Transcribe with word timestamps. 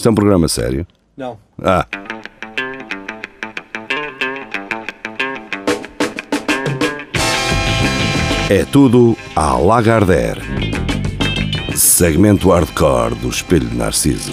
Isto 0.00 0.08
é 0.08 0.12
um 0.12 0.14
programa 0.14 0.48
sério? 0.48 0.86
Não. 1.14 1.36
Ah. 1.62 1.86
É 8.48 8.64
tudo 8.64 9.14
à 9.36 9.52
Lagardère. 9.58 10.40
Segmento 11.76 12.48
hardcore 12.50 13.14
do 13.16 13.28
Espelho 13.28 13.68
de 13.68 13.76
Narciso. 13.76 14.32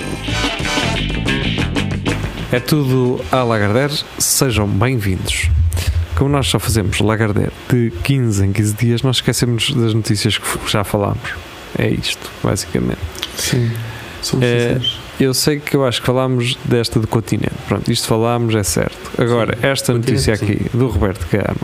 É 2.52 2.62
tudo 2.62 3.22
à 3.30 3.44
Lagardère, 3.44 3.94
sejam 4.18 4.66
bem-vindos. 4.68 5.50
Como 6.16 6.30
nós 6.30 6.48
só 6.48 6.60
fazemos 6.60 7.00
Lagardère 7.02 7.52
de 7.70 7.92
15 8.06 8.46
em 8.46 8.54
15 8.54 8.74
dias, 8.74 9.02
nós 9.04 9.18
esquecemos 9.18 9.72
das 9.74 9.94
notícias 9.94 10.38
que 10.38 10.46
já 10.72 10.86
falámos. 10.86 11.34
É 11.78 11.90
isto, 11.90 12.32
basicamente. 12.42 13.02
Sim. 13.36 13.70
Somos 14.22 14.46
É, 14.46 14.60
sinceros. 14.76 15.00
Eu 15.20 15.34
sei 15.34 15.60
que 15.60 15.76
eu 15.76 15.84
acho 15.86 16.00
que 16.02 16.06
falámos 16.08 16.56
desta 16.64 17.00
do 17.00 17.08
continente. 17.08 17.56
Pronto, 17.68 17.92
isto 17.92 18.08
falámos, 18.08 18.54
é 18.54 18.64
certo. 18.64 19.12
Agora, 19.20 19.58
Sim, 19.60 19.68
esta 19.68 19.94
notícia 19.94 20.34
aqui 20.34 20.62
do 20.74 20.88
Roberto 20.90 21.26
Gama, 21.32 21.58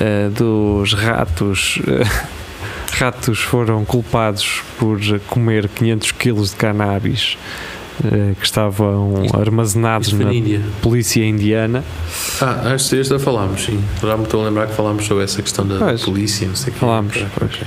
eh, 0.00 0.28
dos 0.30 0.92
ratos. 0.92 1.80
eh, 1.88 2.02
ratos 2.98 3.38
foram 3.40 3.84
culpados 3.84 4.62
por 4.78 4.98
comer 5.28 5.68
500 5.68 6.12
quilos 6.12 6.50
de 6.50 6.56
cannabis 6.56 7.36
eh, 8.04 8.34
que 8.38 8.44
estavam 8.44 9.24
Isto- 9.24 9.38
armazenados 9.40 10.08
Isto 10.08 10.22
na 10.22 10.32
Índia. 10.32 10.60
polícia 10.82 11.24
indiana. 11.24 11.82
Ah, 12.42 12.74
que 12.74 13.00
esta 13.00 13.18
falámos, 13.18 13.64
sim. 13.64 13.82
Já 14.02 14.14
me 14.16 14.24
estou 14.24 14.42
a 14.42 14.44
lembrar 14.48 14.66
que 14.66 14.74
falámos 14.74 15.06
sobre 15.06 15.24
essa 15.24 15.40
questão 15.42 15.66
da 15.66 15.78
Pois. 15.78 16.02
polícia, 16.04 16.46
não 16.48 16.54
sei 16.56 16.70
o 16.70 16.74
quê. 16.74 16.80
Falámos, 16.80 17.16
Ok, 17.16 17.26
pois. 17.38 17.50
ok. 17.54 17.66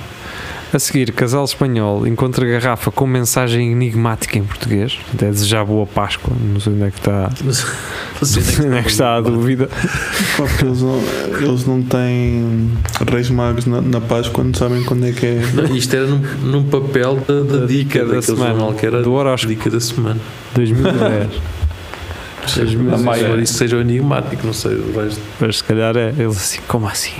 A 0.71 0.77
seguir, 0.77 1.11
casal 1.13 1.43
espanhol 1.45 2.05
encontra 2.05 2.45
garrafa 2.45 2.91
com 2.91 3.07
mensagem 3.07 3.71
enigmática 3.71 4.37
em 4.37 4.43
português. 4.43 4.99
Até 5.13 5.25
desejar 5.31 5.65
boa 5.65 5.87
Páscoa. 5.87 6.31
Não 6.39 6.59
sei 6.59 6.73
onde 6.73 6.83
é 6.83 6.91
que 6.91 6.99
está, 6.99 7.31
Não 7.43 8.27
sei 8.27 8.65
onde 8.67 8.77
é 8.77 8.83
que 8.83 8.89
está 8.91 9.15
a 9.15 9.21
dúvida. 9.21 9.67
Porque 10.37 10.65
eles, 10.65 10.81
não, 10.83 11.01
eles 11.41 11.65
não 11.65 11.81
têm 11.81 12.71
reis 13.11 13.31
magos 13.31 13.65
na, 13.65 13.81
na 13.81 13.99
Páscoa, 13.99 14.43
não 14.43 14.53
sabem 14.53 14.83
quando 14.83 15.07
é 15.07 15.11
que 15.11 15.25
é. 15.25 15.41
Não, 15.55 15.75
Isto 15.75 15.95
era 15.95 16.05
num, 16.05 16.19
num 16.43 16.63
papel 16.65 17.15
da, 17.27 17.41
da 17.41 17.57
Da 17.61 17.65
dica 17.65 18.05
da 18.05 18.21
semana, 18.21 18.71
que 18.75 18.85
era 18.85 19.01
do 19.01 19.11
horóscopo. 19.13 19.51
dica 19.53 19.69
da 19.71 19.79
semana. 19.79 20.19
2010. 20.53 21.29
Seja, 22.47 22.77
mil- 22.77 22.91
mas 22.91 23.01
Maia. 23.01 23.23
embora 23.25 23.41
isso 23.41 23.53
seja 23.55 23.75
o 23.75 23.81
enigmático, 23.81 24.45
não 24.45 24.53
sei 24.53 24.75
o 24.75 24.99
resto. 24.99 25.19
Mas 25.39 25.57
se 25.57 25.63
calhar 25.63 25.95
é 25.97 26.09
ele 26.09 26.25
assim, 26.27 26.59
como 26.67 26.87
assim? 26.87 27.13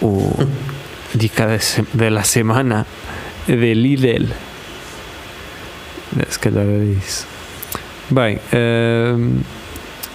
O 0.00 0.32
dica 1.14 1.46
de, 1.46 1.58
se- 1.62 1.84
de 1.94 2.10
la 2.10 2.22
semana 2.24 2.86
de 3.46 3.74
Lidl. 3.74 4.26
Se 6.28 6.38
calhar 6.38 6.64
era 6.64 6.84
isso. 6.84 7.26
Bem, 8.10 8.38
ehm, 8.52 9.40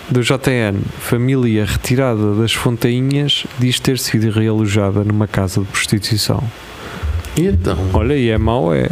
do 0.09 0.21
JN, 0.21 0.79
família 0.99 1.65
retirada 1.65 2.35
das 2.35 2.53
fontainhas 2.53 3.45
diz 3.59 3.79
ter 3.79 3.97
sido 3.97 4.29
realojada 4.29 5.03
numa 5.03 5.27
casa 5.27 5.61
de 5.61 5.67
prostituição. 5.67 6.43
E 7.35 7.47
então? 7.47 7.77
Olha, 7.93 8.13
e 8.15 8.29
é 8.29 8.37
mau, 8.37 8.73
é. 8.73 8.87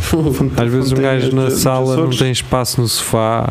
Às 0.56 0.72
vezes 0.72 0.92
um 0.92 0.96
gajo 0.96 1.34
na 1.34 1.50
sala 1.50 1.96
não 1.96 2.10
tem 2.10 2.30
espaço 2.30 2.80
no 2.80 2.88
sofá 2.88 3.50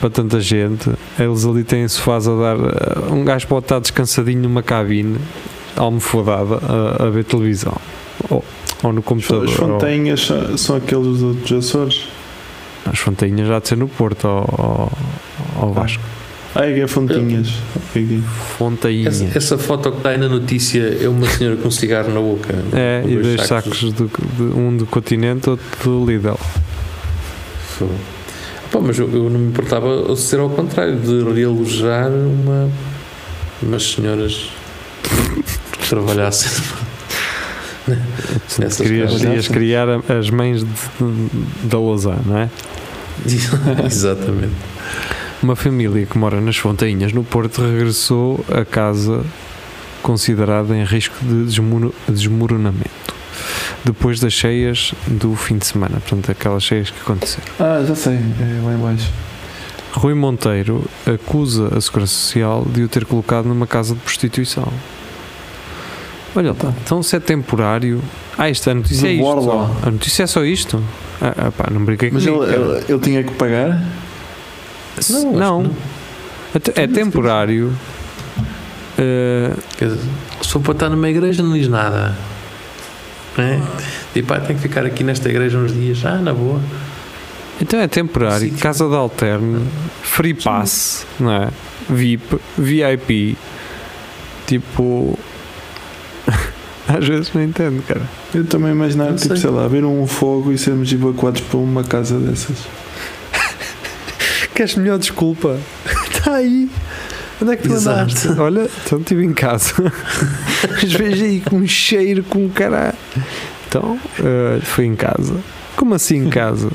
para 0.00 0.08
tanta 0.10 0.40
gente. 0.40 0.90
Eles 1.18 1.44
ali 1.44 1.64
têm 1.64 1.86
sofás 1.88 2.26
a 2.26 2.34
dar. 2.34 2.56
eh, 2.56 3.12
Um 3.12 3.24
gajo 3.24 3.46
pode 3.46 3.64
estar 3.64 3.80
descansadinho 3.80 4.40
numa 4.40 4.62
cabine, 4.62 5.18
almofadada, 5.76 6.58
a, 6.62 7.06
a 7.06 7.10
ver 7.10 7.24
televisão. 7.24 7.76
Ou, 8.30 8.44
ou 8.82 8.92
no 8.92 9.02
computador. 9.02 9.44
As 9.44 9.50
ou- 9.50 9.56
fontanhas 9.56 10.26
são, 10.26 10.56
são 10.58 10.76
aqueles 10.76 11.18
dos 11.18 11.52
Açores. 11.52 12.08
as 12.84 12.98
fontainhas 12.98 13.48
já 13.48 13.58
de 13.58 13.68
ser 13.68 13.76
no 13.76 13.88
Porto 13.88 14.26
ou, 14.26 14.44
ou, 14.58 14.92
ou 15.62 15.72
Vasco. 15.72 16.02
Ah, 16.54 16.66
é 16.66 16.74
que 16.74 16.80
é 16.80 16.86
fontinhas. 16.88 17.50
Fontainha. 18.56 19.08
Essa, 19.08 19.24
essa 19.34 19.58
foto 19.58 19.92
que 19.92 19.98
está 19.98 20.10
aí 20.10 20.18
na 20.18 20.28
notícia 20.28 20.98
é 21.00 21.08
uma 21.08 21.28
senhora 21.28 21.56
com 21.56 21.68
um 21.68 21.70
cigarro 21.70 22.12
na 22.12 22.20
boca. 22.20 22.52
É, 22.72 23.04
e 23.06 23.16
dois 23.16 23.42
sacos, 23.42 23.92
do, 23.92 24.10
de, 24.36 24.42
um 24.42 24.76
do 24.76 24.86
continente, 24.86 25.50
outro 25.50 25.66
do 25.84 26.06
Lidl. 26.10 26.38
Pá, 28.72 28.80
mas 28.80 28.98
eu, 28.98 29.08
eu 29.12 29.30
não 29.30 29.38
me 29.38 29.48
importava 29.48 30.14
ser 30.16 30.40
ao 30.40 30.50
contrário, 30.50 30.96
de 30.96 31.22
realojar 31.32 32.10
uma, 32.10 32.68
umas 33.62 33.82
senhoras 33.92 34.50
que 35.88 35.94
trabalhassem. 35.94 36.50
Essas 38.60 38.76
Querias, 38.76 39.16
querias 39.16 39.48
criar 39.48 39.86
as 40.10 40.28
mães 40.30 40.62
da 41.64 41.78
Lausanne, 41.78 42.20
não 42.26 42.38
é? 42.38 42.50
Exatamente. 43.86 44.52
Uma 45.42 45.56
família 45.56 46.04
que 46.04 46.18
mora 46.18 46.40
nas 46.40 46.56
Fontainhas, 46.56 47.12
no 47.12 47.24
Porto, 47.24 47.62
regressou 47.62 48.44
a 48.52 48.64
casa 48.64 49.24
considerada 50.02 50.76
em 50.76 50.84
risco 50.84 51.16
de 51.22 51.44
desmoro- 51.44 51.94
desmoronamento 52.08 52.88
depois 53.84 54.20
das 54.20 54.32
cheias 54.32 54.92
do 55.06 55.34
fim 55.34 55.56
de 55.56 55.66
semana, 55.66 56.00
portanto, 56.00 56.30
aquelas 56.30 56.62
cheias 56.62 56.90
que 56.90 57.00
aconteceram. 57.00 57.46
Ah, 57.58 57.82
já 57.86 57.94
sei. 57.94 58.14
É 58.14 58.60
lá 58.64 58.74
em 58.74 58.78
baixo. 58.78 59.10
Rui 59.92 60.12
Monteiro 60.14 60.84
acusa 61.06 61.68
a 61.76 61.80
Segurança 61.80 62.12
Social 62.12 62.66
de 62.68 62.82
o 62.82 62.88
ter 62.88 63.06
colocado 63.06 63.46
numa 63.46 63.66
casa 63.66 63.94
de 63.94 64.00
prostituição. 64.00 64.70
Olha 66.38 66.52
lá, 66.52 66.72
então 66.84 67.02
se 67.02 67.16
é 67.16 67.20
temporário. 67.20 68.00
Ah, 68.36 68.48
esta 68.48 68.72
notícia 68.72 69.08
é 69.08 69.12
isto. 69.12 69.42
só. 69.42 69.76
A 69.82 69.90
notícia 69.90 70.22
é 70.22 70.26
só 70.28 70.44
isto? 70.44 70.80
Ah, 71.20 71.34
ah, 71.36 71.50
pá, 71.50 71.68
não 71.68 71.84
brinquei 71.84 72.10
Mas 72.12 72.24
ele, 72.24 72.36
comigo. 72.36 72.52
cara. 72.52 72.62
ele, 72.78 72.84
ele 72.88 72.98
tinha 73.00 73.24
que 73.24 73.32
pagar? 73.34 73.82
Não, 75.10 75.28
acho 75.30 75.38
não. 75.38 75.70
que 76.62 76.70
É, 76.80 76.84
é 76.84 76.86
temporário. 76.86 77.72
Quer 79.76 79.88
dizer, 79.88 80.00
se 80.42 80.48
for 80.48 80.60
para 80.60 80.72
estar 80.72 80.88
numa 80.90 81.08
igreja, 81.08 81.42
não 81.42 81.52
diz 81.54 81.66
nada. 81.68 82.16
Não 83.36 83.44
É? 83.44 83.60
Tipo, 84.14 84.32
ah, 84.34 84.40
tem 84.40 84.54
que 84.54 84.62
ficar 84.62 84.86
aqui 84.86 85.02
nesta 85.02 85.28
igreja 85.28 85.58
uns 85.58 85.72
dias. 85.72 86.04
Ah, 86.04 86.18
na 86.18 86.32
boa. 86.32 86.60
então 87.60 87.80
é 87.80 87.88
temporário. 87.88 88.48
Sim. 88.48 88.56
Casa 88.56 88.88
de 88.88 88.94
alterno, 88.94 89.66
free 90.02 90.34
pass, 90.34 91.04
não 91.18 91.32
é? 91.32 91.48
VIP, 91.90 92.38
VIP. 92.56 93.36
Tipo. 94.46 95.18
Às 96.88 97.06
vezes 97.06 97.30
não 97.34 97.42
entendo, 97.42 97.82
cara. 97.86 98.00
Eu 98.34 98.44
também 98.44 98.72
imaginar, 98.72 99.10
Não 99.10 99.16
tipo, 99.16 99.28
sei. 99.34 99.36
sei 99.42 99.50
lá, 99.50 99.68
ver 99.68 99.84
um 99.84 100.06
fogo 100.06 100.50
e 100.52 100.56
sermos 100.58 100.90
evacuados 100.92 101.42
para 101.42 101.58
uma 101.58 101.84
casa 101.84 102.18
dessas. 102.18 102.56
Queres 104.54 104.74
melhor 104.74 104.98
desculpa? 104.98 105.58
Está 106.10 106.34
aí. 106.36 106.68
Onde 107.40 107.52
é 107.52 107.56
que 107.56 107.68
tu 107.68 107.74
Exato. 107.74 108.00
andaste? 108.00 108.28
Olha, 108.40 108.68
então 108.84 108.98
estive 108.98 109.24
em 109.24 109.32
casa. 109.32 109.74
Mas 110.82 110.92
vejo 110.92 111.24
aí 111.24 111.40
com 111.40 111.56
um 111.58 111.66
cheiro, 111.68 112.24
com 112.24 112.46
um 112.46 112.48
caralho. 112.48 112.94
Então, 113.68 113.98
eh, 114.18 114.58
fui 114.62 114.86
em 114.86 114.96
casa. 114.96 115.36
Como 115.76 115.94
assim 115.94 116.16
em 116.26 116.30
casa? 116.30 116.68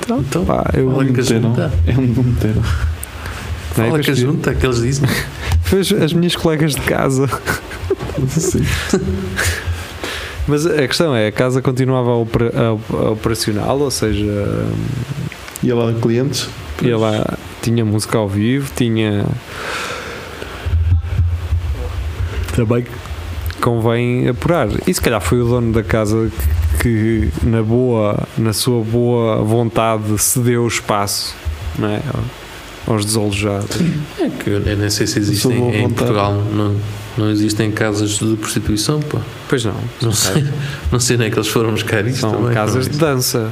Então, 0.00 0.18
Então, 0.20 0.44
pá, 0.44 0.70
eu 0.74 0.90
fala 0.90 1.04
que 1.04 1.10
a 1.10 1.14
meteram. 1.14 1.40
junta. 1.42 1.72
É 1.86 1.92
um 1.98 2.22
meteram. 2.22 2.62
Não 3.76 3.84
é? 3.84 3.88
Fala 3.88 3.98
que 4.00 4.14
junta, 4.14 4.54
que 4.54 4.64
eles 4.66 4.80
dizem. 4.82 5.08
Depois 5.64 5.90
as 5.92 6.12
minhas 6.12 6.36
colegas 6.36 6.74
de 6.74 6.80
casa. 6.82 7.28
Sim. 8.28 8.64
Mas 10.46 10.66
a 10.66 10.86
questão 10.86 11.14
é, 11.14 11.28
a 11.28 11.32
casa 11.32 11.62
continuava 11.62 12.10
a 12.10 12.16
opera- 12.16 12.52
a- 12.54 12.96
a 12.96 13.10
operacional, 13.10 13.78
ou 13.78 13.90
seja, 13.90 14.66
E 15.62 15.72
lá 15.72 15.92
clientes. 15.94 16.48
ia 16.82 16.98
lá, 16.98 17.36
tinha 17.62 17.84
música 17.84 18.18
ao 18.18 18.28
vivo, 18.28 18.70
tinha. 18.76 19.24
Também 22.54 22.84
convém 23.60 24.28
apurar. 24.28 24.68
E 24.86 24.92
se 24.94 25.00
calhar 25.00 25.20
foi 25.20 25.40
o 25.40 25.46
dono 25.48 25.72
da 25.72 25.82
casa 25.82 26.30
que, 26.80 27.30
que, 27.32 27.46
na 27.46 27.62
boa, 27.62 28.22
na 28.36 28.52
sua 28.52 28.84
boa 28.84 29.42
vontade, 29.42 30.16
cedeu 30.18 30.64
o 30.64 30.68
espaço, 30.68 31.34
não 31.78 31.88
é? 31.88 32.00
Aos 32.86 33.04
desalojados. 33.04 33.78
É 34.20 34.28
que 34.28 34.50
eu 34.50 34.60
nem 34.60 34.90
sei 34.90 35.06
se 35.06 35.18
boa 35.48 35.74
em 35.74 35.82
vontade. 35.82 35.94
Portugal. 35.94 36.32
Não, 36.52 36.76
não 37.16 37.30
existem 37.30 37.70
casas 37.70 38.18
de 38.18 38.36
prostituição, 38.36 39.00
pá. 39.00 39.20
Pois 39.48 39.64
não, 39.64 39.74
Não 40.02 40.12
sei, 40.12 40.44
não 40.90 40.98
sei 41.00 41.16
nem 41.16 41.30
que 41.30 41.36
eles 41.38 41.48
foram 41.48 41.70
buscar 41.72 42.04
isto 42.06 42.20
são 42.20 42.32
também. 42.32 42.52
casas 42.54 42.88
de 42.88 42.98
dança. 42.98 43.50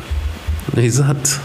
Exato. 0.76 1.40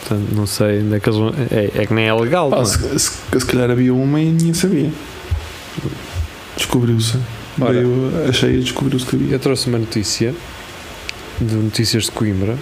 Portanto, 0.00 0.28
não 0.34 0.46
sei 0.46 0.80
onde 0.82 0.96
é 0.96 1.00
que 1.00 1.08
eles 1.08 1.18
vão. 1.18 1.34
É, 1.50 1.70
é 1.82 1.86
que 1.86 1.94
nem 1.94 2.06
é 2.06 2.14
legal. 2.14 2.50
Pá, 2.50 2.56
não 2.56 2.62
é? 2.62 2.66
se, 2.66 2.98
se, 2.98 3.10
se 3.32 3.46
calhar 3.46 3.70
havia 3.70 3.94
uma 3.94 4.20
e 4.20 4.26
ninguém 4.26 4.54
sabia. 4.54 4.90
Descobriu-se. 6.56 7.18
Ora. 7.60 7.72
Veio 7.72 8.12
a 8.28 8.32
cheia 8.32 8.56
e 8.56 8.60
descobriu-se 8.60 9.06
que 9.06 9.16
havia. 9.16 9.32
Eu 9.34 9.38
trouxe 9.38 9.68
uma 9.68 9.78
notícia 9.78 10.34
de 11.40 11.54
Notícias 11.54 12.04
de 12.04 12.10
Coimbra. 12.10 12.56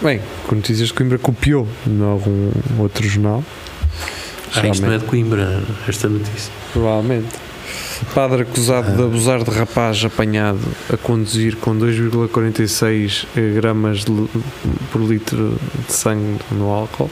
Bem, 0.00 0.20
o 0.50 0.54
Notícias 0.54 0.88
de 0.88 0.94
Coimbra 0.94 1.18
copiou 1.18 1.66
de 1.86 2.02
algum 2.02 2.50
outro 2.78 3.06
jornal. 3.06 3.42
Ah, 4.54 4.66
isto 4.68 4.82
não 4.82 4.88
é 4.88 4.96
Realmente, 4.96 5.00
de 5.00 5.06
Coimbra, 5.06 5.62
esta 5.88 6.08
notícia. 6.08 6.52
Provavelmente. 6.72 7.28
Padre 8.14 8.42
acusado 8.42 8.96
de 8.96 9.02
abusar 9.02 9.42
de 9.42 9.50
rapaz 9.50 10.02
apanhado 10.04 10.60
a 10.92 10.96
conduzir 10.96 11.56
com 11.56 11.76
2,46 11.76 13.26
gramas 13.56 14.04
de 14.04 14.28
por 14.92 15.00
litro 15.02 15.58
de 15.86 15.92
sangue 15.92 16.38
no 16.52 16.70
álcool. 16.70 17.10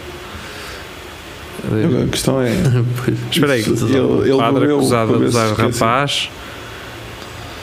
A 1.65 2.09
questão 2.11 2.41
é. 2.41 2.51
Espera 3.31 3.55
aí, 3.55 3.63
Ele- 3.63 4.01
o 4.01 4.23
ele 4.25 4.37
padre 4.37 4.73
acusado 4.73 5.09
de 5.19 5.25
abusar 5.25 5.55
de 5.55 5.61
rapaz. 5.63 6.31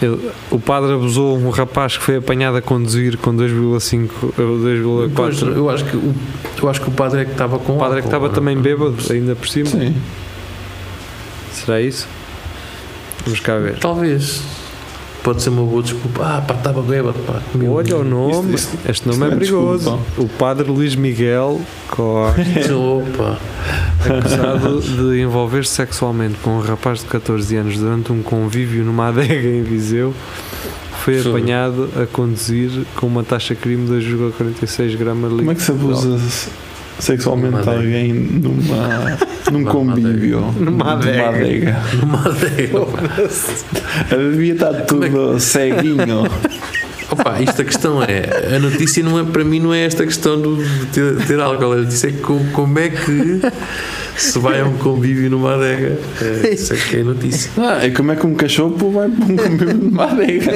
Ele- 0.05 0.31
o 0.51 0.59
padre 0.59 0.93
abusou 0.93 1.37
um 1.37 1.49
rapaz 1.49 1.97
que 1.97 2.03
foi 2.03 2.17
apanhado 2.17 2.57
a 2.57 2.61
conduzir 2.61 3.17
com 3.17 3.35
2,5 3.35 4.33
ou 4.37 5.09
Pois, 5.09 5.37
2,4. 5.39 5.55
eu, 5.55 5.69
acho 5.69 5.85
que 5.85 5.95
o, 5.97 6.13
eu 6.61 6.69
acho 6.69 6.81
que 6.81 6.89
o 6.89 6.91
padre 6.91 7.21
é 7.21 7.25
que 7.25 7.31
estava 7.31 7.59
com 7.59 7.75
O 7.75 7.79
padre 7.79 7.99
é 7.99 8.01
que 8.01 8.07
estava 8.07 8.29
também 8.29 8.57
bêbado, 8.57 8.95
ainda 9.09 9.35
por 9.35 9.47
cima. 9.47 9.69
Sim. 9.69 9.95
Será 11.51 11.79
isso? 11.81 12.07
Vamos 13.25 13.39
cá 13.39 13.57
ver. 13.57 13.77
Talvez. 13.79 14.41
Pode 15.23 15.41
ser 15.41 15.49
uma 15.49 15.63
boa 15.63 15.81
desculpa. 15.81 16.21
Ah, 16.21 16.41
pá, 16.45 16.53
estava 16.53 16.81
bêbado, 16.81 17.17
pá. 17.19 17.41
um- 17.55 17.69
Olha 17.71 17.97
o 17.97 18.03
nome, 18.03 18.55
Isto- 18.55 18.75
isto- 18.75 18.89
este 18.89 19.07
nome 19.07 19.23
é 19.23 19.27
é 19.27 19.35
perigoso. 19.35 19.77
desculpa. 19.91 20.21
O 20.21 20.27
padre 20.37 20.69
Luís 20.69 20.95
Miguel 20.95 21.61
Costa, 21.89 22.41
Opa. 22.75 23.37
acusado 24.05 24.81
de 24.81 25.21
envolver-se 25.21 25.71
sexualmente 25.71 26.35
com 26.43 26.57
um 26.57 26.59
rapaz 26.59 26.99
de 26.99 27.05
14 27.05 27.55
anos 27.55 27.77
durante 27.77 28.11
um 28.11 28.21
convívio 28.21 28.83
numa 28.83 29.07
adega 29.07 29.47
em 29.47 29.63
Viseu, 29.63 30.13
foi 31.03 31.21
Sim. 31.21 31.29
apanhado 31.29 31.89
a 32.01 32.05
conduzir 32.05 32.69
com 32.97 33.07
uma 33.07 33.23
taxa 33.23 33.55
crime 33.55 33.85
de 33.85 33.93
2,46 33.93 34.95
gramas 34.95 35.31
de 35.31 35.37
Como 35.37 35.51
é 35.51 35.55
que 35.55 35.61
se 35.61 35.71
abusa 35.71 36.19
sexualmente 36.99 37.55
Numa 37.57 37.71
alguém 37.73 38.13
numa, 38.13 39.17
num 39.51 39.59
Numa 39.59 39.71
convívio? 39.71 40.41
Numa 40.59 40.93
adega. 40.93 41.29
adega. 41.29 41.81
Numa 42.01 42.19
adega. 42.27 42.79
Devia 44.31 44.53
estar 44.53 44.73
Como 44.87 45.03
é 45.03 45.09
que- 45.09 45.13
tudo 45.15 45.39
ceguinho. 45.39 46.23
Opa, 47.11 47.39
isto 47.41 47.61
a 47.61 47.65
questão 47.65 48.01
é. 48.01 48.55
A 48.55 48.59
notícia 48.59 49.03
não 49.03 49.19
é, 49.19 49.23
para 49.23 49.43
mim 49.43 49.59
não 49.59 49.71
é 49.73 49.85
esta 49.85 50.03
questão 50.05 50.41
de 50.41 50.65
ter, 50.87 51.15
ter 51.27 51.39
álcool. 51.39 51.73
A 51.73 51.75
notícia 51.77 52.07
é 52.07 52.11
co- 52.13 52.39
como 52.53 52.79
é 52.79 52.89
que 52.89 53.41
se 54.15 54.39
vai 54.39 54.61
a 54.61 54.65
um 54.65 54.77
convívio 54.77 55.29
numa 55.29 55.53
adega. 55.53 55.99
É, 56.43 56.53
isso 56.53 56.73
é 56.73 56.77
que 56.77 56.97
é 56.97 57.01
a 57.01 57.03
notícia. 57.03 57.51
Ah, 57.57 57.85
é 57.85 57.91
como 57.91 58.11
é 58.11 58.15
que 58.15 58.25
um 58.25 58.33
cachorro 58.33 58.91
vai 58.91 59.09
para 59.09 59.25
um 59.25 59.35
convívio 59.35 59.73
numa 59.75 60.05
adega. 60.05 60.51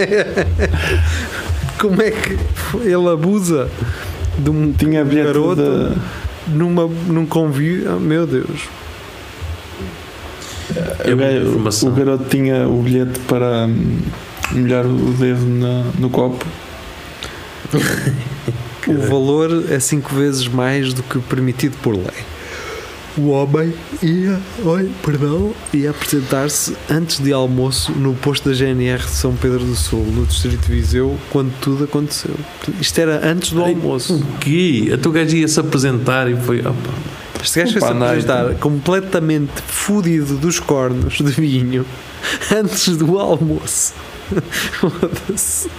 Como 1.77 2.01
é 2.01 2.09
que 2.09 2.37
ele 2.83 3.07
abusa 3.07 3.69
de 4.39 4.49
um 4.49 4.71
Tinha 4.71 5.03
garoto 5.03 5.61
de. 5.61 6.26
Numa, 6.49 6.87
num 6.87 7.25
convívio? 7.25 7.91
Ah, 7.91 7.99
meu 7.99 8.25
Deus. 8.25 8.67
É 11.05 11.13
o, 11.13 11.87
o 11.87 11.91
garoto 11.91 12.25
tinha 12.29 12.67
o 12.67 12.81
bilhete 12.81 13.19
para 13.21 13.65
hum, 13.67 13.99
molhar 14.51 14.85
o 14.85 15.13
dedo 15.13 15.45
na- 15.45 15.91
no 15.99 16.09
copo. 16.09 16.45
O 18.87 19.01
valor 19.09 19.65
é 19.69 19.81
5 19.81 20.15
vezes 20.15 20.47
mais 20.47 20.93
do 20.93 21.03
que 21.03 21.17
o 21.17 21.21
permitido 21.21 21.75
por 21.83 21.93
lei. 21.93 22.05
O 23.17 23.29
homem 23.29 23.73
ia, 24.03 24.39
oi, 24.63 24.91
perdão, 25.03 25.51
ia 25.73 25.89
apresentar-se 25.89 26.75
antes 26.87 27.19
de 27.19 27.33
almoço 27.33 27.91
no 27.93 28.13
posto 28.13 28.47
da 28.47 28.55
GNR 28.55 29.03
de 29.03 29.09
São 29.09 29.35
Pedro 29.35 29.65
do 29.65 29.75
Sul, 29.75 30.05
no 30.05 30.23
distrito 30.23 30.67
de 30.67 30.73
Viseu, 30.73 31.17
quando 31.31 31.51
tudo 31.59 31.85
aconteceu. 31.85 32.35
Isto 32.79 33.01
era 33.01 33.27
antes 33.27 33.51
do 33.51 33.63
Ai, 33.63 33.71
almoço. 33.71 34.17
O 34.17 34.37
quê? 34.37 34.91
A 34.93 34.97
tua 34.99 35.13
gajo 35.13 35.35
ia 35.35 35.47
se 35.47 35.59
apresentar 35.59 36.29
e 36.29 36.35
foi. 36.35 36.59
Opa. 36.59 36.73
Este 37.41 37.59
gajo 37.59 37.79
foi-se 37.79 37.87
apresentar 37.87 38.53
completamente 38.55 39.63
fudido 39.65 40.37
dos 40.37 40.59
cornos 40.59 41.17
de 41.17 41.31
vinho 41.31 41.85
antes 42.55 42.97
do 42.97 43.17
almoço. 43.17 43.93
Foda-se. 44.79 45.69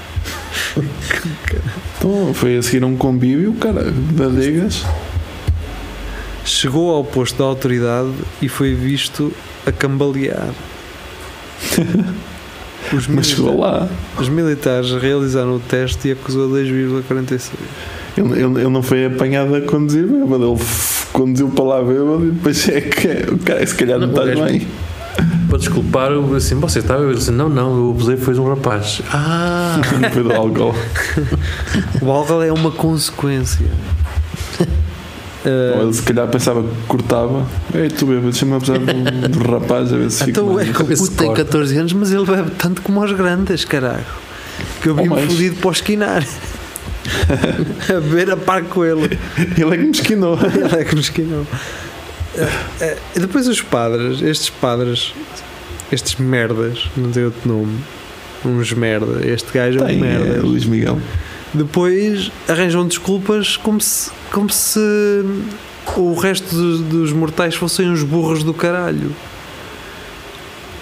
Então 1.99 2.35
foi 2.35 2.57
a 2.57 2.63
seguir 2.63 2.85
um 2.85 2.97
convívio, 2.97 3.53
cara, 3.55 3.93
de 3.93 4.23
adegas. 4.23 4.85
Chegou 6.49 6.95
ao 6.95 7.05
posto 7.05 7.39
da 7.39 7.45
autoridade 7.45 8.11
e 8.41 8.49
foi 8.49 8.75
visto 8.75 9.31
a 9.67 9.71
cambalear. 9.71 10.49
Os 12.93 13.07
Mas 13.07 13.27
chegou 13.27 13.61
lá. 13.61 13.87
Os 14.19 14.31
militares 14.31 14.91
realizaram 14.93 15.57
o 15.57 15.61
teste 15.61 16.09
e 16.09 16.13
acusou 16.13 16.49
2,46. 16.49 17.51
Ele, 18.17 18.33
ele, 18.33 18.61
ele 18.61 18.69
não 18.69 18.83
foi 18.83 19.05
apanhado 19.05 19.55
a 19.55 19.61
conduzir 19.61 20.07
bêbado, 20.07 20.53
ele 20.53 20.61
conduziu 21.13 21.51
para 21.51 21.65
lá 21.65 21.83
bêbado 21.83 22.27
e 22.27 22.31
depois 22.31 22.67
é 22.69 22.81
que 22.81 23.31
o 23.31 23.39
cara 23.39 23.67
se 23.67 23.75
calhar 23.75 23.99
não, 23.99 24.07
Não, 24.07 24.27
está 24.27 24.45
bem. 24.47 24.67
Para 25.51 25.59
desculpar, 25.59 26.13
eu 26.13 26.35
assim, 26.35 26.55
você 26.55 26.79
estava 26.79 27.03
eu 27.03 27.13
disse, 27.13 27.31
não, 27.31 27.51
não, 27.51 27.77
eu 27.77 27.91
abusei, 27.91 28.17
foi 28.17 28.33
de 28.33 28.41
um 28.41 28.49
rapaz. 28.49 29.03
Ah! 29.13 29.81
Foi 30.13 30.23
do 30.23 30.33
álcool. 30.33 30.75
O 32.01 32.11
álcool 32.11 32.43
é 32.43 32.53
uma 32.53 32.71
consequência. 32.71 33.67
Ou 35.49 35.81
Ah, 35.81 35.83
ele 35.85 35.93
se 35.93 36.03
calhar 36.03 36.29
pensava 36.29 36.63
que 36.63 36.69
cortava. 36.87 37.47
Ei, 37.75 37.89
tu 37.89 38.07
bêbado, 38.07 38.31
deixa-me 38.31 38.55
apesar 38.57 38.79
do, 38.79 39.29
do 39.29 39.51
rapaz 39.51 39.93
a 39.93 39.97
ver 39.97 40.11
se 40.11 40.19
fica 40.25 40.31
então 40.31 40.51
é 40.53 40.65
mais. 40.65 40.77
que 40.77 40.83
o 40.83 40.87
puto 40.87 41.11
tem 41.13 41.27
corte. 41.29 41.45
14 41.45 41.77
anos, 41.79 41.93
mas 41.93 42.13
ele 42.13 42.25
bebe 42.27 42.51
tanto 42.59 42.83
como 42.83 43.01
aos 43.03 43.13
grandes, 43.13 43.65
caralho. 43.65 44.05
Que 44.83 44.89
eu 44.89 44.93
Ou 44.97 45.03
vi-me 45.03 45.15
mais. 45.15 45.25
fodido 45.33 45.57
para 45.57 45.69
o 45.69 45.73
esquinar. 45.73 46.25
a 47.89 48.01
beber 48.01 48.31
a 48.31 48.37
par 48.37 48.63
com 48.65 48.85
ele. 48.85 49.19
Ele 49.57 49.75
é 49.75 49.77
que 49.77 49.85
me 49.85 49.91
esquinou. 49.91 50.39
Ele 50.43 50.81
é 50.81 50.85
que 50.85 50.95
nos 50.95 51.07
esquinou. 51.07 51.47
Eh, 52.81 52.97
E 53.17 53.21
depois 53.21 53.49
os 53.49 53.61
padres, 53.63 54.21
estes 54.21 54.51
padres, 54.51 55.13
estes 55.91 56.17
merdas, 56.17 56.87
não 56.97 57.11
tem 57.11 57.25
outro 57.25 57.49
nome, 57.49 57.79
uns 58.45 58.73
merda, 58.73 59.27
este 59.27 59.47
gajo 59.53 59.79
é 59.81 59.83
um 59.83 59.87
Tem, 59.87 59.99
merda. 60.01 60.35
é, 60.37 60.41
Luís 60.41 60.65
Miguel. 60.67 60.99
Depois 61.53 62.31
arranjam 62.49 62.87
desculpas 62.87 63.57
como 63.57 63.81
se, 63.81 64.11
como 64.31 64.51
se 64.51 64.79
o 65.97 66.15
resto 66.15 66.55
dos, 66.55 66.81
dos 66.81 67.13
mortais 67.13 67.55
fossem 67.55 67.91
uns 67.91 68.03
burros 68.03 68.43
do 68.43 68.53
caralho. 68.53 69.15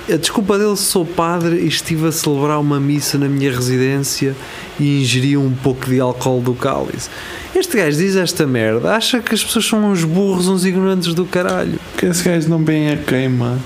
A 0.09 0.17
desculpa 0.17 0.57
dele, 0.57 0.77
sou 0.77 1.05
padre 1.05 1.57
e 1.57 1.67
estive 1.67 2.07
a 2.07 2.13
celebrar 2.13 2.61
uma 2.61 2.79
missa 2.79 3.19
na 3.19 3.29
minha 3.29 3.51
residência 3.51 4.37
e 4.79 5.03
ingeri 5.03 5.37
um 5.37 5.53
pouco 5.53 5.87
de 5.87 5.99
álcool 5.99 6.41
do 6.41 6.55
cálice. 6.55 7.11
Este 7.55 7.77
gajo 7.77 7.97
diz 7.97 8.15
esta 8.15 8.47
merda, 8.47 8.95
acha 8.95 9.19
que 9.21 9.35
as 9.35 9.43
pessoas 9.43 9.67
são 9.67 9.91
uns 9.91 10.05
burros, 10.05 10.47
uns 10.47 10.65
ignorantes 10.65 11.13
do 11.13 11.25
caralho. 11.25 11.81
Porque 11.91 12.07
esse 12.07 12.23
gajo 12.23 12.49
não 12.49 12.65
vem 12.65 12.91
a 12.91 12.97
queima. 12.97 13.59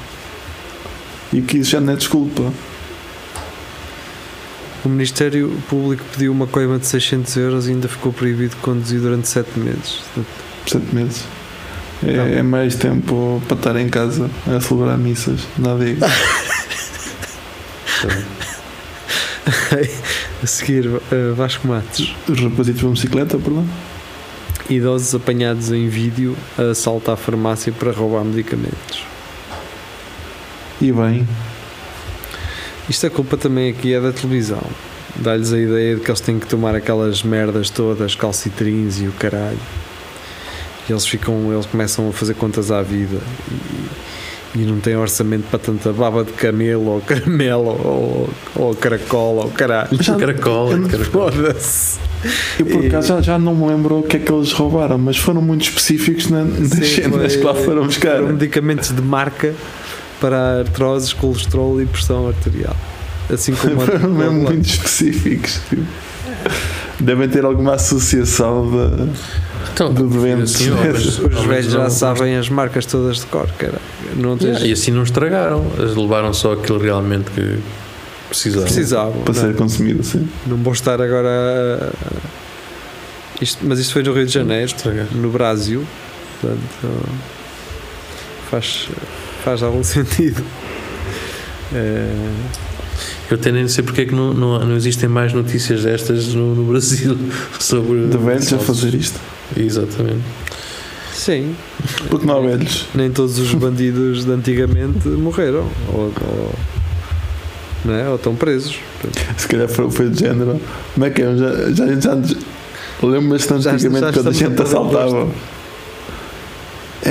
E 1.30 1.42
que 1.42 1.58
isso 1.58 1.72
já 1.72 1.80
não 1.80 1.92
é 1.92 1.96
desculpa. 1.96 2.50
O 4.84 4.88
Ministério 4.88 5.50
Público 5.68 6.02
pediu 6.12 6.32
uma 6.32 6.46
coima 6.46 6.78
de 6.78 6.86
600 6.86 7.36
euros 7.36 7.68
e 7.68 7.70
ainda 7.70 7.88
ficou 7.88 8.12
proibido 8.12 8.54
de 8.54 8.62
conduzir 8.62 9.00
durante 9.00 9.28
7 9.28 9.58
meses. 9.58 10.00
Sete 10.66 10.94
meses. 10.94 11.24
É, 12.02 12.38
é 12.38 12.42
mais 12.42 12.76
tempo 12.76 13.42
para 13.46 13.56
estar 13.56 13.76
em 13.76 13.88
casa 13.88 14.30
a 14.46 14.60
celebrar 14.60 14.96
missas. 14.96 15.40
Nada 15.58 15.84
digo. 15.84 16.00
A 20.42 20.46
seguir, 20.46 20.86
eh, 21.12 21.32
Vasco 21.36 21.68
Matos. 21.68 22.14
Os 22.26 22.40
rapazitos 22.40 22.80
vão 22.80 22.92
bicicleta, 22.92 23.36
perdão. 23.36 23.66
Idosos 24.70 25.14
apanhados 25.14 25.70
em 25.70 25.86
vídeo 25.88 26.34
a 26.56 26.70
assaltar 26.70 27.14
a 27.14 27.16
farmácia 27.16 27.70
para 27.70 27.92
roubar 27.92 28.24
medicamentos. 28.24 29.04
E 30.80 30.90
bem, 30.90 31.28
Isto 32.90 33.06
a 33.06 33.10
culpa 33.10 33.36
também 33.36 33.70
aqui 33.70 33.94
é 33.94 34.00
da 34.00 34.12
televisão. 34.12 34.62
Dá-lhes 35.16 35.52
a 35.52 35.58
ideia 35.58 35.94
de 35.96 36.00
que 36.02 36.10
eles 36.10 36.20
têm 36.20 36.38
que 36.38 36.46
tomar 36.46 36.74
aquelas 36.74 37.22
merdas 37.22 37.70
todas, 37.70 38.14
calcitrins 38.14 39.00
e 39.00 39.06
o 39.06 39.12
caralho. 39.12 39.58
E 40.88 40.92
eles 40.92 41.06
ficam, 41.06 41.52
eles 41.52 41.66
começam 41.66 42.08
a 42.08 42.12
fazer 42.12 42.34
contas 42.34 42.70
à 42.72 42.82
vida 42.82 43.18
e, 44.54 44.58
e 44.60 44.64
não 44.64 44.80
têm 44.80 44.96
orçamento 44.96 45.44
para 45.48 45.58
tanta 45.60 45.92
baba 45.92 46.24
de 46.24 46.32
camelo 46.32 46.86
ou 46.86 47.00
caramelo 47.00 47.68
ou, 47.68 48.30
ou 48.56 48.74
caracol 48.74 49.36
ou 49.36 49.50
caralho. 49.50 49.90
Já- 50.02 50.16
Caracol, 50.16 50.72
eu- 50.72 50.88
caracol. 50.88 51.30
Foda-se. 51.30 51.98
eu 52.58 52.66
por 52.66 52.82
E- 52.84 52.88
acaso 52.88 53.08
já, 53.08 53.20
já 53.20 53.38
não 53.38 53.54
me 53.54 53.66
lembro 53.68 54.00
o 54.00 54.02
que 54.02 54.16
é 54.16 54.20
que 54.20 54.32
eles 54.32 54.50
roubaram, 54.52 54.98
mas 54.98 55.16
foram 55.16 55.40
muito 55.40 55.62
específicos 55.62 56.28
na, 56.28 56.42
nas 56.42 56.70
cenas 56.88 57.36
que 57.36 57.42
lá 57.44 57.54
foram 57.54 57.84
buscar. 57.86 58.16
Foram 58.16 58.28
medicamentos 58.32 58.90
de 58.92 59.00
marca 59.02 59.54
para 60.20 60.60
artroses, 60.60 61.12
colesterol 61.12 61.80
e 61.80 61.86
pressão 61.86 62.28
arterial. 62.28 62.76
Assim 63.32 63.54
como 63.54 63.80
a- 63.82 63.86
mesmo 64.08 64.32
muito 64.42 64.66
específicos. 64.68 65.60
tipo. 65.68 65.82
Devem 66.98 67.28
ter 67.28 67.44
alguma 67.44 67.74
associação 67.74 68.70
de. 68.70 69.10
Então, 69.72 69.92
De 69.92 70.02
doentes. 70.02 70.56
assim, 70.56 70.70
Os 70.70 71.44
velhos 71.46 71.72
já 71.72 71.88
sabem 71.90 72.36
as 72.36 72.48
marcas 72.48 72.84
todas 72.86 73.18
de 73.18 73.26
cor, 73.26 73.48
cara. 73.58 73.78
Não 74.16 74.36
tens... 74.36 74.48
Yeah, 74.50 74.66
e 74.66 74.72
assim 74.72 74.90
não 74.90 75.02
estragaram. 75.02 75.64
Eles 75.78 75.94
levaram 75.96 76.32
só 76.34 76.52
aquilo 76.52 76.78
realmente 76.78 77.30
que 77.30 77.58
precisavam. 78.28 78.64
precisavam. 78.64 79.22
para 79.22 79.34
não, 79.34 79.40
ser 79.40 79.56
consumido 79.56 80.00
assim. 80.00 80.28
não 80.46 80.56
vou 80.58 80.72
estar 80.72 81.00
agora. 81.00 81.92
a- 81.92 83.42
Isto, 83.42 83.64
mas 83.66 83.78
isto 83.78 83.92
foi 83.92 84.02
no 84.02 84.12
Rio 84.12 84.26
de 84.26 84.32
Janeiro, 84.32 84.66
Estragar. 84.66 85.06
no 85.12 85.30
Brasil. 85.30 85.84
Portanto, 86.40 86.60
faz, 88.50 88.88
faz 89.44 89.62
algum 89.62 89.82
sentido. 89.84 90.42
Eh, 91.72 92.30
Eu 93.30 93.36
até 93.36 93.52
nem 93.52 93.68
sei 93.68 93.84
porque 93.84 94.00
é 94.02 94.04
que 94.06 94.14
não, 94.14 94.34
não, 94.34 94.58
não 94.58 94.76
existem 94.76 95.08
mais 95.08 95.32
notícias 95.32 95.84
destas 95.84 96.34
no, 96.34 96.54
no 96.54 96.64
Brasil 96.64 97.16
sobre. 97.60 98.06
De 98.08 98.16
velhos 98.18 98.52
a 98.52 98.58
fazer 98.58 98.94
isto. 98.94 99.18
Exatamente. 99.56 100.22
sim, 101.12 101.54
Porque 102.08 102.24
não 102.26 102.36
há 102.36 102.40
velhos. 102.40 102.86
nem 102.94 103.10
todos 103.10 103.38
os 103.38 103.52
bandidos 103.54 104.24
de 104.24 104.30
antigamente 104.32 105.08
morreram. 105.08 105.68
Ou, 105.92 106.12
ou, 106.22 106.54
não 107.84 107.94
é? 107.94 108.08
ou 108.08 108.16
estão 108.16 108.34
presos. 108.34 108.78
Se 109.36 109.46
calhar 109.48 109.68
foi, 109.68 109.90
foi 109.90 110.10
de 110.10 110.20
género. 110.20 110.60
Como 110.94 111.06
é 111.06 111.10
que 111.10 111.22
é? 111.22 111.36
Já, 111.36 111.72
já, 111.72 111.86
já, 112.00 112.16
Já- 112.16 113.72
antigamente 113.72 114.06
já 114.06 114.12
quando 114.12 114.28
a 114.28 114.32
gente 114.32 114.60
assaltava. 114.62 115.28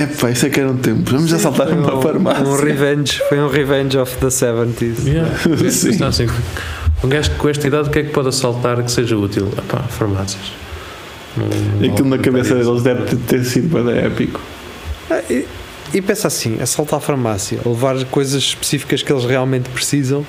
É 0.02 0.06
pá, 0.06 0.30
isso 0.32 0.46
é 0.46 0.50
que 0.50 0.60
eram 0.60 0.78
tempos. 0.78 1.12
Vamos 1.12 1.34
assaltar 1.34 1.70
uma 1.70 1.96
um- 1.96 2.02
farmácia. 2.02 2.46
Um 2.46 2.56
revenge, 2.56 3.22
foi 3.28 3.40
um 3.40 3.48
revenge 3.50 3.98
of 3.98 4.16
the 4.18 4.28
70s. 4.28 5.06
Yeah. 5.06 5.30
Sim. 5.70 5.90
Está 5.90 6.08
assim, 6.08 6.28
um 7.04 7.10
gajo 7.10 7.32
com 7.38 7.50
esta 7.50 7.68
idade, 7.68 7.90
o 7.90 7.92
que 7.92 8.00
é 8.00 8.04
que 8.04 8.10
pode 8.12 8.30
assaltar 8.30 8.82
que 8.84 8.92
seja 8.92 9.18
útil? 9.18 9.50
Epá, 9.58 9.80
farmácias. 9.84 10.52
Não- 11.36 11.48
E 11.84 11.88
não 11.88 11.94
aquilo 11.94 12.10
na 12.10 12.18
cabeça 12.18 12.56
deles 12.56 12.82
deve 12.82 13.16
ter- 13.16 13.44
sido 13.44 13.84
bem 13.84 13.98
épico. 13.98 14.40
Ah, 15.10 15.22
E, 15.30 15.46
e 15.94 16.02
pensa 16.02 16.28
assim: 16.28 16.58
assaltar 16.62 16.98
a 16.98 17.02
farmácia, 17.02 17.60
levar 17.66 18.04
coisas 18.06 18.42
específicas 18.42 19.02
que 19.04 19.12
eles 19.12 19.26
realmente 19.26 19.70
precisam, 19.70 20.26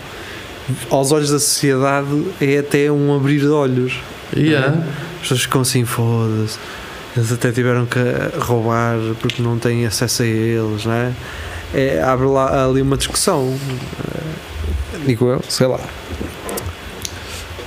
aos 0.89 1.13
olhos 1.13 1.31
da 1.31 1.39
sociedade, 1.39 2.09
é 2.41 2.59
até 2.59 2.91
um 2.91 3.15
abrir 3.15 3.41
de 3.41 3.49
olhos. 3.49 3.95
Yeah. 4.37 4.79
As 5.17 5.21
pessoas 5.23 5.41
ficam 5.43 5.61
assim, 5.63 5.85
foda-se. 5.85 6.59
Eles 7.17 7.33
até 7.33 7.51
tiveram 7.51 7.87
que 7.87 7.99
roubar 8.39 8.97
porque 9.21 9.43
não 9.43 9.59
têm 9.59 9.85
acesso 9.87 10.23
a 10.23 10.27
eles, 10.27 10.85
não 10.85 10.93
é? 10.93 11.13
é 11.75 12.03
abre 12.03 12.27
lá 12.27 12.65
ali 12.67 12.83
uma 12.83 12.97
discussão. 12.97 13.57
Eh, 14.15 14.99
Digo 15.07 15.29
eu, 15.29 15.41
sei 15.49 15.67
lá. 15.67 15.81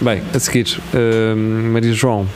Bem, 0.01 0.21
a 0.33 0.39
seguir, 0.39 0.79
hum, 0.93 1.71
Maria 1.71 1.93
João, 1.93 2.27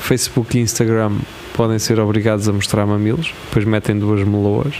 Facebook 0.00 0.56
e 0.56 0.60
Instagram 0.60 1.18
podem 1.54 1.78
ser 1.78 1.98
obrigados 1.98 2.48
a 2.48 2.52
mostrar 2.52 2.86
mamilos, 2.86 3.32
depois 3.48 3.64
metem 3.64 3.98
duas 3.98 4.22
meloas 4.26 4.74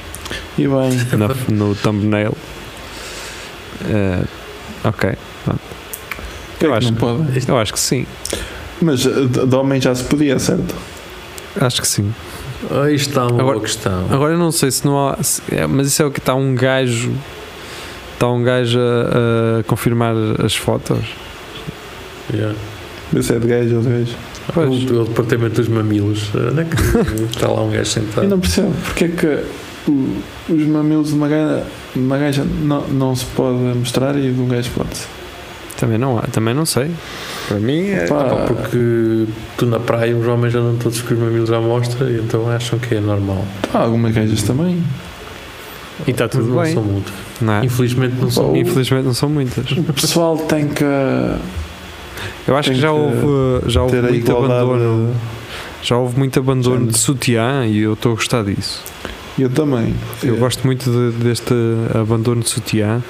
E 0.56 0.66
bem, 0.68 1.18
na- 1.18 1.34
no 1.54 1.74
thumbnail. 1.74 2.36
Eh, 3.88 4.24
ok, 4.84 5.10
é 5.10 5.16
Eu 6.60 6.70
que 6.70 6.76
acho 6.76 6.86
não 6.86 6.94
que- 6.94 7.00
pode. 7.00 7.50
eu 7.50 7.58
acho 7.58 7.72
que 7.72 7.80
sim. 7.80 8.06
Mas 8.80 9.00
de 9.00 9.54
homem 9.56 9.80
já 9.80 9.92
se 9.94 10.04
podia, 10.04 10.38
certo? 10.38 10.74
Acho 11.60 11.80
que 11.82 11.88
sim. 11.88 12.12
Aí 12.84 12.94
está 12.94 13.22
uma 13.26 13.40
Agora- 13.40 13.44
boa 13.58 13.60
questão. 13.60 14.06
Agora 14.10 14.32
eu 14.34 14.38
não 14.38 14.50
sei 14.52 14.70
se 14.70 14.84
não 14.84 15.08
há. 15.08 15.16
se- 15.22 15.42
é, 15.50 15.66
mas 15.66 15.86
isso 15.88 16.02
é 16.02 16.06
o 16.06 16.10
que 16.10 16.18
está 16.18 16.34
um 16.34 16.54
gajo. 16.54 17.12
Está 18.14 18.28
um 18.28 18.42
gajo 18.42 18.78
a, 18.80 19.60
a 19.60 19.62
confirmar 19.64 20.14
as 20.44 20.54
fotos. 20.56 20.98
Yeah. 22.32 22.54
Esse 23.16 23.32
é 23.34 23.38
de 23.38 23.46
gajo 23.46 23.76
ou 23.76 23.82
de 23.82 23.88
gajo. 23.88 24.16
Pois. 24.52 24.68
O, 24.90 25.02
o 25.02 25.04
departamento 25.04 25.54
dos 25.56 25.68
mamilos. 25.68 26.30
Onde 26.34 26.60
é 26.62 26.64
que 26.64 26.76
está 27.34 27.48
lá 27.48 27.62
um 27.62 27.70
gajo 27.70 27.86
sentado? 27.90 28.24
Eu 28.24 28.28
não 28.30 28.40
percebo 28.40 28.72
porque 28.84 29.04
é 29.04 29.08
que 29.08 29.44
o- 29.90 30.16
os 30.48 30.62
mamilos 30.66 31.08
de 31.08 31.14
uma 31.14 31.28
gaja, 31.28 31.64
de 31.94 32.00
uma 32.00 32.18
gaja 32.18 32.44
não, 32.44 32.86
não 32.88 33.14
se 33.16 33.24
pode 33.26 33.56
mostrar 33.58 34.16
e 34.18 34.32
de 34.32 34.40
um 34.40 34.48
gajo 34.48 34.70
pode. 34.76 34.90
Também 35.78 35.96
não 35.96 36.18
há, 36.18 36.22
também 36.22 36.54
não 36.54 36.66
sei. 36.66 36.90
Para 37.48 37.58
mim 37.58 37.88
é. 37.90 38.06
Pá, 38.06 38.44
porque 38.46 39.24
tu 39.56 39.66
na 39.66 39.80
praia 39.80 40.14
os 40.16 40.26
homens 40.26 40.52
já 40.52 40.60
não 40.60 40.76
todos 40.76 41.00
com 41.00 41.14
os 41.14 41.20
mamilos 41.20 41.50
à 41.50 41.60
mostra 41.60 42.08
e 42.10 42.18
então 42.18 42.48
acham 42.50 42.78
que 42.78 42.94
é 42.94 43.00
normal. 43.00 43.44
há 43.72 43.78
algumas 43.78 44.14
gajas 44.14 44.42
também. 44.42 44.82
E 46.06 46.10
está 46.12 46.28
tudo 46.28 46.46
não 46.48 46.62
bem. 46.62 46.72
são 46.74 46.82
muito. 46.82 47.12
Não 47.40 47.54
é? 47.54 47.64
Infelizmente 47.64 48.14
não 48.20 48.30
são. 48.30 48.54
Infelizmente 48.56 49.04
não 49.04 49.14
são 49.14 49.28
muitas. 49.28 49.70
O 49.72 49.82
pessoal 49.92 50.36
tem 50.36 50.68
que 50.68 50.84
Eu 52.46 52.56
acho 52.56 52.70
que 52.70 52.76
já 52.78 52.92
houve, 52.92 53.68
já 53.68 53.82
houve 53.82 54.00
muito 54.02 54.30
abandono. 54.36 55.14
Já 55.82 55.96
houve 55.96 56.18
muito 56.18 56.38
abandono 56.38 56.86
de 56.88 56.98
sutiã 56.98 57.64
e 57.66 57.78
eu 57.78 57.92
estou 57.94 58.12
a 58.12 58.14
gostar 58.16 58.42
disso. 58.44 58.82
Eu 59.38 59.48
também. 59.48 59.94
Eu 60.22 60.34
É. 60.34 60.38
gosto 60.38 60.66
muito 60.66 60.90
de- 60.90 61.16
deste 61.24 61.54
abandono 61.94 62.42
de 62.42 62.48
sutiã 62.48 63.00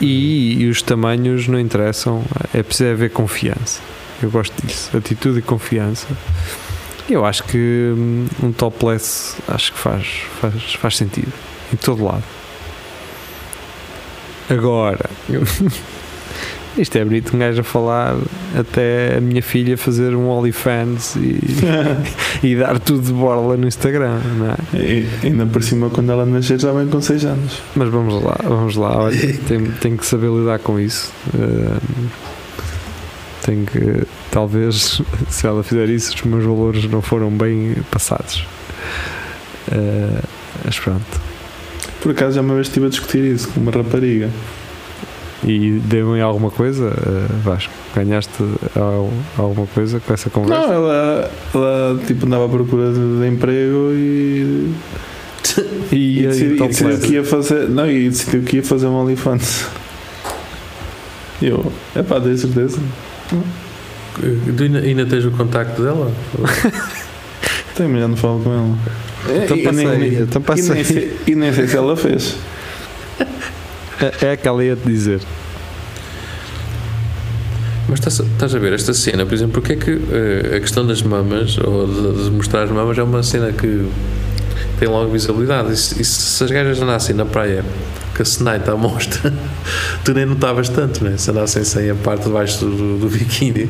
e, 0.00 0.62
e 0.62 0.68
os 0.68 0.82
tamanhos 0.82 1.48
não 1.48 1.58
interessam, 1.58 2.24
é 2.52 2.62
preciso 2.62 2.90
haver 2.90 3.10
confiança. 3.10 3.80
Eu 4.22 4.30
gosto 4.30 4.54
disso, 4.64 4.96
atitude 4.96 5.38
e 5.40 5.42
confiança. 5.42 6.06
Eu 7.08 7.24
acho 7.24 7.44
que 7.44 7.92
hum, 7.96 8.26
um 8.42 8.52
topless 8.52 9.36
acho 9.46 9.72
que 9.72 9.78
faz, 9.78 10.22
faz, 10.40 10.74
faz 10.74 10.96
sentido 10.96 11.32
em 11.72 11.76
todo 11.76 12.04
lado. 12.04 12.24
Agora, 14.48 15.10
isto 16.76 16.96
é 16.96 17.04
bonito 17.04 17.34
um 17.34 17.38
gajo 17.38 17.60
a 17.60 17.64
falar 17.64 18.16
até 18.58 19.16
a 19.16 19.20
minha 19.20 19.42
filha 19.42 19.76
fazer 19.76 20.14
um 20.14 20.28
OnlyFans 20.28 21.16
e, 21.16 21.40
e 22.42 22.56
dar 22.56 22.78
tudo 22.80 23.02
de 23.02 23.12
borla 23.12 23.56
no 23.56 23.66
Instagram, 23.66 24.20
não 24.36 24.50
é? 24.50 24.56
E 24.74 25.08
ainda 25.22 25.46
por 25.46 25.62
cima, 25.62 25.88
quando 25.90 26.10
ela 26.10 26.26
nascer, 26.26 26.60
já 26.60 26.72
vem 26.72 26.88
com 26.88 27.00
6 27.00 27.24
anos. 27.24 27.62
Mas 27.76 27.88
vamos 27.88 28.22
lá, 28.22 28.36
vamos 28.42 28.76
lá. 28.76 29.04
Olha, 29.04 29.16
tenho, 29.46 29.72
tenho 29.80 29.96
que 29.96 30.06
saber 30.06 30.30
lidar 30.30 30.58
com 30.58 30.80
isso. 30.80 31.12
Uh, 31.32 31.80
tenho 33.42 33.66
que, 33.66 34.06
talvez, 34.30 35.00
se 35.28 35.46
ela 35.46 35.62
fizer 35.62 35.88
isso, 35.88 36.14
os 36.14 36.22
meus 36.22 36.44
valores 36.44 36.84
não 36.90 37.02
foram 37.02 37.30
bem 37.30 37.76
passados. 37.90 38.46
Uh, 39.68 40.22
mas 40.64 40.78
pronto. 40.78 41.20
Por 42.00 42.12
acaso 42.12 42.34
já 42.34 42.40
uma 42.40 42.54
vez 42.54 42.66
estive 42.66 42.86
a 42.86 42.88
discutir 42.88 43.24
isso 43.24 43.48
com 43.48 43.60
uma 43.60 43.70
rapariga. 43.70 44.28
E 45.46 45.78
deu-me 45.84 46.20
alguma 46.22 46.50
coisa, 46.50 46.86
uh, 46.88 47.38
Vasco? 47.42 47.72
Ganhaste 47.94 48.32
al- 48.74 49.12
alguma 49.36 49.66
coisa 49.66 50.00
com 50.00 50.14
essa 50.14 50.30
conversa? 50.30 50.66
Não, 50.66 50.72
ela, 50.72 51.30
ela 51.54 52.00
tipo, 52.06 52.24
andava 52.26 52.46
à 52.46 52.48
procura 52.48 52.92
de, 52.92 53.20
de 53.20 53.26
emprego 53.28 53.90
e, 53.92 54.74
e, 55.92 55.96
e, 55.96 56.18
e, 56.22 56.26
decidi- 56.26 56.50
e 56.50 56.54
então, 56.54 56.66
decidiu 56.68 56.98
que 56.98 57.12
ia 57.14 57.24
fazer. 57.24 57.68
Não, 57.68 57.90
e 57.90 58.08
decidiu 58.08 58.42
que 58.42 58.56
ia 58.56 58.62
fazer 58.62 58.86
um 58.86 58.94
OnlyFans. 58.94 59.66
E 61.42 61.46
eu, 61.48 61.70
é 61.94 62.02
pá, 62.02 62.18
tenho 62.20 62.38
certeza. 62.38 62.78
Tu 64.56 64.62
ainda, 64.62 64.78
ainda 64.78 65.04
tens 65.06 65.24
o 65.26 65.30
contacto 65.32 65.82
dela? 65.82 66.10
Tenho, 67.74 67.98
já 67.98 68.08
não 68.08 68.16
falo 68.16 68.40
com 68.40 68.50
ela. 68.52 68.78
Então 69.44 69.56
E- 69.56 69.62
e 69.66 69.72
nem- 69.72 70.14
então 70.22 70.40
E 70.40 70.44
passei. 70.44 71.16
e 71.26 71.34
nem 71.34 71.52
sei 71.52 71.66
se 71.66 71.76
ela 71.76 71.96
fez. 71.96 72.34
É, 74.00 74.26
é 74.26 74.32
aquela 74.32 74.64
ia-te 74.64 74.86
dizer. 74.86 75.20
Mas 77.88 77.98
estás, 77.98 78.18
estás 78.20 78.54
a 78.54 78.58
ver 78.58 78.72
esta 78.72 78.94
cena, 78.94 79.26
por 79.26 79.34
exemplo, 79.34 79.60
porque 79.60 79.74
é 79.74 79.76
que 79.76 79.90
eh, 80.10 80.56
a 80.56 80.60
questão 80.60 80.86
das 80.86 81.02
mamas, 81.02 81.58
ou 81.58 81.86
de, 81.86 82.24
de 82.24 82.30
mostrar 82.30 82.62
as 82.62 82.70
mamas, 82.70 82.96
é 82.96 83.02
uma 83.02 83.22
cena 83.22 83.52
que 83.52 83.86
tem 84.78 84.88
logo 84.88 85.10
visibilidade. 85.12 85.72
E 85.72 85.76
se, 85.76 86.00
e 86.00 86.04
se 86.04 86.42
as 86.44 86.50
gajas 86.50 86.80
andassem 86.80 87.14
na 87.14 87.26
praia 87.26 87.62
com 88.16 88.22
a 88.22 88.24
senaita 88.24 88.72
à 88.72 88.76
mostra, 88.76 89.32
tu 90.02 90.14
nem 90.14 90.24
notavas 90.24 90.68
tanto, 90.70 91.04
né? 91.04 91.16
Se 91.18 91.30
andassem 91.30 91.62
sem 91.62 91.90
a 91.90 91.94
parte 91.94 92.24
de 92.24 92.30
baixo 92.30 92.64
do, 92.64 92.98
do 92.98 93.08
biquíni, 93.08 93.68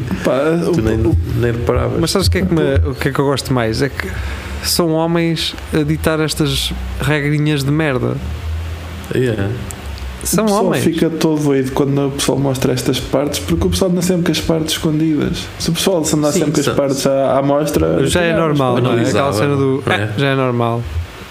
tu 0.72 0.80
nem, 0.80 0.94
o, 1.00 1.16
nem 1.36 1.50
reparavas. 1.50 1.98
Mas 2.00 2.12
sabes 2.12 2.28
o 2.28 2.30
que, 2.30 2.38
é 2.38 2.42
que 2.46 2.54
me- 2.54 2.88
o 2.90 2.94
que 2.94 3.08
é 3.08 3.12
que 3.12 3.18
eu 3.18 3.24
gosto 3.24 3.52
mais? 3.52 3.82
É 3.82 3.88
que 3.88 4.08
são 4.62 4.90
homens 4.92 5.56
a 5.72 5.82
ditar 5.82 6.20
estas 6.20 6.72
regrinhas 7.00 7.64
de 7.64 7.70
merda. 7.72 8.16
Yeah. 9.14 9.48
São 10.24 10.44
o 10.44 10.46
pessoal 10.46 10.66
homens. 10.66 10.84
fica 10.84 11.10
todo 11.10 11.42
doido 11.42 11.72
quando 11.72 12.06
o 12.06 12.10
pessoal 12.12 12.38
mostra 12.38 12.72
estas 12.72 12.98
partes, 13.00 13.38
porque 13.40 13.66
o 13.66 13.70
pessoal 13.70 13.90
anda 13.90 14.02
sempre 14.02 14.24
com 14.26 14.32
as 14.32 14.40
partes 14.40 14.72
escondidas. 14.72 15.46
Se 15.58 15.70
o 15.70 15.72
pessoal 15.72 16.04
se 16.04 16.14
andar 16.16 16.32
Sim, 16.32 16.40
sempre 16.46 16.62
com 16.64 16.70
as 16.70 16.76
partes 16.76 17.06
à, 17.06 17.38
à 17.38 17.42
mostra. 17.42 18.06
Já 18.06 18.20
é 18.22 18.30
apanhavas, 18.32 18.58
normal, 18.58 18.80
não 18.82 18.98
é? 18.98 19.02
Aquela 19.08 19.32
cena 19.32 19.56
do. 19.56 19.82
é? 19.90 19.94
"Ah, 19.94 20.08
já 20.18 20.26
é 20.28 20.34
normal. 20.34 20.82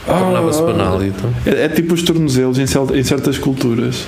Tornava-se 0.06 0.60
Ah, 0.62 0.66
banal 0.66 1.04
então. 1.04 1.30
É, 1.46 1.66
é 1.66 1.70
tipo 1.70 1.94
os 1.94 2.04
tornozelos 2.04 2.60
em, 2.60 2.66
cel- 2.68 2.94
em 2.96 3.04
certas 3.04 3.38
culturas. 3.38 4.06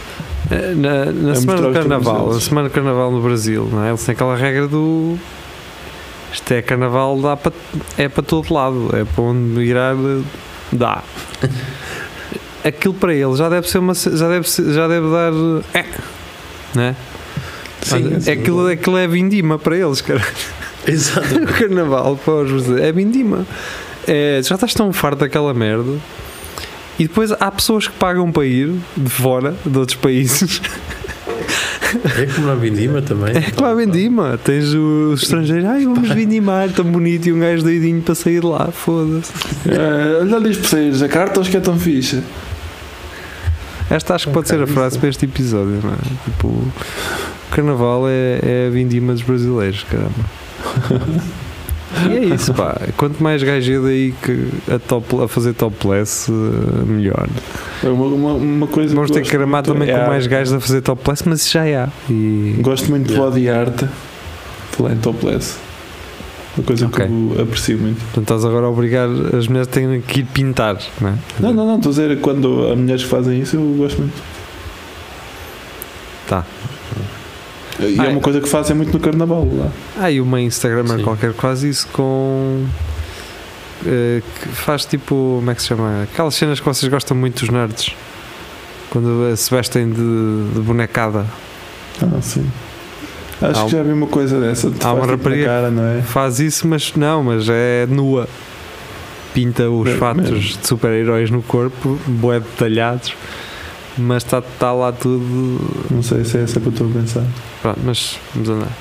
Eh, 0.51 0.73
Na, 0.75 1.05
na 1.05 1.31
É 1.31 1.35
semana 1.35 1.61
do 1.61 1.71
carnaval, 1.73 2.29
a 2.31 2.39
semana 2.39 2.67
do 2.69 2.71
carnaval 2.73 3.11
no 3.11 3.21
Brasil, 3.21 3.67
não 3.71 3.83
é? 3.83 3.89
Eles 3.89 4.03
têm 4.05 4.13
aquela 4.13 4.35
regra 4.35 4.67
do. 4.67 5.17
Isto 6.33 6.53
é 6.53 6.61
carnaval, 6.61 7.17
dá 7.21 7.37
para, 7.37 7.53
é 7.97 8.09
para 8.09 8.21
todo 8.21 8.53
lado, 8.53 8.89
é 8.93 9.05
para 9.05 9.23
onde 9.23 9.53
virar, 9.57 9.95
dá. 10.71 11.01
Aquilo 12.65 12.93
para 12.95 13.13
ele 13.13 13.35
já 13.35 13.47
deve 13.47 13.69
ser 13.69 13.77
uma. 13.77 13.93
Já 13.93 14.27
deve, 14.27 14.49
ser- 14.49 14.73
já 14.73 14.87
deve 14.87 15.07
dar. 15.11 15.31
É, 15.73 15.85
é? 16.79 16.95
Olha, 17.91 18.19
sim. 18.19 18.31
aquilo, 18.31 18.67
aquilo 18.67 18.97
é 18.97 19.07
vindima 19.07 19.59
para 19.59 19.77
eles, 19.77 20.01
cara. 20.01 20.23
Exato. 20.87 21.35
O 21.41 21.45
carnaval 21.47 22.17
para 22.17 22.33
os 22.33 22.51
brasileiros 22.51 22.87
é 22.89 22.91
vindima. 22.91 23.45
É, 24.07 24.41
já 24.43 24.55
estás 24.55 24.73
tão 24.73 24.91
farto 24.91 25.19
daquela 25.19 25.53
merda. 25.53 25.93
E 26.97 27.07
depois 27.07 27.31
há 27.31 27.51
pessoas 27.51 27.87
que 27.87 27.93
pagam 27.93 28.31
para 28.31 28.45
ir 28.45 28.71
de 28.95 29.09
fora, 29.09 29.53
de 29.65 29.77
outros 29.77 29.97
países. 29.97 30.61
É 32.17 32.25
como 32.33 32.47
na 32.47 32.55
Vindima 32.55 33.01
também. 33.01 33.35
É 33.37 33.51
como 33.51 33.67
a 33.69 33.75
vindima. 33.75 34.39
Tens 34.43 34.73
os 34.73 35.21
estrangeiros, 35.23 35.65
ai 35.65 35.85
vamos 35.85 36.09
vindimar, 36.13 36.69
tão 36.69 36.85
bonito. 36.85 37.27
E 37.27 37.33
um 37.33 37.39
gajo 37.39 37.63
doidinho 37.63 38.01
para 38.01 38.15
sair 38.15 38.39
de 38.41 38.45
lá, 38.47 38.69
foda-se. 38.71 39.31
É, 39.69 40.19
olha 40.21 40.35
ali 40.37 40.49
os 40.49 40.57
peceiros, 40.57 41.01
a 41.01 41.07
carta 41.07 41.39
acho 41.41 41.49
que 41.51 41.57
é 41.57 41.61
tão 41.61 41.77
fixe. 41.79 42.21
É 43.95 43.97
Esta 43.97 44.13
acho 44.15 44.27
que 44.27 44.33
pode 44.33 44.49
ser 44.49 44.61
a 44.61 44.67
frase 44.67 44.99
para 44.99 45.07
este 45.07 45.23
episódio, 45.23 45.79
não 45.81 45.93
é? 45.93 45.97
Tipo, 46.25 46.47
o 46.47 46.71
carnaval 47.49 48.09
é, 48.09 48.39
é 48.43 48.67
a 48.67 48.69
vindima 48.69 49.13
dos 49.13 49.21
brasileiros, 49.21 49.85
caramba. 49.89 50.11
E 52.09 52.13
é 52.13 52.25
isso, 52.35 52.53
pá. 52.53 52.77
Quanto 52.97 53.23
mais 53.23 53.41
gajo 53.41 53.85
aí 53.85 54.13
que 54.21 54.49
a, 54.69 54.77
top, 54.79 55.23
a 55.23 55.29
fazer 55.29 55.53
topless, 55.53 56.29
eh, 56.29 56.85
melhor. 56.85 57.25
É 57.81 57.87
uma, 57.87 58.05
uma, 58.05 58.33
uma 58.33 58.67
coisa 58.67 58.93
Vamos 58.93 59.11
ter 59.11 59.21
que 59.21 59.31
gramar 59.31 59.63
também 59.63 59.89
é 59.89 59.97
com 59.97 60.07
mais 60.07 60.27
gajos 60.27 60.53
a 60.53 60.59
fazer 60.59 60.81
topless, 60.81 61.23
mas 61.25 61.39
isso 61.39 61.51
já 61.53 61.61
há. 61.85 61.89
E 62.09 62.57
Gosto 62.59 62.89
muito 62.89 63.07
de 63.07 63.13
Yeah. 63.13 63.31
body 63.31 63.49
art. 63.49 63.83
Falar 64.71 64.91
em 64.91 64.97
topless. 64.97 65.55
Uma 66.57 66.63
coisa 66.65 66.85
Ok. 66.85 67.05
que 67.05 67.11
eu 67.11 67.41
aprecio 67.43 67.77
muito. 67.77 67.97
portanto 67.99 68.21
estás 68.23 68.45
agora 68.45 68.65
a 68.65 68.69
obrigar 68.69 69.09
as 69.37 69.47
mulheres 69.47 69.67
têm 69.67 70.01
que 70.01 70.21
ir 70.21 70.25
pintar, 70.25 70.77
não 71.01 71.09
é? 71.09 71.13
Não, 71.39 71.53
não, 71.53 71.65
não. 71.67 71.75
Estou 71.77 71.89
a 71.89 71.95
dizer 71.95 72.19
quando 72.21 72.67
há 72.71 72.75
mulheres 72.75 73.03
que 73.03 73.09
fazem 73.09 73.39
isso, 73.41 73.57
eu 73.57 73.61
gosto 73.77 73.99
muito. 73.99 74.13
Tá. 76.27 76.45
E 77.79 77.99
Ah, 77.99 78.05
é 78.05 78.07
é. 78.07 78.11
uma 78.11 78.21
coisa 78.21 78.39
que 78.39 78.47
fazem 78.47 78.75
muito 78.75 78.93
no 78.93 78.99
carnaval 78.99 79.45
lá. 79.53 79.69
Há 79.99 80.05
aí 80.05 80.21
uma 80.21 80.39
Instagramer 80.41 80.97
Sim. 80.97 81.03
qualquer 81.03 81.33
que 81.33 81.41
faz 81.41 81.61
isso 81.61 81.87
com. 81.91 82.65
eh, 83.85 84.21
que 84.41 84.47
faz 84.49 84.85
tipo. 84.85 85.35
Como 85.39 85.51
é 85.51 85.55
que 85.55 85.61
se 85.61 85.67
chama? 85.67 86.03
Aquelas 86.03 86.35
cenas 86.35 86.59
que 86.59 86.65
vocês 86.65 86.89
gostam 86.89 87.17
muito 87.17 87.41
dos 87.41 87.49
nerds. 87.49 87.93
Quando 88.89 89.35
se 89.35 89.53
vestem 89.53 89.89
de, 89.89 89.95
de 90.53 90.59
bonecada. 90.61 91.25
Ah, 92.01 92.21
sim. 92.21 92.49
Acho 93.41 93.61
Há 93.61 93.65
que 93.65 93.71
já 93.71 93.83
vi 93.83 93.91
uma 93.91 94.07
coisa 94.07 94.39
dessa. 94.39 94.71
Há 94.83 94.93
uma 94.93 95.05
rapariga- 95.05 95.45
cara, 95.45 95.69
não 95.71 95.83
é? 95.83 96.01
Faz 96.01 96.39
isso, 96.39 96.67
mas 96.67 96.93
não, 96.95 97.23
mas 97.23 97.47
é 97.49 97.85
nua. 97.87 98.27
Pinta 99.33 99.69
os 99.69 99.83
Mesmo, 99.83 99.99
fatos 99.99 100.31
mesmo. 100.31 100.39
de 100.39 100.65
super-heróis 100.67 101.29
no 101.29 101.41
corpo, 101.41 101.99
bué 102.07 102.39
detalhados, 102.39 103.13
mas 103.97 104.23
está 104.23 104.41
tá 104.41 104.71
lá 104.71 104.93
tudo. 104.93 105.59
Não 105.91 106.01
sei 106.01 106.23
se 106.23 106.37
é 106.37 106.43
essa 106.43 106.57
que 106.61 106.67
eu 106.67 106.71
estou 106.71 106.87
a 106.87 106.91
pensar. 106.91 107.23
Pronto, 107.61 107.79
mas 107.83 108.17
vamos 108.33 108.47
andar. 108.49 108.71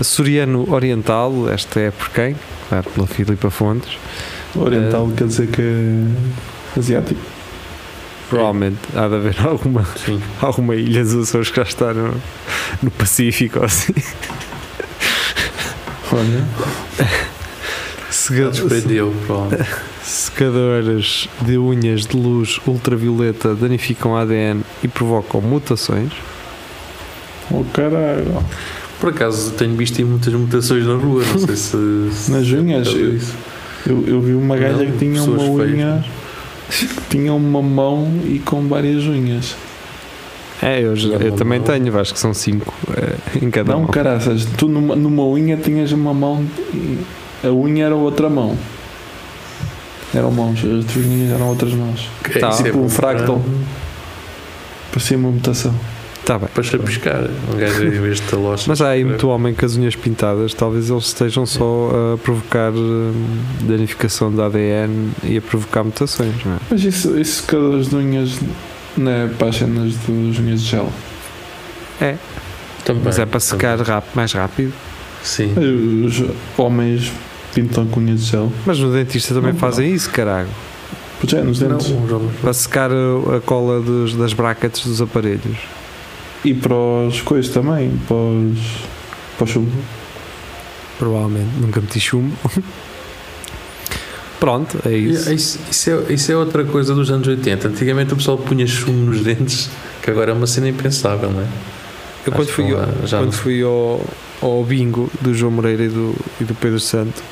Açoriano 0.00 0.66
Oriental, 0.72 1.48
esta 1.50 1.78
é 1.78 1.90
por 1.92 2.08
quem? 2.10 2.34
Claro, 2.68 2.90
pela 2.90 3.06
Filipa 3.06 3.50
Fontes. 3.50 3.96
Oriental 4.56 5.08
Eh, 5.12 5.14
quer 5.16 5.26
dizer 5.28 5.46
que 5.48 5.62
é 5.62 6.78
asiático. 6.78 7.20
Provavelmente 8.30 8.78
há 8.94 9.08
de 9.08 9.14
haver 9.16 9.36
alguma, 9.46 9.84
Sim. 10.06 10.20
alguma 10.40 10.74
ilha 10.76 11.04
dos 11.04 11.14
Açores 11.28 11.50
que 11.50 11.56
já 11.56 11.62
está 11.62 11.92
no, 11.92 12.14
no 12.82 12.90
Pacífico 12.92 13.58
ou 13.58 13.64
assim. 13.66 13.92
Olha. 16.12 16.44
Sega- 18.10 18.50
Desprendeu, 18.50 19.14
provavelmente. 19.26 19.70
Secadoras 20.02 21.28
de 21.42 21.58
unhas 21.58 22.06
de 22.06 22.16
luz 22.16 22.58
ultravioleta 22.66 23.54
danificam 23.54 24.16
ADN 24.16 24.62
e 24.82 24.88
provocam 24.88 25.40
mutações. 25.40 26.12
Oh 27.50 27.64
caralho. 27.72 28.44
Por 29.00 29.10
acaso 29.10 29.52
tenho 29.52 29.74
visto 29.76 29.98
aí 29.98 30.04
muitas 30.04 30.32
mutações 30.32 30.84
na 30.86 30.94
rua, 30.94 31.22
não 31.24 31.38
sei 31.46 31.56
se. 31.56 32.10
se- 32.12 32.30
Nas 32.32 32.46
unhas? 32.48 32.88
Eu-. 32.88 33.18
Eu, 33.86 34.04
eu 34.06 34.20
vi 34.20 34.34
uma 34.34 34.56
gaja 34.56 34.76
Não, 34.84 34.86
que 34.92 34.98
tinha 34.98 35.22
uma 35.22 35.38
feias, 35.38 35.72
unha. 35.74 36.04
Tinha 37.08 37.32
uma 37.34 37.60
mão 37.62 38.08
e 38.24 38.38
com 38.38 38.66
várias 38.68 39.04
unhas. 39.04 39.56
É, 40.62 40.80
eu, 40.82 40.94
já- 40.94 41.08
a 41.16 41.20
eu 41.20 41.28
mão 41.28 41.36
também 41.36 41.58
não? 41.58 41.66
tenho, 41.66 41.98
acho 41.98 42.12
que 42.12 42.20
são 42.20 42.34
cinco 42.34 42.72
eh, 42.96 43.16
em 43.42 43.50
cada 43.50 43.72
Não, 43.72 43.80
mão. 43.80 43.88
caraças, 43.88 44.44
tu 44.58 44.68
numa, 44.68 44.94
numa 44.94 45.24
unha 45.26 45.56
tinhas 45.56 45.90
uma 45.92 46.12
mão 46.12 46.44
e 46.74 46.98
a 47.42 47.50
unha 47.50 47.86
era 47.86 47.94
outra 47.94 48.28
mão. 48.28 48.56
Eram 50.14 50.30
mãos, 50.32 50.58
as 50.58 50.84
tuas 50.92 51.06
unhas 51.06 51.32
eram 51.32 51.48
outras 51.48 51.72
mãos. 51.72 52.08
É, 52.34 52.38
Tá. 52.38 52.48
é 52.50 52.62
Tipo 52.62 52.78
um 52.80 52.88
fractal. 52.88 53.38
para- 53.40 53.52
Parecia 54.92 55.16
uma 55.16 55.30
mutação. 55.30 55.74
Tá 56.24 56.38
bem. 56.38 56.48
Para 56.52 56.62
chapiscar. 56.62 57.24
Um 57.52 57.56
gajo 57.58 57.84
em 57.84 57.90
vez 57.90 58.16
de 58.20 58.22
talocha. 58.22 58.64
Mas 58.68 58.80
há 58.80 58.90
aí 58.90 59.04
muito 59.04 59.26
homem 59.28 59.54
com 59.54 59.64
as 59.66 59.76
unhas 59.76 59.96
pintadas, 59.96 60.54
talvez 60.54 60.90
eles 60.90 61.06
estejam 61.06 61.44
só 61.46 61.90
a 62.14 62.18
provocar 62.18 62.70
hum, 62.72 63.12
danificação 63.62 64.30
de 64.32 64.40
ADN 64.40 65.10
e 65.24 65.38
a 65.38 65.40
provocar 65.42 65.82
mutações, 65.82 66.34
não 66.44 66.54
é? 66.54 66.58
Mas 66.70 66.84
isso, 66.84 67.18
isso 67.18 67.40
secadores 67.42 67.88
de 67.88 67.96
unhas 67.96 68.38
não 68.96 69.10
é 69.10 69.26
para 69.28 69.48
as 69.48 69.56
cenas 69.56 69.94
das 69.94 70.38
unhas 70.38 70.62
de 70.62 70.68
gel. 70.68 70.92
Também, 72.84 73.02
Mas 73.04 73.18
é 73.18 73.26
para 73.26 73.40
secar 73.40 73.78
rap- 73.80 74.08
mais 74.14 74.32
rápido. 74.32 74.72
Sim. 75.22 75.52
Os 76.06 76.22
homens 76.56 77.12
pintam 77.54 77.86
com 77.86 78.00
unhas 78.00 78.20
de 78.24 78.30
gel. 78.30 78.52
Mas 78.64 78.78
no 78.78 78.92
dentista 78.92 79.34
também 79.34 79.52
Não, 79.52 79.58
fazem 79.58 79.92
isso, 79.92 80.08
caralho. 80.10 80.48
Pois 81.20 81.32
é, 81.34 81.42
nos 81.42 81.60
Não, 81.60 81.68
dentes. 81.76 81.90
homens- 81.90 82.32
Para 82.40 82.52
secar 82.54 82.90
a, 82.90 83.36
a 83.36 83.40
cola 83.40 83.80
dos, 83.80 84.14
das 84.14 84.32
brackets 84.32 84.84
dos 84.86 85.02
aparelhos. 85.02 85.58
E 86.44 86.54
para 86.54 86.74
os 86.74 87.20
coisas 87.20 87.52
também, 87.52 87.90
para 88.08 88.16
os, 88.16 88.58
para 89.36 89.44
o 89.44 89.46
chumbo. 89.46 89.72
Provavelmente. 90.98 91.48
Nunca 91.60 91.80
meti 91.80 92.00
chumbo. 92.00 92.34
Pronto, 94.38 94.78
é 94.86 94.92
isso. 94.96 95.30
Isso, 95.32 95.58
isso 95.70 95.90
é, 95.90 96.12
isso 96.14 96.32
é 96.32 96.36
outra 96.36 96.64
coisa 96.64 96.94
dos 96.94 97.10
anos 97.10 97.28
80. 97.28 97.68
Antigamente 97.68 98.14
o 98.14 98.16
pessoal 98.16 98.38
punha 98.38 98.66
chumbo 98.66 99.10
nos 99.10 99.20
dentes, 99.22 99.68
que 100.02 100.10
agora 100.10 100.30
é 100.30 100.34
uma 100.34 100.46
cena 100.46 100.68
impensável, 100.68 101.30
não 101.30 101.42
é? 101.42 101.46
Eu 102.26 102.32
quando 102.32 102.48
fui, 102.48 102.72
lá 102.72 102.88
já 103.04 103.18
quando 103.18 103.26
não- 103.26 103.32
fui 103.32 103.62
ao, 103.62 104.02
ao 104.40 104.64
bingo 104.64 105.10
do 105.20 105.34
João 105.34 105.52
Moreira 105.52 105.84
e 105.84 105.88
do, 105.88 106.14
e 106.40 106.44
do 106.44 106.54
Pedro 106.54 106.80
Santo, 106.80 107.22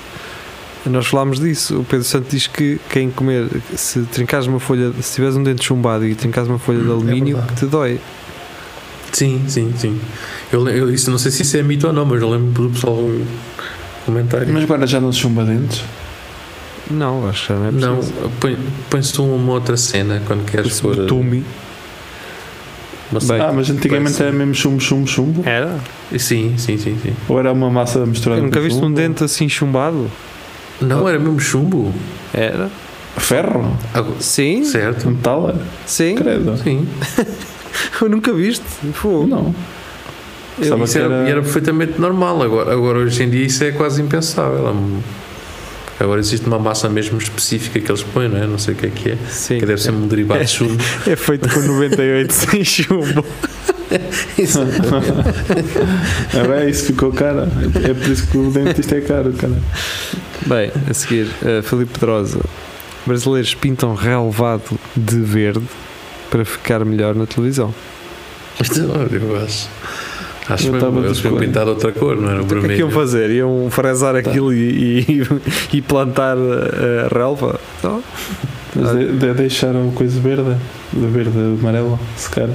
nós 0.84 1.06
falámos 1.06 1.40
disso. 1.40 1.80
O 1.80 1.84
Pedro 1.84 2.04
Santo 2.04 2.26
diz 2.30 2.46
que 2.46 2.78
quem 2.90 3.10
comer, 3.10 3.48
se 3.74 4.00
trincares 4.02 4.46
uma 4.46 4.60
folha, 4.60 4.92
se 5.00 5.14
tiveres 5.14 5.34
um 5.36 5.42
dente 5.42 5.64
chumbado 5.64 6.06
e 6.06 6.14
trincares 6.14 6.48
uma 6.48 6.58
folha 6.58 6.78
de 6.78 6.84
Hum, 6.86 6.90
é 6.90 6.92
alumínio, 6.92 7.36
verdade. 7.36 7.54
que 7.54 7.66
te 7.66 7.70
dói. 7.70 7.98
Sim, 9.12 9.44
sim, 9.48 9.72
sim. 9.76 10.00
Eu, 10.52 10.66
eu 10.68 10.92
isso, 10.92 11.10
não 11.10 11.18
sei 11.18 11.30
se 11.30 11.42
isso 11.42 11.56
é 11.56 11.62
mito 11.62 11.86
ou 11.86 11.92
não, 11.92 12.04
mas 12.04 12.20
eu 12.20 12.30
lembro 12.30 12.64
do 12.64 12.70
pessoal 12.70 12.96
comentar. 14.04 14.46
Mas 14.46 14.62
agora 14.64 14.86
já 14.86 15.00
não 15.00 15.12
se 15.12 15.18
chumba 15.20 15.44
dentes? 15.44 15.82
Não, 16.90 17.28
acho 17.28 17.46
que 17.48 17.52
não 17.52 17.66
é 17.66 17.70
Não, 17.70 17.96
preciso. 17.96 18.30
põe- 18.40 18.58
põe-se 18.88 19.20
uma 19.20 19.52
outra 19.52 19.76
cena 19.76 20.22
quando 20.26 20.44
queres 20.44 20.80
pôr. 20.80 20.96
Tumi. 21.06 21.44
Bem, 23.26 23.40
ah, 23.40 23.52
mas 23.54 23.70
antigamente 23.70 24.22
era 24.22 24.30
mesmo 24.30 24.54
chumbo, 24.54 24.80
chumbo, 24.80 25.06
chumbo? 25.06 25.42
Era? 25.48 25.78
Sim, 26.18 26.54
sim, 26.58 26.76
sim, 26.76 26.98
sim. 27.02 27.14
Ou 27.26 27.38
era 27.38 27.50
uma 27.52 27.70
massa 27.70 28.04
misturada 28.04 28.40
nunca 28.42 28.58
com 28.60 28.64
viste 28.66 28.84
um 28.84 28.92
dente 28.92 29.24
assim 29.24 29.48
chumbado? 29.48 30.10
Não, 30.80 31.08
era 31.08 31.18
mesmo 31.18 31.40
chumbo. 31.40 31.92
Era? 32.34 32.70
Ferro? 33.16 33.76
Sim, 34.20 34.62
Certo. 34.64 35.08
Metal? 35.10 35.54
sim. 35.86 36.14
Credo. 36.16 36.56
Sim. 36.62 36.86
Eu 38.00 38.08
nunca 38.08 38.32
viste. 38.32 38.64
Fogo. 38.92 39.26
Não. 39.26 39.54
Eu- 40.60 40.82
Isso 40.84 40.98
era, 40.98 41.14
era- 41.14 41.28
e 41.28 41.30
era 41.32 41.42
perfeitamente 41.42 42.00
normal. 42.00 42.42
Agora, 42.42 42.72
agora, 42.72 42.98
hoje 42.98 43.22
em 43.22 43.30
dia, 43.30 43.44
isso 43.46 43.62
é 43.64 43.70
quase 43.72 44.02
impensável. 44.02 44.68
É 44.68 46.04
Agora 46.04 46.20
existe 46.20 46.46
uma 46.46 46.58
massa 46.60 46.88
mesmo 46.88 47.18
específica 47.18 47.80
que 47.80 47.90
eles 47.90 48.02
põem, 48.04 48.28
não 48.28 48.38
é? 48.38 48.46
Não 48.46 48.56
sei 48.58 48.72
o 48.74 48.76
que 48.76 48.86
é 48.86 48.90
que 48.90 49.10
é. 49.10 49.16
Sim. 49.28 49.58
Que 49.58 49.66
deve 49.66 49.82
ser 49.82 49.90
um 49.90 50.06
derivado 50.06 50.44
de 50.44 50.50
chumbo. 50.50 50.76
É 51.06 51.16
feito 51.16 51.48
com 51.48 51.60
98 51.60 52.30
sem 52.34 52.64
chumbo. 52.64 53.24
É 56.34 56.46
bem, 56.46 56.68
isso 56.70 56.84
ficou 56.86 57.12
caro. 57.12 57.40
É 57.84 57.94
por 57.94 58.08
isso 58.10 58.26
que 58.26 58.36
o 58.38 58.50
dentista 58.50 58.96
é 58.96 59.00
caro, 59.00 59.32
cara. 59.32 59.54
Bem, 60.46 60.70
a 60.88 60.94
seguir, 60.94 61.26
uh, 61.42 61.62
Filipe 61.62 61.92
Pedrosa. 61.98 62.40
Brasileiros 63.06 63.54
pintam 63.54 63.94
relevado 63.94 64.78
de 64.96 65.16
verde 65.20 65.64
para 66.30 66.44
ficar 66.44 66.84
melhor 66.84 67.14
na 67.14 67.26
televisão. 67.26 67.74
Isto, 68.60 68.80
eu 68.80 69.36
acho. 69.42 69.68
Acho 70.48 70.68
Eu 70.68 70.72
mesmo, 70.72 71.04
eles 71.04 71.18
acordo. 71.18 71.38
pintado 71.44 71.70
outra 71.70 71.92
cor, 71.92 72.16
não 72.16 72.30
era 72.30 72.40
o 72.40 72.44
O 72.44 72.46
que 72.46 72.54
é 72.54 72.56
que 72.56 72.60
vermelho. 72.60 72.80
iam 72.80 72.90
fazer? 72.90 73.30
Iam 73.30 73.68
fresar 73.70 74.16
aquilo 74.16 74.52
e, 74.52 75.00
e, 75.00 75.26
e 75.76 75.82
plantar 75.82 76.36
a, 76.38 77.14
relva? 77.14 77.60
Não? 77.82 78.02
Mas 78.74 78.96
de, 78.96 79.12
de 79.12 79.34
deixaram 79.34 79.90
coisa 79.90 80.18
verde, 80.20 80.56
de 80.92 81.06
verde 81.06 81.38
amarelo, 81.60 82.00
secar. 82.16 82.48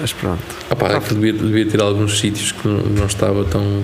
Mas 0.00 0.12
pronto. 0.12 0.42
Ah, 0.68 0.76
pá, 0.76 0.88
é 0.94 1.00
que 1.00 1.14
devia, 1.14 1.32
devia 1.32 1.66
ter 1.66 1.80
alguns 1.80 2.18
sítios 2.18 2.52
que 2.52 2.66
não, 2.66 3.06
estava 3.06 3.44
tão 3.44 3.82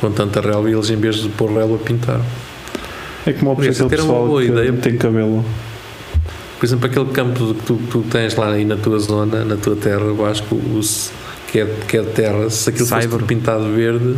com 0.00 0.10
tanta 0.12 0.40
relva 0.40 0.70
e 0.70 0.74
eles 0.74 0.88
em 0.90 0.96
vez 0.96 1.16
de 1.16 1.28
pôr 1.30 1.50
relva 1.50 1.78
pintaram. 1.78 2.24
É 3.26 3.32
como 3.32 3.52
o 3.52 3.56
pessoal 3.56 4.26
boa 4.26 4.42
que 4.42 4.48
ideia. 4.48 4.72
tem 4.74 4.96
cabelo. 4.96 5.44
Por 6.60 6.66
exemplo, 6.66 6.86
aquele 6.90 7.06
campo 7.06 7.54
que 7.54 7.62
tu, 7.62 7.74
que 7.74 7.86
tu 7.86 8.02
tens 8.02 8.36
lá 8.36 8.52
aí 8.52 8.66
na 8.66 8.76
tua 8.76 8.98
zona, 8.98 9.46
na 9.46 9.56
tua 9.56 9.74
terra, 9.74 10.02
eu 10.02 10.26
acho 10.26 10.42
que, 10.42 10.54
o, 10.54 10.80
que, 11.50 11.58
é, 11.60 11.66
que 11.88 11.96
é 11.96 12.02
de 12.02 12.10
terra, 12.10 12.50
se 12.50 12.68
aquilo 12.68 12.86
fosse 12.86 13.00
Saibro. 13.00 13.16
tudo 13.18 13.26
pintado 13.26 13.72
verde, 13.72 14.14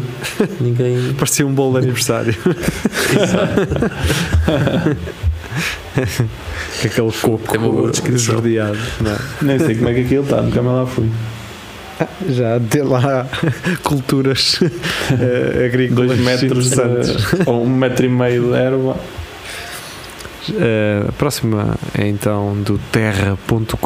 ninguém. 0.60 1.12
Parecia 1.16 1.46
um 1.46 1.52
bolo 1.54 1.78
de 1.78 1.86
aniversário. 1.86 2.34
Com 6.80 6.86
aquele 6.88 7.12
coco 7.12 7.90
É 8.04 8.10
esverdeado. 8.10 8.78
Não. 9.00 9.16
Nem 9.40 9.58
sei 9.60 9.76
como 9.76 9.88
é 9.90 9.94
que 9.94 10.00
aquilo 10.00 10.24
está, 10.24 10.42
nunca 10.42 10.62
mais 10.62 10.76
lá 10.78 10.86
fui. 10.86 11.08
Já 12.28 12.58
de 12.58 12.82
lá 12.82 13.28
culturas 13.84 14.58
eh, 15.12 15.66
agrícolas 15.66 16.08
Dois 16.08 16.20
metros 16.20 16.72
interessantes. 16.72 17.38
de, 17.38 17.42
ou 17.46 17.62
um 17.62 17.68
metro 17.68 18.04
e 18.04 18.08
meio 18.08 18.48
de 18.50 18.54
erva. 18.54 18.96
Uh, 20.48 21.08
a 21.08 21.12
próxima 21.12 21.76
é 21.96 22.08
então 22.08 22.60
do 22.62 22.78
terra.com.br 22.90 23.76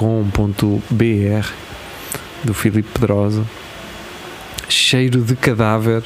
do 2.42 2.54
Filipe 2.54 2.88
Pedrosa. 2.92 3.44
Cheiro 4.68 5.20
de 5.20 5.36
cadáver 5.36 6.02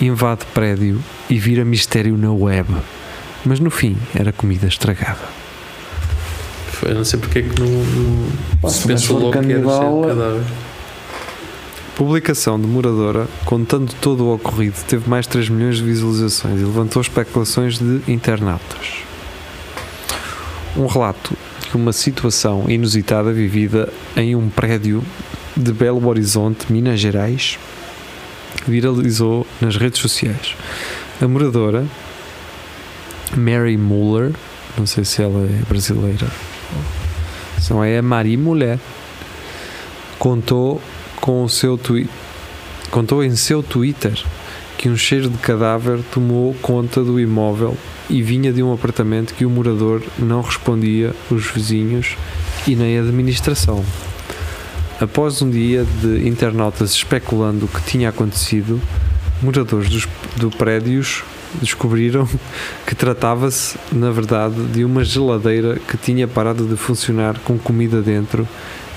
invade 0.00 0.44
prédio 0.52 1.00
e 1.28 1.38
vira 1.38 1.64
mistério 1.64 2.16
na 2.16 2.32
web. 2.32 2.68
Mas 3.44 3.60
no 3.60 3.70
fim 3.70 3.96
era 4.14 4.32
comida 4.32 4.66
estragada. 4.66 5.20
Foi, 6.72 6.94
não 6.94 7.04
sei 7.04 7.18
porque 7.18 7.40
é 7.40 7.42
que 7.42 7.60
não, 7.60 7.68
não 7.68 8.28
Pá, 8.60 8.68
se 8.68 8.86
pensou 8.86 9.18
logo 9.18 9.32
que 9.32 9.52
era 9.52 9.60
de 9.60 10.06
cadáver. 10.08 10.44
Publicação 11.94 12.58
demoradora, 12.58 13.28
contando 13.44 13.92
todo 14.00 14.24
o 14.24 14.34
ocorrido, 14.34 14.76
teve 14.88 15.08
mais 15.08 15.26
de 15.26 15.32
3 15.32 15.48
milhões 15.50 15.76
de 15.76 15.84
visualizações 15.84 16.60
e 16.60 16.64
levantou 16.64 17.02
especulações 17.02 17.78
de 17.78 18.00
internautas. 18.08 19.01
Um 20.76 20.86
relato 20.86 21.36
de 21.70 21.76
uma 21.76 21.92
situação 21.92 22.64
inusitada 22.68 23.32
vivida 23.32 23.92
em 24.16 24.34
um 24.34 24.48
prédio 24.48 25.02
de 25.56 25.72
Belo 25.72 26.06
Horizonte, 26.06 26.72
Minas 26.72 26.98
Gerais, 26.98 27.58
viralizou 28.66 29.46
nas 29.60 29.76
redes 29.76 30.00
sociais. 30.00 30.54
A 31.20 31.28
moradora, 31.28 31.86
Mary 33.36 33.76
Muller, 33.76 34.32
não 34.76 34.86
sei 34.86 35.04
se 35.04 35.22
ela 35.22 35.44
é 35.44 35.62
brasileira, 35.68 36.26
se 37.60 37.70
não 37.70 37.84
é 37.84 37.98
a 37.98 38.02
Mari 38.02 38.36
Mulher, 38.36 38.78
contou 40.18 40.80
com 41.20 41.44
o 41.44 41.48
seu 41.48 41.76
tweet 41.76 42.08
contou 42.92 43.24
em 43.24 43.34
seu 43.34 43.62
Twitter 43.62 44.22
que 44.82 44.88
um 44.88 44.96
cheiro 44.96 45.30
de 45.30 45.38
cadáver 45.38 46.00
tomou 46.10 46.52
conta 46.54 47.04
do 47.04 47.20
imóvel 47.20 47.76
e 48.10 48.20
vinha 48.20 48.52
de 48.52 48.64
um 48.64 48.72
apartamento 48.72 49.32
que 49.32 49.46
o 49.46 49.50
morador 49.50 50.02
não 50.18 50.40
respondia 50.40 51.14
os 51.30 51.46
vizinhos 51.46 52.16
e 52.66 52.74
nem 52.74 52.98
a 52.98 53.02
administração. 53.02 53.84
Após 55.00 55.40
um 55.40 55.48
dia 55.48 55.86
de 56.00 56.28
internautas 56.28 56.90
especulando 56.94 57.66
o 57.66 57.68
que 57.68 57.80
tinha 57.84 58.08
acontecido, 58.08 58.80
moradores 59.40 59.88
dos, 59.88 60.08
do 60.36 60.50
prédios 60.50 61.22
descobriram 61.60 62.28
que 62.84 62.96
tratava-se, 62.96 63.78
na 63.92 64.10
verdade, 64.10 64.60
de 64.64 64.84
uma 64.84 65.04
geladeira 65.04 65.78
que 65.78 65.96
tinha 65.96 66.26
parado 66.26 66.66
de 66.66 66.74
funcionar 66.74 67.38
com 67.44 67.56
comida 67.56 68.02
dentro 68.02 68.48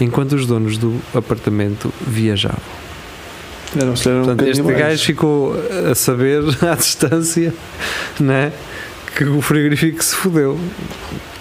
enquanto 0.01 0.33
os 0.33 0.47
donos 0.47 0.79
do 0.79 0.99
apartamento 1.13 1.93
viajavam. 2.07 2.84
Eram, 3.79 3.95
se 3.95 4.07
eram 4.09 4.23
Portanto, 4.25 4.47
este 4.47 4.61
canibais. 4.63 4.87
gajo 4.89 5.03
ficou 5.05 5.55
a 5.91 5.95
saber 5.95 6.41
à 6.65 6.75
distância 6.75 7.53
né, 8.19 8.51
que 9.15 9.23
o 9.25 9.41
frigorífico 9.41 10.03
se 10.03 10.15
fodeu. 10.15 10.59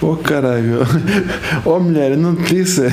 Oh 0.01 0.16
caralho. 0.16 0.81
Oh 1.64 1.79
mulher, 1.79 2.16
não 2.16 2.35
te 2.37 2.55
disse. 2.55 2.83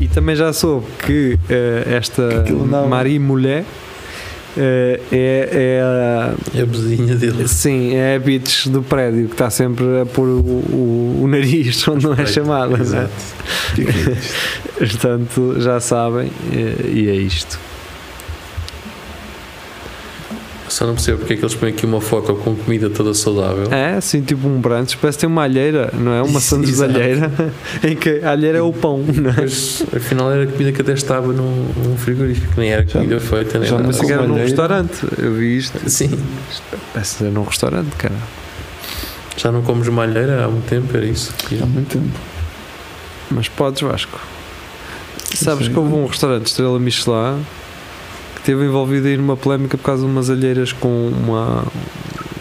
E 0.00 0.08
também 0.08 0.34
já 0.34 0.50
soube 0.50 0.86
que 1.06 1.38
eh, 1.50 1.84
esta 1.94 2.42
não- 2.66 2.88
Marie 2.88 3.18
Mulher 3.18 3.64
eh, 4.56 4.98
é, 5.12 5.48
é 5.52 5.82
a, 5.82 6.58
É 6.58 6.62
a 6.62 6.64
vizinha 6.64 7.14
dele. 7.14 7.46
sim, 7.46 7.94
é 7.94 8.16
a 8.16 8.18
bitch 8.18 8.68
do 8.68 8.82
prédio 8.82 9.26
que 9.26 9.34
está 9.34 9.50
sempre 9.50 9.84
a 10.00 10.06
pôr 10.06 10.26
o, 10.26 10.40
o, 10.40 11.20
o 11.24 11.28
nariz 11.28 11.86
onde 11.86 12.06
não 12.06 12.14
é 12.14 12.24
chamada. 12.24 12.78
né? 12.78 12.80
Exato. 12.82 13.10
É 13.76 13.82
isto? 13.82 14.26
Portanto, 14.78 15.56
já 15.58 15.78
sabem, 15.80 16.30
eh, 16.50 16.86
e 16.94 17.08
é 17.10 17.14
isto. 17.16 17.58
Só 20.80 20.86
não 20.86 20.94
percebo 20.94 21.18
porque 21.18 21.34
é 21.34 21.36
que 21.36 21.42
eles 21.42 21.54
põem 21.54 21.68
aqui 21.72 21.84
uma 21.84 22.00
foto 22.00 22.34
com 22.36 22.56
comida 22.56 22.88
toda 22.88 23.12
saudável. 23.12 23.70
É, 23.70 23.96
assim, 23.96 24.22
tipo 24.22 24.48
um 24.48 24.58
brunch, 24.58 24.96
parece 24.96 25.18
ter 25.18 25.26
uma 25.26 25.42
alheira, 25.42 25.92
não 25.92 26.10
é? 26.10 26.22
Uma 26.22 26.40
sandes 26.40 26.80
alheira, 26.80 27.30
em 27.84 27.94
que 27.94 28.20
a 28.24 28.30
alheira 28.30 28.56
é 28.56 28.62
o 28.62 28.72
pão, 28.72 28.96
não 29.14 29.28
é? 29.30 29.34
Mas 29.42 29.84
afinal 29.94 30.32
era 30.32 30.46
comida 30.46 30.72
que 30.72 30.80
até 30.80 30.94
estava 30.94 31.34
num, 31.34 31.66
num 31.84 31.98
frigorífico, 31.98 32.54
nem 32.56 32.70
era 32.72 32.82
Já- 32.86 32.92
comida 32.98 33.20
feita, 33.20 33.58
nem 33.58 33.68
já 33.68 33.76
nada. 33.78 33.92
que 33.92 34.06
era 34.10 34.22
num 34.22 34.28
alheira. 34.32 34.44
restaurante, 34.46 35.06
eu 35.18 35.34
vi 35.34 35.58
isto. 35.58 35.78
Sim, 35.90 36.18
Parece 36.94 37.16
ser 37.18 37.24
num 37.30 37.42
restaurante, 37.44 37.94
cara. 37.96 38.14
já 39.36 39.52
não 39.52 39.60
comes 39.60 39.86
malheira 39.88 40.46
há 40.46 40.48
muito 40.48 40.66
tempo, 40.66 40.96
era 40.96 41.04
isso. 41.04 41.34
Há 41.62 41.66
muito 41.66 41.88
tempo. 41.92 42.18
Mas 43.30 43.48
podes, 43.50 43.82
Vasco. 43.82 44.18
Sabes 45.34 45.68
que 45.68 45.78
houve 45.78 45.92
um 45.94 46.06
restaurante 46.06 46.46
Estrela 46.46 46.78
Michelin 46.78 47.44
que 47.44 47.59
esteve 48.50 48.64
envolvido 48.66 49.06
aí 49.06 49.16
numa 49.16 49.36
polémica 49.36 49.76
por 49.78 49.84
causa 49.84 50.04
de 50.04 50.10
umas 50.10 50.28
alheiras 50.28 50.72
com 50.72 50.88
uma, 51.08 51.62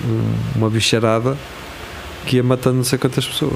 um- 0.04 0.58
uma 0.58 0.70
bicharada 0.70 1.38
que 2.26 2.38
ia 2.38 2.44
matando 2.44 2.78
não 2.78 2.84
sei 2.84 2.98
quantas 2.98 3.28
pessoas. 3.28 3.54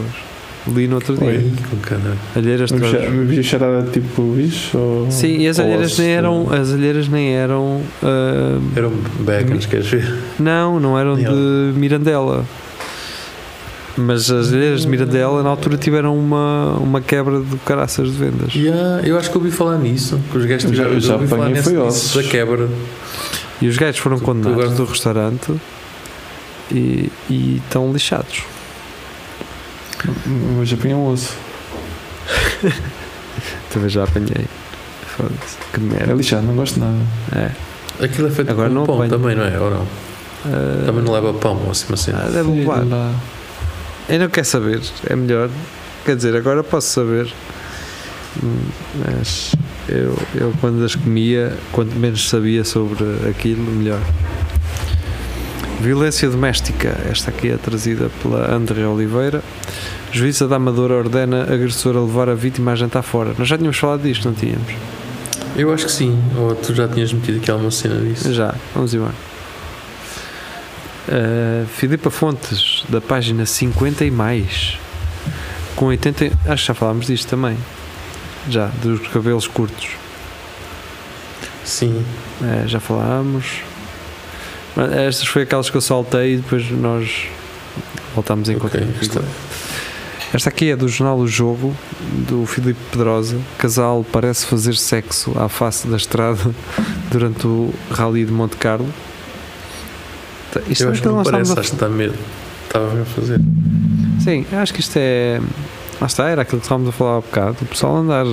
Li 0.68 0.88
no 0.88 0.96
outro 0.96 1.18
dia. 1.18 1.28
Oi, 1.28 1.52
caralho. 1.82 2.18
Alheiras 2.36 2.72
de 2.72 2.78
gajos. 2.78 3.10
Me 3.12 3.26
vi 3.26 3.44
charada 3.44 3.90
tipo 3.92 4.22
bicho? 4.34 4.78
Ou, 4.78 5.12
Sim, 5.12 5.38
e 5.40 5.48
as 5.48 5.60
alheiras 5.60 5.98
nem 5.98 6.10
eram. 6.12 6.48
As 6.54 6.72
alheiras 6.72 7.08
nem 7.10 7.34
eram. 7.34 7.82
ah, 8.02 8.60
Eram 8.76 8.94
bacons, 9.20 9.66
queres 9.66 9.88
ver? 9.88 10.16
não, 10.40 10.80
não 10.80 10.98
eram 10.98 11.16
de 11.16 11.78
Mirandela. 11.78 12.46
Mas 13.96 14.32
as 14.32 14.52
alheiras 14.52 14.82
de 14.82 14.88
Mirandela 14.88 15.44
na 15.44 15.50
altura 15.50 15.78
tiveram 15.78 16.18
uma, 16.18 16.78
uma 16.78 17.00
quebra 17.00 17.42
de 17.42 17.58
caraças 17.58 18.08
de 18.12 18.18
vendas. 18.18 18.56
Yeah, 18.56 19.08
eu 19.08 19.18
acho 19.18 19.30
que 19.30 19.38
ouvi 19.38 19.52
falar 19.52 19.78
nisso, 19.78 20.20
que 20.32 20.38
os 20.38 20.46
gajos 20.46 20.72
já- 20.76 21.00
já 21.00 21.14
ouvi 21.14 21.28
falar 21.28 21.50
nisso, 21.50 22.18
da 22.18 22.24
quebra. 22.24 22.68
E 23.62 23.68
os 23.68 23.78
gajos 23.78 24.00
foram 24.00 24.20
condenados 24.20 24.64
agora- 24.64 24.76
do 24.76 24.86
restaurante 24.86 25.54
e, 26.72 27.12
e 27.30 27.62
estão 27.64 27.94
lixados. 27.94 28.42
Eu 30.60 30.66
já 30.66 30.76
apanhei 30.76 30.96
um 30.98 31.08
osso. 31.08 31.38
Também 33.72 33.90
já 33.90 34.04
apanhei. 34.04 34.46
Foda-se. 35.06 35.58
Que 35.72 35.80
É 35.80 35.84
merda. 35.84 36.14
lixado, 36.14 36.44
não 36.48 36.56
gosto 36.56 36.76
de 36.76 36.80
nada. 36.82 36.98
É. 37.36 37.52
Aquilo 38.06 38.28
é 38.28 38.32
feito 38.32 38.50
Agora 38.52 38.70
com 38.70 38.76
não 38.76 38.86
pão 38.86 38.96
apanho. 38.96 39.12
também, 39.12 39.36
não 39.36 39.44
é? 39.44 39.60
Ou 39.60 39.70
não? 39.70 39.88
Ah, 40.46 40.84
Também 40.86 41.04
não 41.04 41.14
leva 41.14 41.34
pão, 41.34 41.62
ou 41.64 41.72
assim, 41.72 41.94
assim. 41.94 42.12
ah, 42.12 42.28
deve 42.32 42.50
levar. 42.52 42.84
Eu 44.10 44.20
não 44.20 44.30
quero 44.30 44.46
saber, 44.46 44.82
é 45.10 45.16
melhor. 45.16 45.50
Quer 46.06 46.16
dizer, 46.16 46.36
agora 46.36 46.64
posso 46.64 46.90
saber. 46.90 47.32
Mas 49.06 49.56
eu, 49.88 50.18
eu 50.36 50.54
quando 50.60 50.84
as 50.84 50.96
comia, 50.96 51.56
quanto 51.72 51.96
menos 51.96 52.30
sabia 52.30 52.64
sobre 52.64 53.04
aquilo, 53.30 53.64
melhor. 53.72 54.02
Violência 55.80 56.30
doméstica. 56.30 56.98
Esta 57.10 57.30
aqui 57.30 57.50
é 57.50 57.58
trazida 57.58 58.10
pela 58.22 58.54
André 58.54 58.86
Oliveira. 58.86 59.44
Juíza 60.12 60.48
da 60.48 60.58
Amadora 60.58 60.96
ordena 60.96 61.44
agressor 61.44 61.98
a 61.98 62.02
levar 62.02 62.30
a 62.30 62.36
vítima 62.36 62.72
a 62.72 62.76
jantar 62.76 63.02
fora. 63.02 63.34
Nós 63.38 63.48
já 63.48 63.58
tínhamos 63.58 63.78
falado 63.78 64.04
disto, 64.04 64.26
não 64.26 64.34
tínhamos? 64.34 64.72
Eu 65.56 65.74
acho 65.74 65.86
que 65.86 65.92
sim. 65.92 66.18
Ou 66.38 66.56
tu 66.56 66.74
já 66.74 66.88
tinhas 66.88 67.12
metido 67.12 67.38
aqui 67.38 67.50
alguma 67.50 67.72
cena 67.72 68.00
disso. 68.00 68.32
Já, 68.34 68.54
vamos 68.74 68.94
embora. 68.94 69.33
Uh, 71.08 71.66
Filipa 71.68 72.10
Fontes, 72.10 72.84
da 72.88 73.02
página 73.02 73.46
50 73.46 74.06
e 74.06 74.12
mais, 74.12 74.78
com 75.76 75.86
80. 75.88 76.32
Acho 76.46 76.64
que 76.64 76.68
já 76.68 76.74
falámos 76.74 77.08
disto 77.08 77.28
também. 77.30 77.58
Já, 78.50 78.68
dos 78.82 79.06
cabelos 79.08 79.48
curtos. 79.48 79.90
Sim. 81.64 82.06
Eh, 82.42 82.64
já 82.68 82.80
falámos. 82.80 83.62
Estas 85.08 85.28
foi 85.28 85.44
aquelas 85.44 85.70
que 85.70 85.78
eu 85.78 85.82
saltei 85.82 86.34
e 86.34 86.38
depois 86.38 86.70
nós 86.72 87.28
voltámos 88.14 88.50
em 88.50 88.56
Ok, 88.58 88.70
contato. 88.70 89.02
está. 89.02 89.22
Esta 90.34 90.50
aqui 90.50 90.72
é 90.72 90.76
do 90.76 90.88
jornal 90.90 91.18
O 91.20 91.28
Jogo, 91.28 91.76
do 92.28 92.46
Filipe 92.46 92.80
Pedrosa. 92.92 93.40
Casal 93.58 94.06
parece 94.12 94.46
fazer 94.46 94.76
sexo 94.76 95.32
à 95.40 95.48
face 95.48 95.88
da 95.88 95.96
estrada 95.96 96.54
durante 97.12 97.46
o 97.48 97.74
Rally 97.92 98.26
de 98.26 98.32
Monte 98.32 98.58
Carlo. 98.58 98.90
Isto 100.68 100.84
eu 100.86 100.92
acho 100.92 101.02
que 101.02 101.08
não 101.08 101.24
parece, 101.24 101.52
acho 101.60 101.70
que 101.70 101.76
está 101.76 101.90
medo. 101.90 102.16
Estava 102.66 103.02
a 103.02 103.06
fazer. 103.06 103.40
Sim, 104.24 104.46
acho 104.52 104.74
que 104.74 104.80
isto 104.80 104.96
é. 104.98 105.40
Lá 106.02 106.08
está, 106.08 106.28
era 106.30 106.42
aquilo 106.42 106.60
que 106.60 106.66
estávamos 106.66 106.90
a 106.90 106.92
falar 106.92 107.18
há 107.18 107.22
bocado. 107.22 107.58
O 107.62 107.66
pessoal 107.66 107.98
andar 107.98 108.26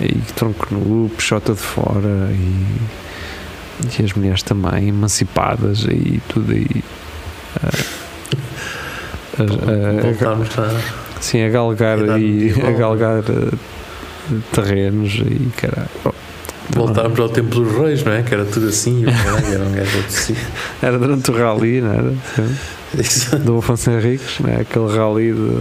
aí 0.00 0.20
tronco 0.36 0.66
nu, 0.70 1.08
peixota 1.10 1.52
de 1.52 1.58
fora 1.60 2.30
e, 2.32 2.66
e 3.98 4.04
as 4.04 4.12
mulheres 4.12 4.42
também 4.42 4.88
emancipadas 4.88 5.84
e 5.90 6.20
tudo 6.28 6.52
aí. 6.52 6.84
ah, 7.62 7.70
a- 9.38 9.42
a- 9.42 10.02
Voltámos 10.02 10.48
a. 10.58 11.20
Sim, 11.20 11.42
a 11.44 11.48
galgar 11.48 11.98
e 12.18 12.54
a 12.66 12.70
galgar 12.72 13.18
eh, 13.28 14.36
terrenos 14.52 15.14
e 15.14 15.50
caralho. 15.56 15.88
Voltámos 16.70 17.18
ao 17.18 17.28
tempo 17.28 17.60
dos 17.60 17.72
reis, 17.78 18.02
não 18.04 18.12
é? 18.12 18.22
Que 18.22 18.34
era 18.34 18.44
tudo 18.44 18.68
assim. 18.68 19.04
Era 19.06 19.64
um 19.64 19.72
gajo 19.72 19.98
assim. 20.06 20.36
Era 20.82 20.98
durante 20.98 21.30
o 21.30 21.34
rally, 21.34 21.80
não 21.80 21.92
era? 21.92 22.14
Sim. 23.02 23.38
Do 23.38 23.58
Afonso 23.58 23.90
Henriques, 23.90 24.40
não 24.40 24.50
é? 24.50 24.60
Aquele 24.60 24.96
rally 24.96 25.32
de, 25.32 25.58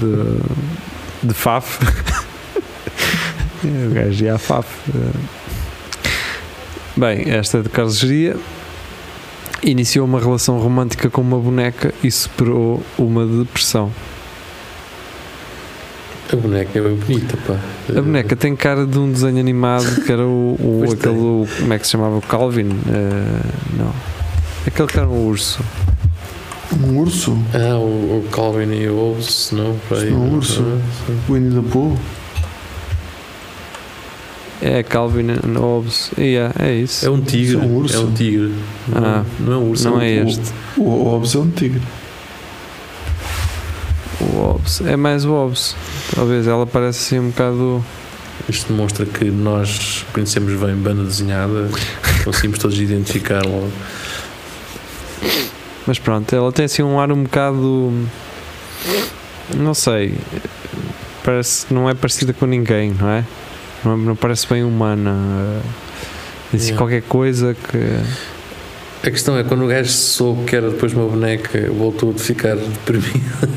de, 0.00 1.28
de 1.28 1.34
FAF. 1.34 1.78
o 3.64 3.94
gajo 3.94 4.24
ia 4.24 4.34
à 4.34 4.38
FAF. 4.38 4.68
Bem, 6.96 7.30
esta 7.30 7.58
é 7.58 7.62
de 7.62 7.68
Carlos 7.68 7.98
Geria. 7.98 8.36
Iniciou 9.62 10.04
uma 10.04 10.18
relação 10.18 10.58
romântica 10.58 11.08
com 11.08 11.20
uma 11.20 11.38
boneca 11.38 11.94
e 12.02 12.10
superou 12.10 12.82
uma 12.98 13.24
depressão. 13.24 13.92
A 16.32 16.36
boneca 16.36 16.78
é 16.78 16.82
bem 16.82 16.94
bonita, 16.94 17.36
pá. 17.46 17.58
A 17.90 18.00
boneca 18.00 18.34
tem 18.34 18.56
cara 18.56 18.86
de 18.86 18.98
um 18.98 19.10
desenho 19.12 19.38
animado 19.38 20.02
que 20.04 20.10
era 20.10 20.24
o, 20.26 20.56
o 20.58 20.84
aquele, 20.92 21.14
o- 21.18 21.46
como 21.58 21.72
é 21.72 21.78
que 21.78 21.84
se 21.86 21.92
chamava? 21.92 22.16
O 22.16 22.22
Calvin? 22.22 22.70
Eh, 22.88 23.46
não. 23.78 23.92
Aquele 24.66 24.88
que 24.88 24.98
era 24.98 25.08
um 25.08 25.26
urso. 25.26 25.60
Um 26.82 26.96
urso? 26.98 27.36
Ah, 27.52 27.76
o, 27.76 28.24
o 28.24 28.28
Calvin 28.32 28.72
e 28.72 28.88
o 28.88 29.18
não? 29.52 29.76
pá, 29.88 29.96
Isso 29.96 30.06
não 30.10 30.22
é 30.24 30.26
um 30.26 30.34
urso. 30.36 30.64
Sim. 31.06 31.18
Winnie 31.28 31.60
the 31.62 31.68
Pooh? 31.68 31.96
É 34.62 34.82
Calvin 34.82 35.30
and 35.32 35.58
Hobbes. 35.58 36.12
Yeah, 36.16 36.54
é 36.58 36.72
isso. 36.74 37.04
É 37.04 37.10
um 37.10 37.20
tigre. 37.20 37.56
É 37.56 37.58
um 37.58 37.76
urso. 37.76 37.96
É 37.96 37.98
um 38.00 38.12
tigre. 38.12 38.54
Não, 38.88 39.04
Ah, 39.04 39.24
não 39.40 39.52
é 39.52 39.56
um 39.56 39.70
urso. 39.70 39.84
não 39.90 39.96
um- 39.96 40.00
é 40.00 40.22
o- 40.22 40.28
este. 40.28 40.52
O 40.76 40.82
o 40.84 41.02
Hobbes 41.10 41.34
é 41.34 41.38
um 41.38 41.50
tigre. 41.50 41.82
O 44.22 44.40
Hobbes. 44.40 44.80
É 44.82 44.96
mais 44.96 45.24
o 45.24 45.30
Hobbes. 45.32 45.74
Talvez 46.14 46.46
ela 46.46 46.66
parece 46.66 47.16
assim 47.16 47.18
um 47.18 47.30
bocado. 47.30 47.84
Isto 48.48 48.72
demonstra 48.72 49.06
que 49.06 49.24
nós 49.26 50.04
conhecemos 50.12 50.58
bem 50.58 50.74
banda 50.74 51.04
desenhada, 51.04 51.68
conseguimos 52.24 52.58
todos 52.58 52.78
identificar 52.78 53.44
logo. 53.44 53.70
Mas 55.86 55.98
pronto, 55.98 56.34
ela 56.34 56.52
tem 56.52 56.64
assim 56.64 56.82
um 56.82 56.98
ar 56.98 57.10
um 57.12 57.22
bocado. 57.24 57.92
Não 59.56 59.74
sei. 59.74 60.14
Parece 61.24 61.66
que 61.66 61.74
não 61.74 61.88
é 61.88 61.94
parecida 61.94 62.32
com 62.32 62.46
ninguém, 62.46 62.94
não 62.98 63.08
é? 63.08 63.24
Não, 63.84 63.96
não 63.96 64.16
parece 64.16 64.46
bem 64.48 64.64
humana. 64.64 65.60
Disse 66.52 66.66
Yeah. 66.66 66.78
qualquer 66.78 67.02
coisa 67.02 67.54
que. 67.54 67.78
A 69.06 69.10
questão 69.10 69.36
é 69.36 69.42
quando 69.42 69.64
o 69.64 69.68
gajo 69.68 69.90
soube 69.90 70.44
que 70.44 70.54
era 70.54 70.70
depois 70.70 70.92
uma 70.92 71.06
boneca, 71.06 71.70
voltou 71.72 72.10
a 72.10 72.14
ficar 72.18 72.56
deprimido. 72.56 73.48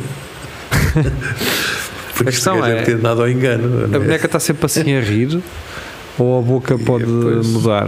Porque 2.16 2.30
A 2.30 2.32
questão 2.32 2.66
é- 2.66 2.82
ter 2.84 2.98
dado 2.98 3.22
ao 3.22 3.30
engano. 3.30 3.82
A 3.92 3.96
é? 3.96 4.00
boneca 4.00 4.26
está 4.26 4.40
sempre 4.40 4.66
assim 4.66 4.96
a 4.96 5.02
rir 5.02 5.42
ou 6.18 6.40
a 6.40 6.42
boca 6.42 6.78
pode 6.80 7.06
mudar? 7.06 7.88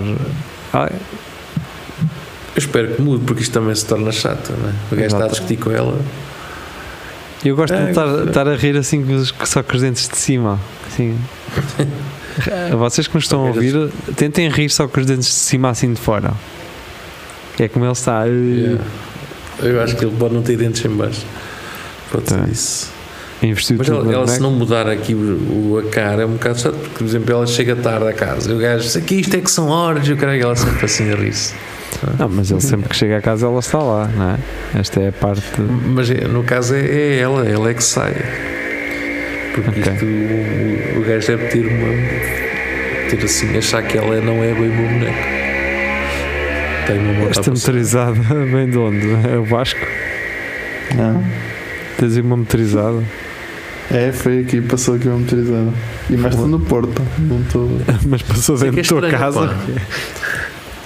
Ah, 0.73 0.89
Eu 2.53 2.59
espero 2.59 2.95
que 2.95 3.01
mude, 3.01 3.23
porque 3.23 3.41
isto 3.43 3.53
também 3.53 3.73
se 3.73 3.85
torna 3.85 4.11
chato. 4.11 4.51
Não 4.51 4.69
é? 4.69 4.73
O 4.91 4.95
gajo 4.95 5.15
está 5.15 5.25
a 5.25 5.27
discutir 5.29 5.57
com 5.57 5.71
ela. 5.71 5.97
eu 7.45 7.55
gosto 7.55 7.73
É, 7.73 7.83
de 7.85 7.89
estar, 7.91 8.05
gostei. 8.05 8.27
estar 8.27 8.47
a 8.49 8.55
rir 8.55 8.75
assim 8.77 9.05
com 9.05 9.13
os- 9.15 9.33
só 9.45 9.63
com 9.63 9.75
os 9.75 9.81
dentes 9.81 10.09
de 10.09 10.17
cima. 10.17 10.59
Assim. 10.87 11.17
Vocês 12.77 13.07
que 13.07 13.15
nos 13.15 13.23
estão 13.23 13.45
a 13.45 13.47
ouvir, 13.47 13.89
tentem 14.15 14.49
rir 14.49 14.69
só 14.69 14.87
com 14.87 14.99
os 14.99 15.05
dentes 15.05 15.27
de 15.27 15.33
cima 15.33 15.69
assim 15.69 15.93
de 15.93 15.99
fora. 16.01 16.33
É 17.59 17.67
como 17.67 17.85
ele 17.85 17.91
está. 17.93 18.25
Yeah. 18.25 18.83
Eu 19.63 19.81
acho 19.81 19.95
que 19.95 20.05
ele 20.05 20.15
pode 20.17 20.33
não 20.35 20.43
ter 20.43 20.57
dentes 20.57 20.83
em 20.85 20.89
baixo. 20.89 21.25
Pode 22.11 22.29
ser 22.29 22.37
Tá. 22.37 22.45
isso. 22.47 22.96
Investiu 23.43 23.75
Mas 23.77 23.87
ela, 23.87 24.11
ela 24.13 24.27
se 24.27 24.39
não 24.41 24.51
mudar 24.51 24.87
aqui 24.87 25.13
o, 25.13 25.73
o- 25.73 25.77
a 25.85 25.89
cara 25.91 26.23
é 26.23 26.25
um 26.25 26.31
bocado 26.33 26.59
chato, 26.59 26.73
porque, 26.75 26.95
por 26.97 27.03
exemplo, 27.05 27.31
ela 27.33 27.45
chega 27.45 27.75
tarde 27.75 28.07
a 28.07 28.13
casa 28.13 28.51
e 28.51 28.55
o 28.55 28.57
gajo 28.57 28.83
diz 28.83 28.95
aqui 28.97 29.19
isto 29.19 29.35
é 29.35 29.41
que 29.41 29.51
são 29.51 29.67
horas 29.69 30.07
e 30.07 30.13
o 30.13 30.17
cara 30.17 30.35
ela 30.35 30.55
sempre 30.55 30.85
assim 30.85 31.11
a 31.11 31.15
rir-se. 31.15 31.53
Não, 32.17 32.27
mas 32.29 32.49
ele 32.51 32.61
sempre 32.61 32.89
que 32.89 32.95
chega 32.95 33.17
a 33.17 33.21
casa 33.21 33.45
ela 33.45 33.59
está 33.59 33.77
lá, 33.77 34.07
não 34.15 34.31
é? 34.31 34.79
Esta 34.79 35.01
é 35.01 35.09
a 35.09 35.11
parte. 35.11 35.43
Mas 35.61 36.09
no 36.09 36.43
caso 36.43 36.73
é, 36.75 36.79
é 36.79 37.19
ela, 37.19 37.47
ela 37.47 37.69
é 37.69 37.73
que 37.75 37.83
sai. 37.83 38.13
Porque 39.53 39.69
Ok. 39.81 39.93
isto 39.93 40.05
o, 40.05 40.99
o 40.99 41.03
gajo 41.05 41.27
deve 41.27 41.45
ter 41.47 41.65
uma. 41.67 43.09
ter 43.09 43.23
assim, 43.23 43.55
achar 43.57 43.81
que 43.83 43.97
ela 43.97 44.19
não 44.21 44.43
é 44.43 44.51
bem 44.53 44.69
uma 44.69 44.87
boneca. 44.89 45.37
Tem 46.87 46.97
uma 46.99 47.13
moto 47.13 47.29
Esta 47.39 47.51
motorizada 47.51 48.13
vem 48.45 48.69
de 48.69 48.77
onde? 48.77 49.07
É 49.33 49.37
o 49.37 49.43
Vasco? 49.43 49.79
Não. 50.95 51.23
Tens 51.97 52.15
aí 52.15 52.21
uma 52.21 52.37
motorizada? 52.37 53.01
É, 53.91 54.11
foi 54.11 54.39
aqui, 54.39 54.61
passou 54.61 54.95
aqui 54.95 55.07
uma 55.07 55.19
motorizada. 55.19 55.71
E 56.09 56.17
mais 56.17 56.33
estou 56.33 56.47
no 56.47 56.59
Porto. 56.59 57.01
Não 57.19 57.41
estou. 57.41 57.69
Mas 58.05 58.21
passou 58.21 58.55
é 58.57 58.69
dentro 58.71 58.73
que 58.73 58.79
é 58.79 58.83
da 58.83 58.87
tua 58.89 59.07
estranho, 59.07 59.17
casa? 59.17 59.55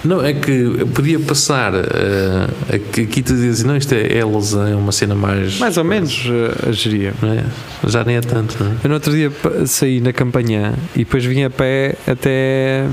Não, 0.03 0.23
é 0.23 0.33
que 0.33 0.85
podia 0.95 1.19
passar. 1.19 1.73
eh, 1.75 2.75
aqui 2.75 3.21
tu 3.21 3.35
dizes, 3.35 3.63
não, 3.63 3.77
isto 3.77 3.93
é 3.93 4.17
Elsa, 4.17 4.69
é 4.69 4.75
uma 4.75 4.91
cena 4.91 5.13
mais. 5.13 5.59
Mais 5.59 5.77
ou 5.77 5.83
menos 5.83 6.25
eh, 6.27 6.69
a 6.69 6.71
geria. 6.71 7.13
Não 7.21 7.33
é? 7.33 7.43
Já 7.87 8.03
nem 8.03 8.15
é 8.15 8.21
tanto, 8.21 8.57
não 8.63 8.71
é? 8.71 8.75
Eu 8.83 8.87
no 8.89 8.95
outro 8.95 9.11
dia 9.11 9.31
saí 9.67 9.99
na 10.01 10.11
campanha 10.11 10.73
e 10.95 10.99
depois 10.99 11.23
vim 11.23 11.43
a 11.43 11.49
pé 11.51 11.95
até. 12.07 12.85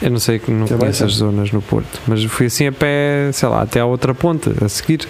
Eu 0.00 0.10
não 0.10 0.18
sei, 0.18 0.40
não 0.48 0.64
Até 0.64 0.76
conheço 0.76 1.04
as 1.04 1.12
zonas 1.14 1.50
no 1.50 1.62
Porto, 1.62 2.00
mas 2.06 2.22
fui 2.24 2.46
assim 2.46 2.66
a 2.66 2.72
pé, 2.72 3.30
sei 3.32 3.48
lá, 3.48 3.62
até 3.62 3.80
à 3.80 3.86
outra 3.86 4.14
ponte 4.14 4.50
a 4.62 4.68
seguir. 4.68 5.08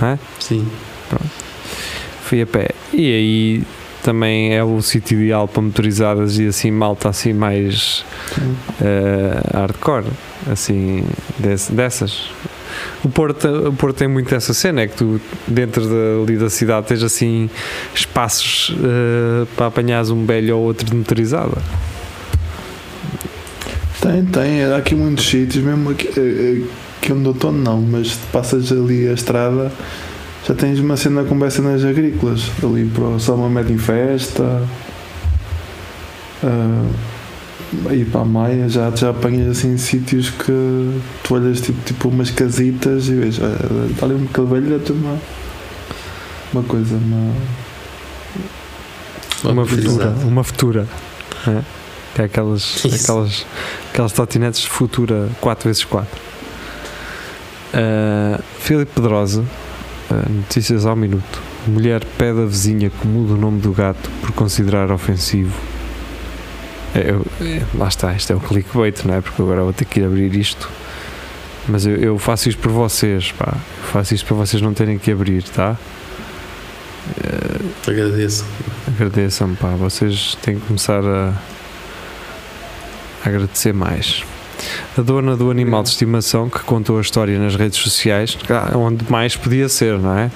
Não 0.00 0.08
é? 0.08 0.18
Sim. 0.38 0.66
Fui 2.22 2.42
a 2.42 2.46
pé. 2.46 2.70
E 2.92 3.12
aí 3.12 3.62
também 4.02 4.54
é 4.54 4.62
o 4.62 4.80
sítio 4.82 5.20
ideal 5.20 5.48
para 5.48 5.62
motorizadas 5.62 6.38
e 6.38 6.46
assim 6.46 6.70
malta 6.70 7.08
assim 7.08 7.32
mais 7.32 8.04
eh, 8.80 9.40
hardcore, 9.52 10.06
assim 10.50 11.04
dessas. 11.70 12.30
O 13.04 13.08
Porto, 13.08 13.48
o 13.68 13.72
Porto 13.72 13.96
tem 13.96 14.08
muito 14.08 14.34
essa 14.34 14.54
cena, 14.54 14.82
é 14.82 14.86
que 14.86 14.96
tu 14.96 15.20
dentro 15.46 15.82
da, 15.86 16.22
ali 16.22 16.36
da 16.36 16.50
cidade 16.50 16.86
tens 16.86 17.02
assim 17.02 17.48
espaços 17.94 18.74
eh, 18.78 19.46
para 19.56 19.66
apanhares 19.66 20.10
um 20.10 20.24
velho 20.24 20.56
ou 20.56 20.64
outro 20.64 20.86
de 20.86 20.94
motorizada. 20.94 21.60
Tem, 24.00 24.24
tem. 24.24 24.64
Há 24.64 24.76
aqui 24.76 24.94
muitos 24.94 25.28
sítios, 25.28 25.64
mesmo 25.64 25.90
aqui, 25.90 26.08
eh, 26.16 26.20
eh, 26.20 26.62
aqui 26.98 27.12
onde 27.12 27.26
eu 27.26 27.32
estou, 27.32 27.52
não, 27.52 27.80
mas 27.80 28.14
passas 28.32 28.70
ali 28.70 29.08
a 29.08 29.12
estrada, 29.12 29.72
já 30.46 30.54
tens 30.54 30.78
uma 30.78 30.96
cena 30.96 31.24
com 31.24 31.36
bem 31.36 31.50
cenas 31.50 31.84
agrícolas. 31.84 32.50
Ali 32.62 32.84
para 32.86 33.04
o 33.04 33.18
Salma 33.18 33.48
Med 33.48 33.72
em 33.72 33.78
Festa. 33.78 34.62
ah, 36.44 36.86
aí 37.88 38.04
para 38.04 38.20
a 38.20 38.24
Maia 38.24 38.68
já, 38.68 38.90
já 38.94 39.10
apanhas 39.10 39.58
assim 39.58 39.76
sítios 39.76 40.30
que 40.30 41.00
tu 41.24 41.34
olhas 41.34 41.60
tipo, 41.60 41.82
tipo 41.84 42.08
umas 42.08 42.30
casitas 42.30 43.08
e 43.08 43.14
vês, 43.14 43.40
olha, 43.40 43.90
está 43.90 44.06
ali 44.06 44.14
um 44.14 44.26
cabelho, 44.26 44.78
ter 44.78 44.92
uma, 44.92 45.18
uma 46.52 46.62
coisa, 46.62 46.94
uma, 46.94 47.34
Uma 49.44 49.66
futura. 49.66 50.08
Uma 50.24 50.44
futura. 50.44 50.88
é? 51.48 51.62
Que 52.14 52.22
é 52.22 52.24
aquelas, 52.26 52.62
Isso. 52.86 53.02
aquelas, 53.02 53.46
aquelas 53.90 54.12
trotinetes 54.12 54.60
de 54.60 54.68
futura 54.68 55.28
4x4. 55.42 56.04
Uh, 57.74 58.42
Filipe 58.60 58.92
Pedrosa, 58.94 59.42
uh, 59.42 59.65
notícias 60.30 60.86
ao 60.86 60.94
minuto. 60.96 61.42
Mulher 61.66 62.04
pede 62.16 62.40
a 62.42 62.44
vizinha 62.44 62.90
que 62.90 63.06
mude 63.06 63.32
o 63.32 63.36
nome 63.36 63.60
do 63.60 63.72
gato 63.72 64.08
por 64.20 64.32
considerar 64.32 64.90
ofensivo. 64.90 65.54
É, 66.94 67.10
eu- 67.10 67.26
é, 67.40 67.62
lá 67.74 67.88
está, 67.88 68.12
isto 68.14 68.32
é 68.32 68.36
o 68.36 68.40
clickbait, 68.40 69.04
não 69.04 69.14
é? 69.14 69.20
Porque 69.20 69.42
agora 69.42 69.62
vou 69.62 69.72
ter 69.72 69.84
que 69.84 70.00
ir 70.00 70.04
abrir 70.04 70.34
isto. 70.36 70.68
Mas 71.68 71.84
eu, 71.84 71.96
eu 71.96 72.18
faço 72.18 72.48
isto 72.48 72.60
por 72.60 72.70
vocês, 72.70 73.32
pá. 73.32 73.54
Eu 73.54 73.84
faço 73.92 74.14
isto 74.14 74.24
para 74.26 74.36
vocês 74.36 74.62
não 74.62 74.72
terem 74.72 74.98
que 74.98 75.10
abrir, 75.10 75.42
tá? 75.42 75.76
Agradeço. 77.86 78.44
Agradeçam, 78.88 79.54
pá. 79.56 79.68
Vocês 79.70 80.36
têm 80.42 80.58
que 80.58 80.66
começar 80.66 81.04
a, 81.04 81.32
a 83.24 83.28
agradecer 83.28 83.72
mais. 83.74 84.24
A 84.96 85.02
dona 85.02 85.36
do 85.36 85.50
animal 85.50 85.82
de 85.82 85.90
estimação 85.90 86.48
que 86.48 86.60
contou 86.60 86.98
a 86.98 87.00
história 87.00 87.38
nas 87.38 87.54
redes 87.56 87.78
sociais, 87.78 88.36
ah, 88.48 88.76
onde 88.76 89.10
mais 89.10 89.36
podia 89.36 89.68
ser, 89.68 89.98
não 89.98 90.16
é? 90.16 90.30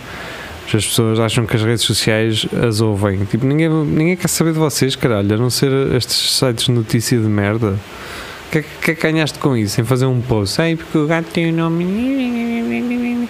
As 0.66 0.86
pessoas 0.86 1.18
acham 1.18 1.46
que 1.46 1.56
as 1.56 1.62
redes 1.62 1.84
sociais 1.84 2.46
as 2.66 2.80
ouvem. 2.80 3.24
Tipo, 3.24 3.44
ninguém, 3.44 3.68
ninguém 3.68 4.16
quer 4.16 4.28
saber 4.28 4.52
de 4.52 4.58
vocês, 4.58 4.94
caralho, 4.94 5.34
a 5.34 5.36
não 5.36 5.50
ser 5.50 5.72
estes 5.96 6.36
sites 6.36 6.66
de 6.66 6.72
notícia 6.72 7.18
de 7.18 7.26
merda. 7.26 7.76
O 8.46 8.50
que, 8.52 8.58
é 8.58 8.64
é 8.88 8.94
que 8.94 9.02
ganhaste 9.02 9.38
com 9.38 9.56
isso? 9.56 9.80
Em 9.80 9.84
fazer 9.84 10.06
um 10.06 10.20
post? 10.20 10.60
Ei, 10.62 10.76
porque 10.76 10.96
o 10.96 11.06
gato 11.06 11.26
tem 11.32 11.50
o 11.50 11.52
nome. 11.52 13.28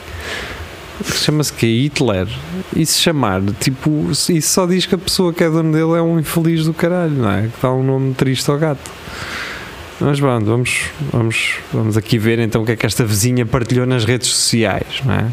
Chama-se 1.05 1.53
que 1.53 1.67
Hitler. 1.67 2.29
E 2.77 2.85
se 2.85 2.99
chamar, 2.99 3.41
tipo, 3.59 4.11
isso 4.11 4.43
só 4.43 4.67
diz 4.67 4.85
que 4.85 4.95
a 4.95 4.99
pessoa 4.99 5.33
que 5.33 5.43
é 5.43 5.49
dona 5.49 5.73
dele 5.73 5.99
é 5.99 6.03
um 6.03 6.19
infeliz 6.19 6.65
do 6.65 6.75
caralho, 6.75 7.13
não 7.13 7.31
é? 7.31 7.43
Que 7.43 7.63
dá 7.63 7.73
um 7.73 7.83
nome 7.83 8.15
triste 8.15 8.51
ao 8.51 8.59
gato. 8.59 8.91
Mas 10.01 10.19
pronto, 10.19 10.47
vamos, 10.47 10.85
vamos, 11.13 11.59
vamos 11.73 11.97
aqui 11.97 12.19
ver 12.19 12.39
então 12.39 12.63
o 12.63 12.67
que 12.67 12.73
é 12.73 12.77
que 12.77 12.87
esta 12.87 13.05
vizinha 13.05 13.45
partilhou 13.45 13.87
nas 13.87 14.05
redes 14.05 14.29
sociais, 14.29 15.03
não 15.05 15.15
é? 15.15 15.27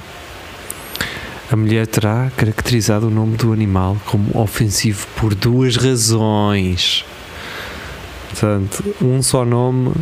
A 1.50 1.56
mulher 1.56 1.88
terá 1.88 2.30
caracterizado 2.36 3.08
o 3.08 3.10
nome 3.10 3.38
do 3.38 3.54
animal 3.54 3.96
como 4.06 4.30
ofensivo 4.38 5.08
por 5.16 5.34
duas 5.34 5.78
razões. 5.78 7.06
Portanto, 8.30 8.84
um 9.02 9.24
só 9.24 9.46
nome. 9.46 9.94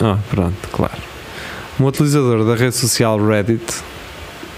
Ah, 0.00 0.18
pronto, 0.30 0.68
claro. 0.70 1.02
Um 1.80 1.86
utilizador 1.86 2.44
da 2.44 2.54
rede 2.54 2.76
social 2.76 3.18
Reddit 3.18 3.82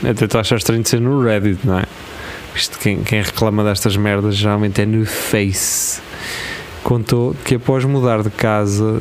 até 0.09 0.27
tu 0.27 0.39
achas 0.39 0.61
estranho 0.61 0.83
de 0.83 0.89
ser 0.89 1.01
no 1.01 1.23
Reddit, 1.23 1.67
não 1.67 1.79
é? 1.79 1.85
Isto, 2.55 2.79
quem, 2.79 3.03
quem 3.03 3.23
reclama 3.23 3.63
destas 3.63 3.97
merdas 3.97 4.37
geralmente 4.37 4.81
é 4.81 4.87
no 4.87 5.05
Face. 5.05 6.01
Contou 6.91 7.37
que 7.45 7.55
após 7.55 7.85
mudar 7.85 8.21
de 8.21 8.31
casa 8.31 9.01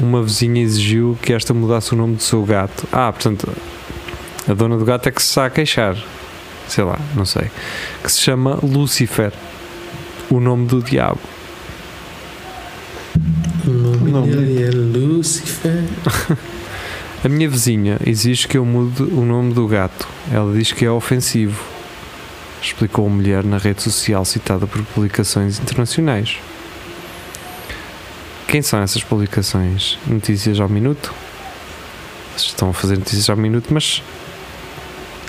uma 0.00 0.20
vizinha 0.20 0.60
exigiu 0.60 1.16
que 1.22 1.32
esta 1.32 1.54
mudasse 1.54 1.92
o 1.92 1.96
nome 1.96 2.16
do 2.16 2.22
seu 2.24 2.42
gato. 2.42 2.88
Ah, 2.90 3.12
portanto, 3.12 3.48
a 4.48 4.52
dona 4.52 4.76
do 4.76 4.84
gato 4.84 5.08
é 5.08 5.12
que 5.12 5.22
se 5.22 5.28
está 5.28 5.46
a 5.46 5.50
queixar. 5.50 5.96
Sei 6.66 6.82
lá, 6.82 6.98
não 7.14 7.24
sei. 7.24 7.52
Que 8.02 8.10
se 8.10 8.18
chama 8.18 8.58
Lucifer. 8.64 9.32
O 10.28 10.40
nome 10.40 10.66
do 10.66 10.82
diabo. 10.82 11.20
O 13.64 13.70
nome 13.70 14.10
Não. 14.10 14.22
dele 14.22 14.60
é 14.64 14.70
Lucifer. 14.72 15.84
A 17.24 17.28
minha 17.28 17.48
vizinha 17.48 17.96
exige 18.04 18.48
que 18.48 18.58
eu 18.58 18.64
mude 18.64 19.04
o 19.04 19.24
nome 19.24 19.54
do 19.54 19.68
gato. 19.68 20.08
Ela 20.32 20.52
diz 20.52 20.72
que 20.72 20.84
é 20.84 20.90
ofensivo. 20.90 21.73
Explicou 22.64 23.06
a 23.06 23.10
mulher 23.10 23.44
na 23.44 23.58
rede 23.58 23.82
social 23.82 24.24
citada 24.24 24.66
por 24.66 24.82
publicações 24.86 25.60
internacionais. 25.60 26.38
Quem 28.48 28.62
são 28.62 28.80
essas 28.80 29.04
publicações? 29.04 29.98
Notícias 30.06 30.58
ao 30.58 30.68
minuto? 30.68 31.12
Estão 32.34 32.70
a 32.70 32.72
fazer 32.72 32.96
notícias 32.96 33.28
ao 33.28 33.36
minuto, 33.36 33.66
mas 33.70 34.02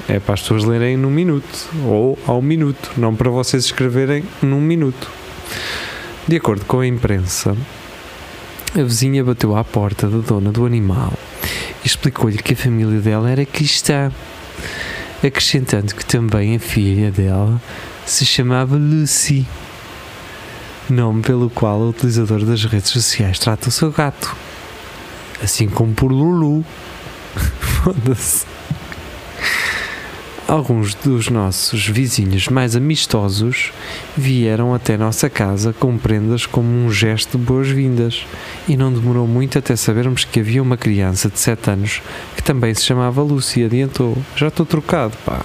é 0.08 0.18
para 0.18 0.36
as 0.36 0.42
pessoas 0.42 0.64
lerem 0.64 0.96
num 0.96 1.10
minuto 1.10 1.70
ou 1.84 2.18
ao 2.26 2.42
minuto, 2.42 2.92
não 2.96 3.14
para 3.14 3.30
vocês 3.30 3.66
escreverem 3.66 4.24
num 4.42 4.62
minuto. 4.62 5.12
De 6.26 6.38
acordo 6.38 6.64
com 6.64 6.80
a 6.80 6.88
imprensa, 6.88 7.56
a 8.74 8.82
vizinha 8.82 9.26
bateu 9.26 9.58
à 9.58 9.64
porta 9.64 10.08
da 10.08 10.20
dona 10.20 10.54
do 10.54 10.66
animal 10.66 11.12
e 11.84 11.88
explicou-lhe 11.88 12.38
que 12.38 12.54
a 12.54 12.58
família 12.58 13.02
dela 13.02 13.30
era 13.30 13.46
cristã, 13.46 14.10
acrescentando 15.28 15.96
que 15.96 16.06
também 16.06 16.56
a 16.56 16.60
filha 16.60 17.12
dela 17.12 17.62
se 18.06 18.26
chamava 18.26 18.76
Lucy, 18.76 19.46
nome 20.90 21.22
pelo 21.22 21.50
qual 21.50 21.80
o 21.80 21.90
utilizador 21.90 22.46
das 22.46 22.64
redes 22.66 22.92
sociais 22.92 23.40
trata 23.40 23.70
o 23.70 23.72
seu 23.72 23.92
gato, 23.92 24.36
assim 25.44 25.68
como 25.68 25.94
por 25.94 26.12
Lulu. 26.12 26.64
Foda-se. 27.60 28.55
Alguns 30.48 30.94
dos 30.94 31.28
nossos 31.28 31.88
vizinhos 31.88 32.48
mais 32.50 32.76
amistosos 32.76 33.74
vieram 34.16 34.76
até 34.76 34.96
nossa 34.96 35.28
casa 35.28 35.74
com 35.74 35.98
prendas 35.98 36.46
como 36.46 36.70
um 36.70 36.92
gesto 36.92 37.36
de 37.36 37.44
boas-vindas 37.44 38.28
e 38.68 38.78
não 38.78 38.94
demorou 38.94 39.26
muito 39.26 39.58
até 39.58 39.76
sabermos 39.76 40.24
que 40.24 40.40
havia 40.40 40.62
uma 40.62 40.78
criança 40.78 41.30
de 41.30 41.40
7 41.40 41.72
anos 41.72 42.02
que 42.36 42.44
também 42.44 42.76
se 42.76 42.86
chamava 42.86 43.24
Lucy, 43.24 43.64
adiantou. 43.64 44.16
Já 44.36 44.50
estou 44.50 44.68
trocado, 44.68 45.18
pá. 45.26 45.44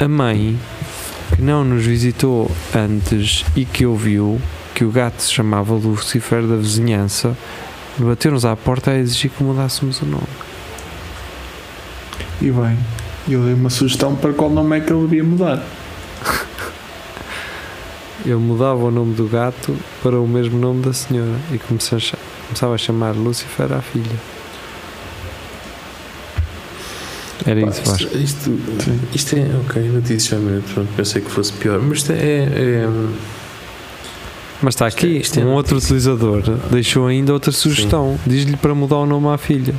A 0.00 0.08
mãe, 0.08 0.58
que 1.36 1.40
não 1.40 1.62
nos 1.62 1.86
visitou 1.86 2.50
antes 2.74 3.44
e 3.54 3.64
que 3.64 3.86
ouviu 3.86 4.40
que 4.74 4.84
o 4.84 4.90
gato 4.90 5.22
se 5.22 5.32
chamava 5.32 5.72
Lucifer 5.72 6.42
da 6.42 6.56
vizinhança, 6.56 7.36
bateu-nos 7.96 8.44
à 8.44 8.56
porta 8.56 8.90
a 8.90 8.98
exigir 8.98 9.30
que 9.30 9.44
mudássemos 9.44 10.02
o 10.02 10.06
nome. 10.06 10.53
E 12.40 12.50
bem, 12.50 12.78
eu 13.28 13.42
dei 13.42 13.54
uma 13.54 13.70
sugestão 13.70 14.14
para 14.16 14.32
qual 14.32 14.50
nome 14.50 14.76
é 14.76 14.80
que 14.80 14.92
ele 14.92 15.02
devia 15.02 15.24
mudar. 15.24 15.62
Eu 18.26 18.40
mudava 18.40 18.84
o 18.84 18.90
nome 18.90 19.14
do 19.14 19.26
gato 19.28 19.76
para 20.02 20.18
o 20.18 20.26
mesmo 20.26 20.58
nome 20.58 20.82
da 20.82 20.92
senhora 20.92 21.34
e 21.52 21.58
começava 21.58 22.74
a 22.74 22.78
chamar 22.78 23.12
Lucifer 23.14 23.70
à 23.72 23.80
filha. 23.82 24.16
Era 27.46 27.60
Pá, 27.60 27.68
isso, 27.68 27.82
Vasco. 27.84 28.16
isto, 28.16 28.50
isto, 28.50 29.00
isto 29.14 29.36
é. 29.36 29.46
Ok, 29.66 29.82
notícias 29.82 30.40
minuto. 30.40 30.64
Pronto, 30.72 30.88
pensei 30.96 31.20
que 31.20 31.30
fosse 31.30 31.52
pior. 31.52 31.78
Mas 31.80 31.98
isto 31.98 32.12
é. 32.12 32.16
é- 32.44 32.88
Mas 34.62 34.74
está 34.74 34.86
aqui, 34.86 35.18
Isto 35.18 35.40
é 35.40 35.44
um 35.44 35.52
outro 35.52 35.74
notícia. 35.74 35.96
utilizador 35.96 36.42
deixou 36.70 37.06
ainda 37.06 37.32
outra 37.34 37.52
sugestão. 37.52 38.18
Diz-lhe 38.26 38.56
para 38.56 38.74
mudar 38.74 38.96
o 38.96 39.06
nome 39.06 39.28
à 39.28 39.36
filha. 39.36 39.74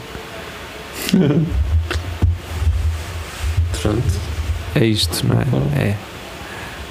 É 4.76 4.86
isto, 4.86 5.26
não 5.26 5.40
é? 5.40 5.82
É. 5.82 5.98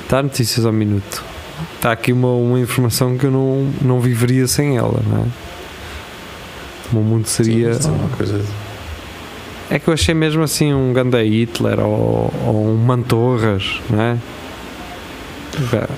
Está 0.03 0.23
notícias 0.23 0.64
ao 0.64 0.73
minuto. 0.73 1.23
Está 1.77 1.92
aqui 1.92 2.12
uma, 2.12 2.33
uma 2.33 2.59
informação 2.59 3.16
que 3.16 3.27
eu 3.27 3.31
não, 3.31 3.70
não 3.83 4.01
viveria 4.01 4.49
sem 4.49 4.77
ela, 4.77 5.01
não 5.07 5.18
é? 5.18 5.27
O 6.92 7.03
mundo 7.03 7.27
seria. 7.27 7.70
Isto 7.70 7.88
é 7.88 7.90
uma 7.90 8.09
coisa. 8.09 8.44
É 9.70 9.79
que 9.79 9.88
eu 9.88 9.94
achei 9.94 10.14
mesmo 10.14 10.42
assim 10.42 10.73
um 10.73 10.92
ganda 10.92 11.23
Hitler 11.23 11.81
ou, 11.81 12.33
ou 12.47 12.68
um 12.68 12.77
Mantorras, 12.77 13.81
não 13.90 14.01
é? 14.01 14.18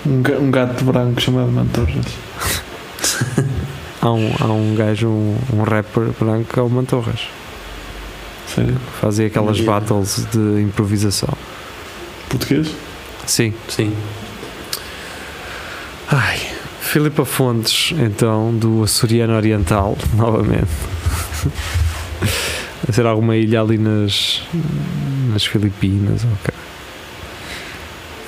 Um, 0.06 0.44
um 0.44 0.50
gato 0.50 0.84
branco 0.84 1.20
chamado 1.20 1.50
Mantorras. 1.50 2.04
Há 4.00 4.12
um, 4.12 4.30
há 4.38 4.52
um 4.52 4.74
gajo, 4.76 5.08
um, 5.08 5.36
um 5.52 5.62
rapper 5.62 6.10
branco 6.20 6.52
que 6.52 6.60
é 6.60 6.62
o 6.62 6.68
Mantorras. 6.68 7.22
Sério? 8.46 8.76
Fazia 9.00 9.26
aquelas 9.26 9.60
battles 9.60 10.24
de 10.30 10.62
improvisação. 10.62 11.36
Português? 12.38 12.68
Sim. 13.26 13.52
Sim. 13.68 13.92
Ai, 16.10 16.38
Filipa 16.80 17.24
Fontes, 17.24 17.92
então, 17.98 18.54
do 18.54 18.82
Açoriano 18.84 19.34
Oriental, 19.34 19.96
novamente. 20.14 20.70
A 22.88 22.92
ser 22.92 23.06
alguma 23.06 23.36
ilha 23.36 23.60
ali 23.60 23.78
nas, 23.78 24.42
nas 25.32 25.44
Filipinas, 25.44 26.22
ok. 26.24 26.54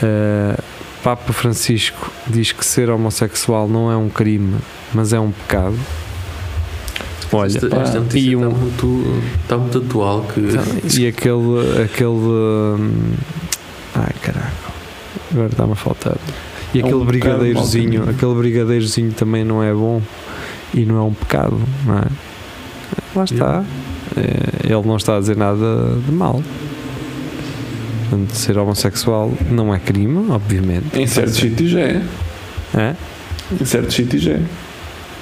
Eh, 0.02 0.56
Papa 1.02 1.32
Francisco 1.32 2.10
diz 2.26 2.50
que 2.52 2.64
ser 2.64 2.90
homossexual 2.90 3.68
não 3.68 3.90
é 3.90 3.96
um 3.96 4.08
crime, 4.08 4.56
mas 4.92 5.12
é 5.12 5.20
um 5.20 5.30
pecado. 5.30 5.78
Olha, 7.30 7.46
esta, 7.48 7.68
pá, 7.68 7.82
esta 7.82 7.98
e 8.18 8.32
está, 8.34 8.46
um- 8.46 8.50
muito, 8.50 9.22
está 9.42 9.56
muito 9.58 9.78
atual. 9.78 10.22
Que, 10.22 10.40
Então, 10.40 10.64
e 10.98 11.06
aquele. 11.06 11.82
aquele 11.84 12.08
hum, 12.08 13.12
agora 15.32 15.48
está-me 15.48 15.72
a 15.72 15.76
faltar. 15.76 16.16
E 16.74 16.80
É 16.80 16.84
um 16.84 16.86
aquele 16.86 17.04
pecado 17.04 17.38
brigadeirozinho, 17.38 18.10
aquele 18.10 18.34
brigadeirozinho 18.34 19.12
também 19.12 19.44
não 19.44 19.62
é 19.62 19.72
bom 19.72 20.02
e 20.74 20.84
não 20.84 20.98
é 20.98 21.02
um 21.02 21.14
pecado, 21.14 21.58
não 21.86 21.98
é? 21.98 22.04
Lá 23.14 23.24
está. 23.24 23.64
É, 24.16 24.72
ele 24.72 24.86
não 24.86 24.96
está 24.96 25.16
a 25.16 25.20
dizer 25.20 25.36
nada 25.36 25.96
de 26.04 26.12
mal. 26.12 26.42
Portanto, 28.08 28.34
ser 28.34 28.56
homossexual 28.56 29.32
não 29.50 29.74
é 29.74 29.78
crime, 29.78 30.30
obviamente. 30.30 30.98
Em 30.98 31.06
certos 31.06 31.36
sítios 31.36 31.74
é. 31.74 32.02
É? 32.74 32.94
Em 33.60 33.64
certos 33.64 33.94
sítios 33.94 34.26
é. 34.26 34.40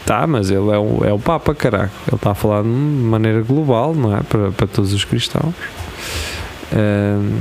Tá, 0.05 0.25
mas 0.25 0.51
ele 0.51 0.71
é 0.71 0.79
o, 0.79 1.05
é 1.05 1.13
o 1.13 1.19
Papa, 1.19 1.53
caraca. 1.53 1.91
Ele 2.07 2.15
está 2.15 2.31
a 2.31 2.35
falar 2.35 2.63
de 2.63 2.69
maneira 2.69 3.43
global, 3.43 3.93
não 3.93 4.17
é? 4.17 4.21
Para, 4.21 4.53
para 4.53 4.67
todos 4.69 4.93
os 4.93 5.05
cristãos. 5.05 5.53
Ahm, 6.73 7.39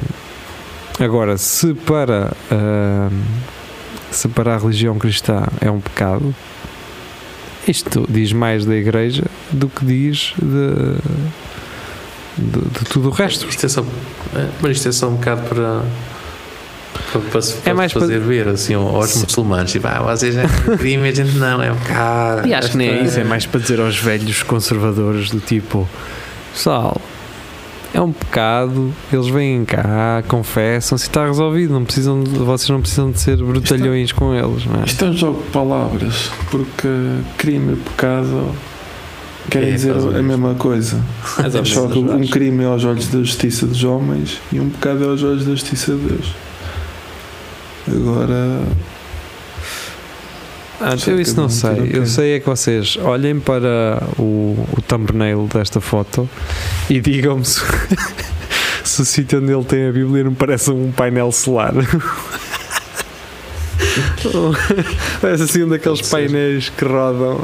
agora, 1.04 1.38
se 1.38 1.74
para, 1.74 2.32
ahm, 2.52 3.22
se 4.12 4.28
para 4.30 4.56
a 4.56 4.58
religião 4.58 4.98
cristã 4.98 5.44
é 5.62 5.70
um 5.70 5.80
pecado, 5.80 6.34
isto 7.68 8.06
diz 8.10 8.32
mais 8.32 8.66
da 8.66 8.76
igreja 8.76 9.24
do 9.52 9.68
que 9.68 9.84
diz 9.86 10.34
de, 10.42 10.96
de, 12.38 12.60
de 12.62 12.86
tudo 12.90 13.10
o 13.10 13.12
resto. 13.12 13.48
Isto 13.48 13.66
é 13.66 13.70
só, 13.70 13.82
é, 14.36 14.48
mas 14.62 14.78
isto 14.78 14.90
é 14.90 14.92
só 14.92 15.08
um 15.10 15.16
bocado 15.16 15.42
para. 15.50 15.84
Para, 17.12 17.22
para, 17.30 17.42
se- 17.42 17.56
para 17.56 17.72
É 17.72 17.74
mais 17.74 17.92
fazer 17.92 18.20
ver 18.20 18.48
assim 18.48 18.74
aos 18.74 19.10
Sim. 19.10 19.22
muçulmanos, 19.24 19.72
tipo, 19.72 19.86
ah, 19.88 20.00
vocês 20.16 20.36
é 20.38 20.46
crime, 20.78 21.10
a 21.10 21.12
gente 21.12 21.36
não, 21.38 21.62
é 21.62 21.72
um 21.72 21.76
bocado. 21.76 22.48
E 22.48 22.54
acho 22.54 22.72
que 22.72 22.78
nem 22.78 22.90
é 22.90 23.04
isso, 23.04 23.20
é 23.20 23.24
mais 23.24 23.46
para 23.46 23.60
dizer 23.60 23.82
aos 23.82 23.98
velhos 23.98 24.44
conservadores 24.44 25.30
do 25.30 25.40
tipo, 25.42 25.88
pessoal, 26.54 27.02
é 27.96 28.02
um 28.02 28.12
pecado, 28.12 28.94
eles 29.12 29.28
vêm 29.28 29.64
cá, 29.66 30.24
confessam, 30.28 30.98
se 30.98 31.06
está 31.06 31.26
resolvido, 31.26 31.74
não 31.74 31.84
precisam 31.86 32.24
de- 32.24 32.30
vocês 32.40 32.70
não 32.70 32.82
precisam 32.82 33.12
de 33.12 33.20
ser 33.20 33.38
brutalhões 33.38 34.12
com 34.12 34.34
eles, 34.34 34.66
não 34.66 34.82
é? 34.82 34.86
Isto 34.86 35.06
é 35.06 35.10
um 35.10 35.14
jogo 35.18 35.42
de 35.44 35.50
palavras, 35.52 36.30
porque 36.52 36.88
crime 37.38 37.74
e 37.74 37.76
pecado 37.78 38.52
querem 39.50 39.70
É, 39.70 39.72
dizer 39.74 39.96
a 39.96 40.22
mesma 40.22 40.56
coisa. 40.56 41.00
Ou 41.56 41.66
Só 41.66 41.88
que 41.88 42.00
um 42.00 42.28
crime 42.28 42.64
é 42.64 42.68
aos 42.68 42.84
olhos 42.84 43.08
da 43.08 43.20
justiça 43.20 43.66
dos 43.66 43.84
homens 43.84 44.40
e 44.52 44.60
um 44.60 44.70
pecado 44.70 45.04
é 45.04 45.08
aos 45.08 45.24
olhos 45.24 45.46
da 45.46 45.52
justiça 45.52 45.94
de 45.94 46.00
Deus. 46.02 46.34
Agora, 47.88 48.62
Ah, 50.82 50.98
Sei 50.98 51.14
eu 51.14 51.18
que 51.18 51.24
isso 51.24 51.36
não 51.40 51.48
sei. 51.50 51.72
o 51.72 51.86
Eu 51.86 52.06
sei 52.06 52.36
é 52.36 52.40
que 52.40 52.46
vocês 52.46 52.98
olhem 53.02 53.40
para 53.40 54.04
o, 54.20 54.68
o 54.78 54.82
thumbnail 54.86 55.48
desta 55.54 55.80
foto 55.80 56.30
e 56.90 57.00
digam-me 57.00 57.46
se, 57.46 57.62
se 58.84 59.02
o 59.02 59.06
sítio 59.06 59.40
onde 59.42 59.54
ele 59.54 59.64
tem 59.64 59.88
a 59.88 59.92
Bíblia 59.92 60.24
não 60.26 60.34
parece 60.34 60.72
um 60.72 60.92
painel 60.92 61.32
solar. 61.32 61.74
parece 65.22 65.44
assim 65.44 65.64
um 65.64 65.70
daqueles 65.70 66.02
Pode 66.02 66.10
ser. 66.10 66.16
painéis 66.32 66.70
que 66.70 66.86
rodam. 66.86 67.42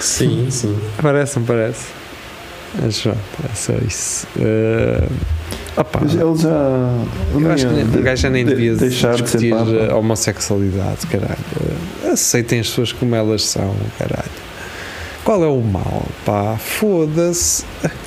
Sim, 0.00 0.46
sim. 0.50 0.76
Parece, 1.00 1.38
não 1.38 1.46
parece? 1.46 1.86
Mas 2.80 3.00
pronto, 3.00 3.18
é 3.44 3.54
só 3.54 3.72
isso. 3.86 4.26
Uh, 4.36 5.10
opa, 5.76 6.00
ele 6.02 6.36
já. 6.36 6.48
eu 7.38 7.52
acho 7.52 7.66
que 7.68 7.98
um 7.98 8.02
gajo 8.02 8.22
já 8.22 8.30
nem 8.30 8.44
de- 8.44 8.50
devia 8.50 8.74
deixar 8.74 9.14
de 9.14 9.22
discutir 9.22 9.50
papa. 9.50 9.92
a 9.92 9.96
homossexualidade, 9.96 11.06
caralho. 11.06 11.38
Aceitem 12.14 12.60
as 12.60 12.68
pessoas 12.68 12.92
como 12.92 13.14
elas 13.14 13.42
são, 13.42 13.74
caralho. 13.98 14.30
Qual 15.24 15.42
é 15.42 15.48
o 15.48 15.60
mal? 15.60 16.06
Pá, 16.24 16.56
foda-se. 16.58 17.64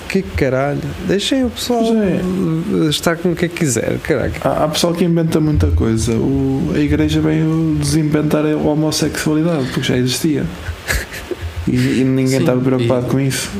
Que 0.07 0.21
caralho. 0.21 0.79
Deixem 1.07 1.43
o 1.43 1.49
pessoal 1.49 1.83
é. 1.95 2.89
estar 2.89 3.17
com 3.17 3.31
o 3.31 3.35
que 3.35 3.45
é 3.45 3.47
que 3.49 3.55
quiser, 3.55 3.97
caralho. 3.99 4.33
Há, 4.41 4.63
há 4.63 4.67
pessoal 4.69 4.93
que 4.93 5.03
inventa 5.03 5.39
muita 5.39 5.67
coisa. 5.71 6.13
O, 6.13 6.71
a 6.73 6.79
igreja 6.79 7.19
veio 7.19 7.75
desinventar 7.79 8.45
a 8.45 8.55
homossexualidade, 8.55 9.65
porque 9.73 9.83
já 9.83 9.97
existia. 9.97 10.45
E, 11.69 11.99
e 11.99 12.03
ninguém 12.05 12.27
Sim, 12.27 12.37
estava 12.37 12.61
preocupado 12.61 13.07
e- 13.07 13.09
com 13.09 13.19
isso. 13.19 13.51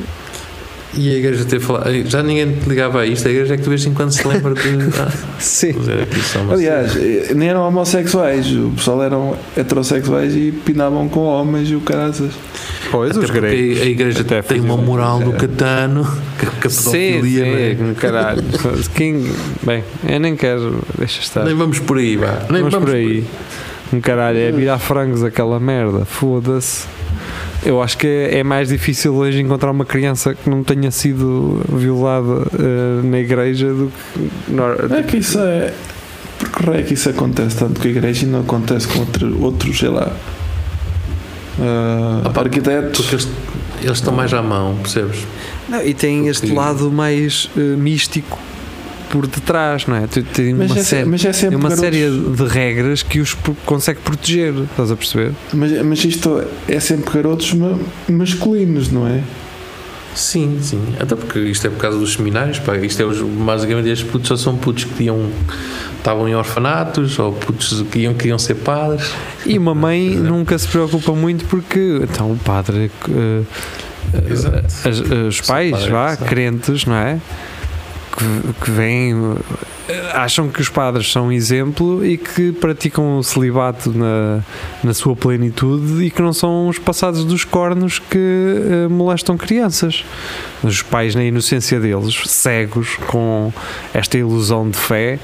E 0.96 1.10
a 1.14 1.18
igreja 1.18 1.44
ter 1.44 1.60
falado. 1.60 1.92
Já 2.06 2.22
ninguém 2.22 2.50
te 2.52 2.68
ligava 2.68 3.00
a 3.02 3.06
isto. 3.06 3.28
A 3.28 3.30
igreja 3.30 3.54
é 3.54 3.56
que 3.56 3.62
de 3.62 3.68
vez 3.68 3.84
em 3.84 3.92
quando 3.92 4.10
se 4.10 4.26
lembra 4.26 4.54
de. 4.54 4.60
Ah, 4.98 5.10
Sim. 5.38 5.74
Aliás, 6.50 6.96
eh, 6.96 7.32
nem 7.34 7.50
eram 7.50 7.60
homossexuais, 7.68 8.46
o 8.52 8.72
pessoal 8.76 9.02
eram 9.02 9.36
heterossexuais 9.56 10.34
e 10.34 10.50
pinavam 10.64 11.08
com 11.08 11.20
homens 11.20 11.68
e 11.70 11.74
o 11.74 11.80
caraças. 11.82 12.32
Pois, 12.90 13.10
Até 13.16 13.24
os 13.24 13.30
gregos. 13.30 13.82
a 13.82 13.84
igreja 13.84 14.20
até 14.22 14.40
tem 14.42 14.60
uma 14.60 14.76
moral 14.78 15.20
do 15.20 15.34
É. 15.34 15.36
catano 15.36 16.04
que 16.38 16.46
que 16.46 16.66
a 16.66 16.70
Sim, 16.70 16.90
pedofilia. 16.90 17.44
não 17.44 17.56
é? 17.58 17.76
sim, 17.88 17.94
caralho. 17.94 18.42
Quem, 18.94 19.30
bem, 19.62 19.84
eu 20.08 20.20
nem 20.20 20.34
quero. 20.36 20.82
Deixa 20.96 21.20
estar. 21.20 21.44
Nem 21.44 21.54
vamos 21.54 21.78
por 21.80 21.98
aí, 21.98 22.16
vá. 22.16 22.46
Nem 22.50 22.62
Vamos 22.62 22.78
por 22.78 22.94
aí. 22.94 23.24
Um 23.92 24.00
caralho, 24.00 24.38
é 24.38 24.50
virar 24.50 24.78
frangos 24.78 25.22
aquela 25.22 25.60
merda. 25.60 26.04
Foda-se. 26.04 26.86
Eu 27.64 27.82
acho 27.82 27.98
que 27.98 28.06
é 28.06 28.38
é 28.38 28.44
mais 28.44 28.68
difícil 28.68 29.14
hoje 29.14 29.40
encontrar 29.40 29.70
uma 29.72 29.84
criança 29.84 30.34
que 30.34 30.48
não 30.48 30.62
tenha 30.62 30.90
sido 30.90 31.60
violada 31.68 32.46
eh, 32.58 33.00
na 33.02 33.18
igreja 33.18 33.72
do 33.74 33.90
que. 33.90 34.94
É 34.94 35.02
que 35.02 35.16
isso 35.18 35.38
é. 35.40 35.72
Porque 36.38 36.70
é 36.70 36.82
que 36.82 36.94
isso 36.94 37.08
acontece 37.10 37.56
tanto 37.56 37.80
com 37.80 37.88
a 37.88 37.90
igreja 37.90 38.24
e 38.24 38.28
não 38.28 38.40
acontece 38.40 38.86
com 38.86 39.00
outro, 39.00 39.42
outros, 39.42 39.76
sei 39.78 39.88
lá. 39.88 40.12
ah, 41.60 42.22
Ah, 42.26 42.30
pá, 42.30 42.42
arquitetos. 42.42 43.00
Porque 43.00 43.14
eles, 43.16 43.28
eles 43.82 43.98
estão 43.98 44.12
mais 44.14 44.32
à 44.32 44.40
mão, 44.40 44.76
percebes? 44.76 45.26
Não, 45.68 45.82
e 45.84 45.92
tem 45.94 46.28
este 46.28 46.42
Porque- 46.46 46.56
lado 46.56 46.90
mais 46.92 47.50
eh, 47.56 47.60
místico 47.60 48.38
por 49.10 49.26
detrás, 49.26 49.86
não 49.86 49.96
é? 49.96 50.06
Tem 50.06 50.54
Mas 50.54 50.70
uma, 50.70 50.80
é, 50.80 50.82
série, 50.82 51.04
mas 51.08 51.24
é 51.24 51.48
uma 51.48 51.68
garotos- 51.68 51.78
série 51.80 52.10
de 52.10 52.44
regras 52.44 53.02
que 53.02 53.20
os 53.20 53.36
consegue 53.64 54.00
proteger, 54.00 54.54
estás 54.70 54.90
a 54.90 54.96
perceber? 54.96 55.32
Mas, 55.52 55.72
mas 55.84 56.04
isto 56.04 56.42
é 56.68 56.78
sempre 56.80 57.12
garotos 57.14 57.52
ma- 57.54 57.78
masculinos, 58.08 58.90
não 58.90 59.06
é? 59.06 59.20
Sim, 60.14 60.58
sim. 60.60 60.82
Até 60.98 61.14
porque 61.14 61.38
isto 61.38 61.66
é 61.66 61.70
por 61.70 61.78
causa 61.78 61.96
dos 61.98 62.14
seminários, 62.14 62.58
pá. 62.58 62.76
Isto 62.76 63.02
é 63.02 63.04
os, 63.04 63.20
basicamente 63.20 63.88
estes 63.88 64.08
putos 64.10 64.26
só 64.28 64.36
são 64.36 64.56
putos 64.56 64.82
que 64.84 65.04
iam, 65.04 65.30
estavam 65.96 66.28
em 66.28 66.34
orfanatos 66.34 67.18
ou 67.20 67.32
putos 67.32 67.82
que 67.90 68.00
iam, 68.00 68.14
queriam 68.14 68.38
ser 68.38 68.54
padres. 68.56 69.12
E 69.46 69.56
uma 69.56 69.74
mãe 69.76 70.10
nunca 70.16 70.58
se 70.58 70.66
preocupa 70.66 71.12
muito 71.12 71.44
porque 71.44 72.00
então 72.02 72.32
o 72.32 72.36
padre 72.36 72.90
eh, 73.08 73.42
Exato. 74.28 74.66
as- 74.88 75.00
os 75.00 75.40
pais, 75.42 75.70
padre, 75.70 75.90
vá, 75.90 76.16
crentes, 76.16 76.84
não 76.84 76.96
é? 76.96 77.18
Que, 78.18 78.64
que 78.64 78.70
vêm, 78.72 79.14
acham 80.12 80.48
que 80.48 80.60
os 80.60 80.68
padres 80.68 81.12
são 81.12 81.30
exemplo 81.30 82.04
e 82.04 82.18
que 82.18 82.50
praticam 82.50 83.18
o 83.18 83.22
celibato 83.22 83.90
na, 83.90 84.42
na 84.82 84.92
sua 84.92 85.14
plenitude 85.14 86.04
e 86.04 86.10
que 86.10 86.20
não 86.20 86.32
são 86.32 86.68
os 86.68 86.80
passados 86.80 87.24
dos 87.24 87.44
cornos 87.44 88.00
que 88.00 88.18
eh, 88.18 88.88
molestam 88.88 89.36
crianças. 89.36 90.04
Os 90.64 90.82
pais, 90.82 91.14
na 91.14 91.22
inocência 91.22 91.78
deles, 91.78 92.20
cegos 92.26 92.96
com 93.06 93.52
esta 93.94 94.18
ilusão 94.18 94.68
de 94.68 94.76
fé, 94.76 95.20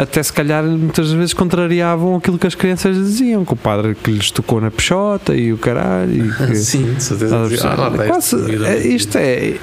Até 0.00 0.22
se 0.22 0.32
calhar 0.32 0.62
muitas 0.64 1.10
vezes 1.12 1.32
contrariavam 1.32 2.16
aquilo 2.16 2.38
que 2.38 2.46
as 2.46 2.54
crianças 2.54 2.96
diziam, 2.96 3.44
que 3.44 3.52
o 3.52 3.56
padre 3.56 3.94
que 3.94 4.10
lhes 4.10 4.30
tocou 4.30 4.60
na 4.60 4.70
peixota 4.70 5.34
e 5.34 5.52
o 5.52 5.58
caralho. 5.58 6.26
E 6.26 6.32
que, 6.46 6.54
Sim, 6.56 6.98
certeza. 6.98 7.38
Ah, 7.42 7.46
está 7.46 8.04
Quase- 8.06 8.64
é, 8.66 8.86
isto 8.86 9.16
é. 9.18 9.54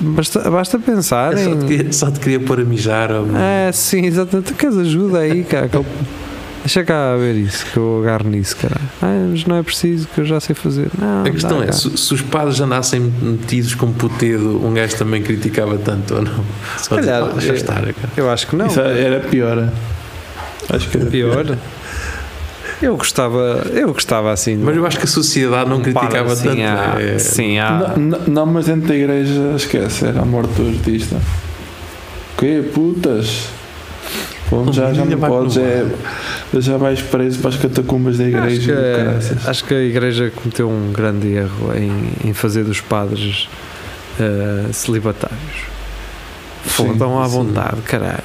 Basta, 0.00 0.50
basta 0.50 0.78
pensar 0.78 1.32
Eu 1.32 1.38
só, 1.38 1.56
te 1.60 1.66
queria, 1.66 1.92
só 1.92 2.10
te 2.10 2.20
queria 2.20 2.40
pôr 2.40 2.60
a 2.60 2.64
mijar. 2.64 3.10
ou- 3.10 3.36
É, 3.36 3.70
sim, 3.72 4.04
exatamente. 4.06 4.52
Tu 4.52 4.54
queres 4.54 4.76
ajuda 4.76 5.18
aí, 5.20 5.44
cara? 5.44 5.68
Deixa 6.60 6.84
cá 6.84 7.16
ver 7.16 7.34
isso, 7.36 7.64
que 7.66 7.76
eu 7.76 8.00
agarro 8.02 8.28
nisso, 8.28 8.56
cara. 8.56 8.76
Ah, 9.00 9.26
mas 9.30 9.44
não 9.46 9.56
é 9.56 9.62
preciso, 9.62 10.06
que 10.14 10.20
eu 10.20 10.24
já 10.24 10.38
sei 10.40 10.54
fazer. 10.54 10.88
Não, 10.98 11.24
A 11.24 11.30
questão 11.30 11.60
dá, 11.60 11.66
é, 11.66 11.72
se, 11.72 11.96
se 11.96 12.12
os 12.14 12.20
padres 12.20 12.60
andassem 12.60 13.00
metidos 13.00 13.74
com 13.74 13.90
putedo, 13.92 14.64
um 14.66 14.74
gajo 14.74 14.96
também 14.96 15.22
criticava 15.22 15.78
tanto 15.78 16.16
ou 16.16 16.22
não? 16.22 16.44
Só 16.76 16.96
dizer, 16.96 17.10
calhar, 17.12 17.22
"Ah, 17.30 17.32
deixa 17.32 17.52
é- 17.52 17.56
estar, 17.56 17.80
cara. 17.80 17.94
Eu 18.16 18.30
acho 18.30 18.46
que 18.48 18.56
não. 18.56 18.66
Isso 18.66 18.80
era 18.80 19.20
pior. 19.20 19.68
Acho 20.68 20.88
que 20.90 20.96
era 20.98 21.06
Pior. 21.06 21.56
Eu 22.82 22.96
gostava, 22.96 23.62
eu 23.72 23.92
gostava 23.92 24.30
assim. 24.30 24.56
de 24.58 24.62
Mas 24.62 24.76
eu 24.76 24.86
acho 24.86 24.98
que 24.98 25.04
a 25.04 25.08
sociedade 25.08 25.68
não 25.70 25.78
um 25.78 25.82
criticava 25.82 26.32
assim, 26.32 26.48
tanto. 26.48 26.60
há- 26.62 26.96
é- 27.00 27.18
Sim, 27.18 27.58
há. 27.58 27.94
Não, 27.96 27.96
não, 27.96 28.18
não, 28.28 28.46
mas 28.46 28.66
dentro 28.66 28.86
da 28.88 28.94
igreja, 28.94 29.52
esquece, 29.56 30.04
era 30.06 30.20
a 30.20 30.24
morte 30.24 30.52
do 30.60 30.68
artista. 30.68 31.16
Que 32.36 32.62
putas? 32.72 33.48
Bom, 34.50 34.72
já, 34.72 34.92
já 34.94 35.04
não 35.04 35.18
podes, 35.18 35.56
é, 35.58 35.86
já 36.58 36.76
vais 36.78 37.02
preso 37.02 37.38
para 37.40 37.50
as 37.50 37.56
catacumbas 37.56 38.16
da 38.16 38.24
Acho 38.24 38.36
igreja. 38.36 38.72
que, 38.72 38.78
e 38.80 39.04
caraças. 39.04 39.48
acho 39.48 39.64
que 39.64 39.74
a 39.74 39.80
igreja 39.82 40.32
cometeu 40.34 40.70
um 40.70 40.90
grande 40.92 41.28
erro 41.34 41.72
em, 41.76 42.28
em 42.30 42.32
fazer 42.32 42.64
dos 42.64 42.80
padres 42.80 43.48
eh, 44.18 44.72
celibatários. 44.72 45.38
Sim, 46.66 46.88
Fodam 46.88 47.20
à 47.20 47.26
sim. 47.28 47.32
vontade, 47.32 47.80
caralho. 47.82 48.24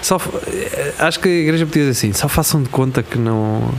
Só, 0.00 0.20
eh, 0.46 0.92
acho 0.98 1.20
que 1.20 1.28
a 1.28 1.32
igreja 1.32 1.66
podia 1.66 1.82
dizer 1.82 1.92
assim: 1.92 2.12
só 2.12 2.28
façam 2.28 2.62
de 2.62 2.68
conta 2.70 3.02
que 3.02 3.18
não, 3.18 3.70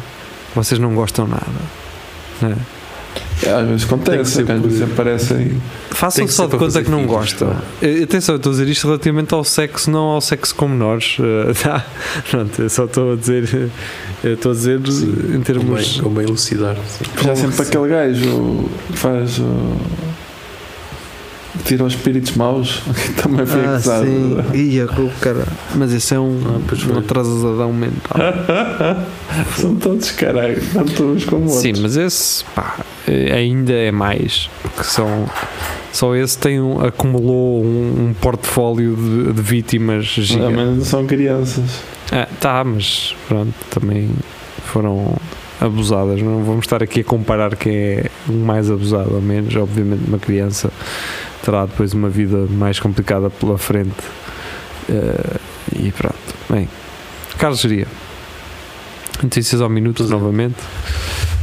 vocês 0.56 0.80
não 0.80 0.94
gostam 0.94 1.28
nada. 1.28 1.44
Não 2.42 2.50
é? 2.52 2.56
Às 3.46 3.68
vezes 3.68 3.84
acontece, 3.86 4.42
às 4.42 4.62
vezes 4.62 4.82
aparecem. 4.82 5.62
Façam 5.92 6.28
só 6.28 6.48
de 6.48 6.58
conta 6.58 6.84
que 6.84 6.90
não 6.90 7.00
filhos, 7.02 7.12
gostam. 7.14 7.56
Atenção, 8.04 8.34
eu 8.36 8.38
estou 8.38 8.50
a 8.52 8.54
dizer 8.54 8.68
isto 8.68 8.88
relativamente 8.88 9.34
ao 9.34 9.44
sexo, 9.44 9.92
não 9.92 10.06
ao 10.06 10.22
sexo 10.22 10.56
com 10.56 10.68
menores. 10.68 11.18
eh, 11.20 11.54
tá? 11.62 11.86
Pronto, 12.32 12.62
eu 12.62 12.70
só 12.70 12.86
estou 12.86 13.14
a 13.14 13.16
dizer, 13.16 13.70
estou 14.24 14.52
a 14.52 14.56
dizer 14.56 14.80
Sim, 14.92 15.14
em 15.36 15.42
termos. 15.42 15.92
Como, 15.98 16.04
como 16.04 16.22
elucidar. 16.22 16.76
sim. 16.88 17.06
Já 17.24 17.36
sempre 17.36 17.62
aquele 17.62 17.88
gajo 17.90 18.70
que 18.88 18.98
faz. 18.98 19.38
o- 19.40 19.78
tira 21.66 21.84
os 21.84 21.94
espíritos 21.94 22.36
maus, 22.36 22.82
que 23.06 23.14
também 23.22 23.46
foi 23.46 23.66
Ah, 23.66 23.74
acusado. 23.76 24.06
sim. 24.06 24.38
Ia, 24.54 24.86
o 24.86 25.12
cara. 25.20 25.46
Mas 25.76 25.92
esse 25.94 26.14
é 26.14 26.20
um, 26.20 26.40
Ah, 26.46 26.60
pois 26.68 26.86
um 26.86 26.98
atrasadão 26.98 27.74
mental. 27.74 28.18
São 29.58 29.76
todos 29.76 30.12
caralho, 30.12 30.62
tanto 30.74 31.04
uns 31.04 31.26
como 31.26 31.44
outros. 31.46 31.62
Sim, 31.62 31.74
mas 31.82 31.98
esse 31.98 32.44
pá, 32.56 32.76
ainda 33.34 33.74
é 33.74 33.92
mais. 33.92 34.50
Porque 34.62 34.84
são, 34.84 35.30
só 35.92 36.16
esse 36.16 36.38
tem 36.38 36.60
um, 36.62 36.86
acumulou 36.86 37.64
um, 37.64 38.10
um 38.10 38.14
portfólio 38.14 38.96
de, 38.96 39.34
de 39.34 39.42
vítimas 39.42 40.14
Mas 40.18 40.26
gigante. 40.26 40.54
não 40.54 40.84
são 40.84 41.06
crianças. 41.06 41.84
Ah, 42.12 42.28
tá, 42.40 42.64
mas 42.64 43.16
pronto, 43.28 43.54
também 43.70 44.10
foram 44.66 45.16
abusadas. 45.60 46.22
Não 46.22 46.44
vamos 46.44 46.66
estar 46.66 46.82
aqui 46.84 47.02
a 47.02 47.04
comparar 47.04 47.56
quem 47.56 47.76
é 47.76 48.06
mais 48.28 48.70
abusado 48.70 49.16
ou 49.16 49.22
menos. 49.22 49.56
Obviamente, 49.56 50.08
uma 50.08 50.20
criança 50.20 50.72
terá 51.44 51.66
depois 51.66 51.94
uma 51.94 52.10
vida 52.10 52.46
mais 52.50 52.80
complicada 52.80 53.30
pela 53.30 53.58
frente. 53.58 53.96
Eh, 54.90 55.38
e 55.80 55.92
pronto, 55.92 56.16
bem. 56.50 56.68
Carlos 57.38 57.60
Geria, 57.60 57.88
notícias 59.22 59.62
ao 59.62 59.70
minuto 59.70 59.98
Pois 59.98 60.12
é. 60.12 60.14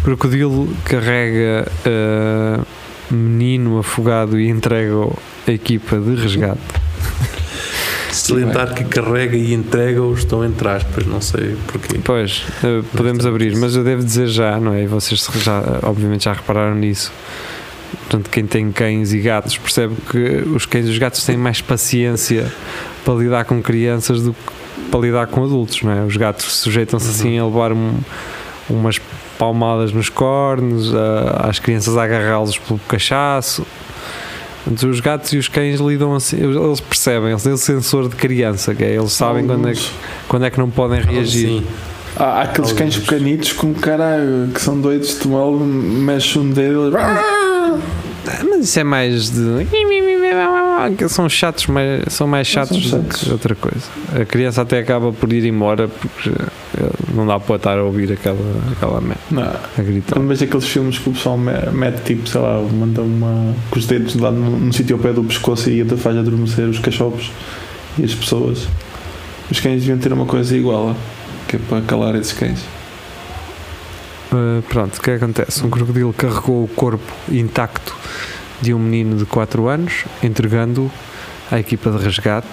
Crocodilo 0.04 0.68
carrega 0.84 1.66
eh, 1.84 2.60
menino 3.10 3.78
afogado 3.78 4.38
e 4.38 4.48
entrega 4.48 5.08
a 5.46 5.50
equipa 5.50 5.98
de 5.98 6.14
resgate. 6.14 6.60
Salientar 8.12 8.74
que 8.74 8.84
carrega 8.84 9.34
e 9.36 9.52
entrega-os 9.54 10.20
estão 10.20 10.44
entre 10.44 10.68
aspas, 10.68 11.04
não 11.06 11.20
sei 11.20 11.56
porquê. 11.66 11.98
Pois, 12.04 12.44
eh, 12.62 12.82
podemos 12.94 13.24
abrir, 13.26 13.56
mas 13.56 13.74
eu 13.74 13.82
devo 13.82 14.04
dizer 14.04 14.28
já, 14.28 14.60
não 14.60 14.74
é? 14.74 14.84
E 14.84 14.86
vocês 14.86 15.26
já, 15.42 15.62
obviamente 15.82 16.24
já 16.24 16.32
repararam 16.34 16.74
nisso. 16.76 17.10
Portanto, 18.00 18.28
quem 18.30 18.46
tem 18.46 18.70
cães 18.70 19.12
e 19.12 19.20
gatos 19.20 19.56
percebe 19.56 19.94
que 20.10 20.18
os 20.54 20.66
cães 20.66 20.86
e 20.86 20.90
os 20.90 20.98
gatos 20.98 21.24
têm 21.24 21.36
mais 21.36 21.60
paciência 21.60 22.52
para 23.04 23.14
lidar 23.14 23.44
com 23.46 23.62
crianças 23.62 24.20
do 24.22 24.32
que 24.32 24.64
para 24.90 25.00
lidar 25.00 25.26
com 25.28 25.42
adultos, 25.42 25.82
não 25.82 25.90
é? 25.92 26.04
Os 26.04 26.16
gatos 26.16 26.44
sujeitam-se 26.58 27.08
assim 27.08 27.38
a 27.38 27.44
levar 27.46 27.72
um- 27.72 27.98
umas 28.68 29.00
palmadas 29.38 29.92
nos 29.92 30.08
cornos, 30.08 30.94
a- 30.94 31.48
às 31.48 31.58
crianças 31.58 31.96
a 31.96 32.04
agarrá-los 32.04 32.58
pelo 32.58 32.78
cachaço. 32.88 33.66
Os 34.66 35.00
gatos 35.00 35.30
e 35.32 35.36
os 35.36 35.46
cães 35.46 35.78
lidam 35.78 36.14
assim, 36.14 36.36
eles 36.38 36.80
percebem, 36.80 37.30
eles 37.30 37.42
têm 37.42 37.52
o 37.52 37.58
sensor 37.58 38.08
de 38.08 38.16
criança, 38.16 38.74
que 38.74 38.82
é, 38.82 38.94
eles 38.96 39.12
sabem 39.12 39.46
quando 39.46 39.68
é, 39.68 39.72
que- 39.74 39.90
quando 40.26 40.44
é 40.46 40.50
que 40.50 40.58
não 40.58 40.70
podem 40.70 41.00
reagir. 41.02 41.48
Sim. 41.48 41.66
Há, 42.16 42.24
há 42.24 42.42
aqueles 42.42 42.72
cães 42.72 42.94
Alguns. 42.94 43.08
pequenitos 43.10 43.52
com 43.52 43.74
caralho 43.74 44.48
que 44.54 44.60
são 44.62 44.80
doidos 44.80 45.18
de 45.20 45.28
mal, 45.28 45.52
mexe 45.52 46.38
um 46.38 46.48
dedo 46.48 46.90
e 46.90 46.96
Ah, 46.96 47.78
Mas 48.48 48.64
isso 48.64 48.78
é 48.80 48.84
mais 48.84 49.30
de. 49.30 49.66
Que 50.96 51.08
São 51.08 51.28
chatos, 51.28 51.66
mas 51.66 52.12
são 52.12 52.26
mais 52.26 52.46
São 52.48 52.62
chatos, 52.64 52.82
do 52.82 52.88
chatos. 52.90 53.22
que 53.22 53.30
outra 53.32 53.54
coisa. 53.54 53.86
A 54.20 54.24
criança 54.24 54.62
até 54.62 54.78
acaba 54.78 55.12
por 55.12 55.32
ir 55.32 55.44
embora 55.46 55.88
porque 55.88 56.30
não 57.14 57.26
dá 57.26 57.38
para 57.40 57.56
estar 57.56 57.78
a 57.78 57.82
ouvir 57.82 58.12
aquela, 58.12 58.36
aquela 58.72 59.00
merda 59.00 59.20
Não. 59.30 59.42
a 59.42 59.82
gritar. 59.82 60.14
Quando 60.14 60.28
vejo 60.28 60.44
aqueles 60.44 60.66
filmes 60.66 60.98
que 60.98 61.08
o 61.08 61.12
pessoal 61.12 61.38
me- 61.38 61.52
mete 61.72 62.02
tipo, 62.04 62.28
sei 62.28 62.40
lá, 62.40 62.60
manda 62.60 63.00
uma 63.02 63.54
com 63.70 63.78
os 63.78 63.86
dedos 63.86 64.14
lá 64.16 64.30
no, 64.30 64.58
no 64.58 64.72
sítio 64.72 64.96
ao 64.96 65.02
pé 65.02 65.12
do 65.12 65.22
pescoço 65.24 65.70
e 65.70 65.80
ainda 65.80 65.96
faz 65.96 66.16
adormecer 66.16 66.68
os 66.68 66.78
cachorros 66.78 67.30
e 67.98 68.04
as 68.04 68.14
pessoas. 68.14 68.66
Os 69.50 69.60
cães 69.60 69.80
deviam 69.80 69.98
ter 69.98 70.12
uma 70.12 70.26
coisa 70.26 70.56
igual, 70.56 70.96
que 71.46 71.56
é 71.56 71.58
para 71.68 71.80
calar 71.82 72.14
esses 72.16 72.32
cães. 72.32 72.58
Uh, 74.32 74.62
pronto, 74.68 74.96
o 74.98 75.00
que 75.00 75.10
é 75.10 75.18
que 75.18 75.24
acontece? 75.24 75.64
Um 75.64 75.70
crocodilo 75.70 76.12
carregou 76.12 76.64
o 76.64 76.68
corpo 76.68 77.12
intacto 77.30 77.94
de 78.60 78.74
um 78.74 78.78
menino 78.78 79.16
de 79.16 79.24
4 79.24 79.68
anos, 79.68 80.04
entregando-o 80.22 80.90
à 81.50 81.58
equipa 81.58 81.90
de 81.90 82.04
resgate 82.04 82.48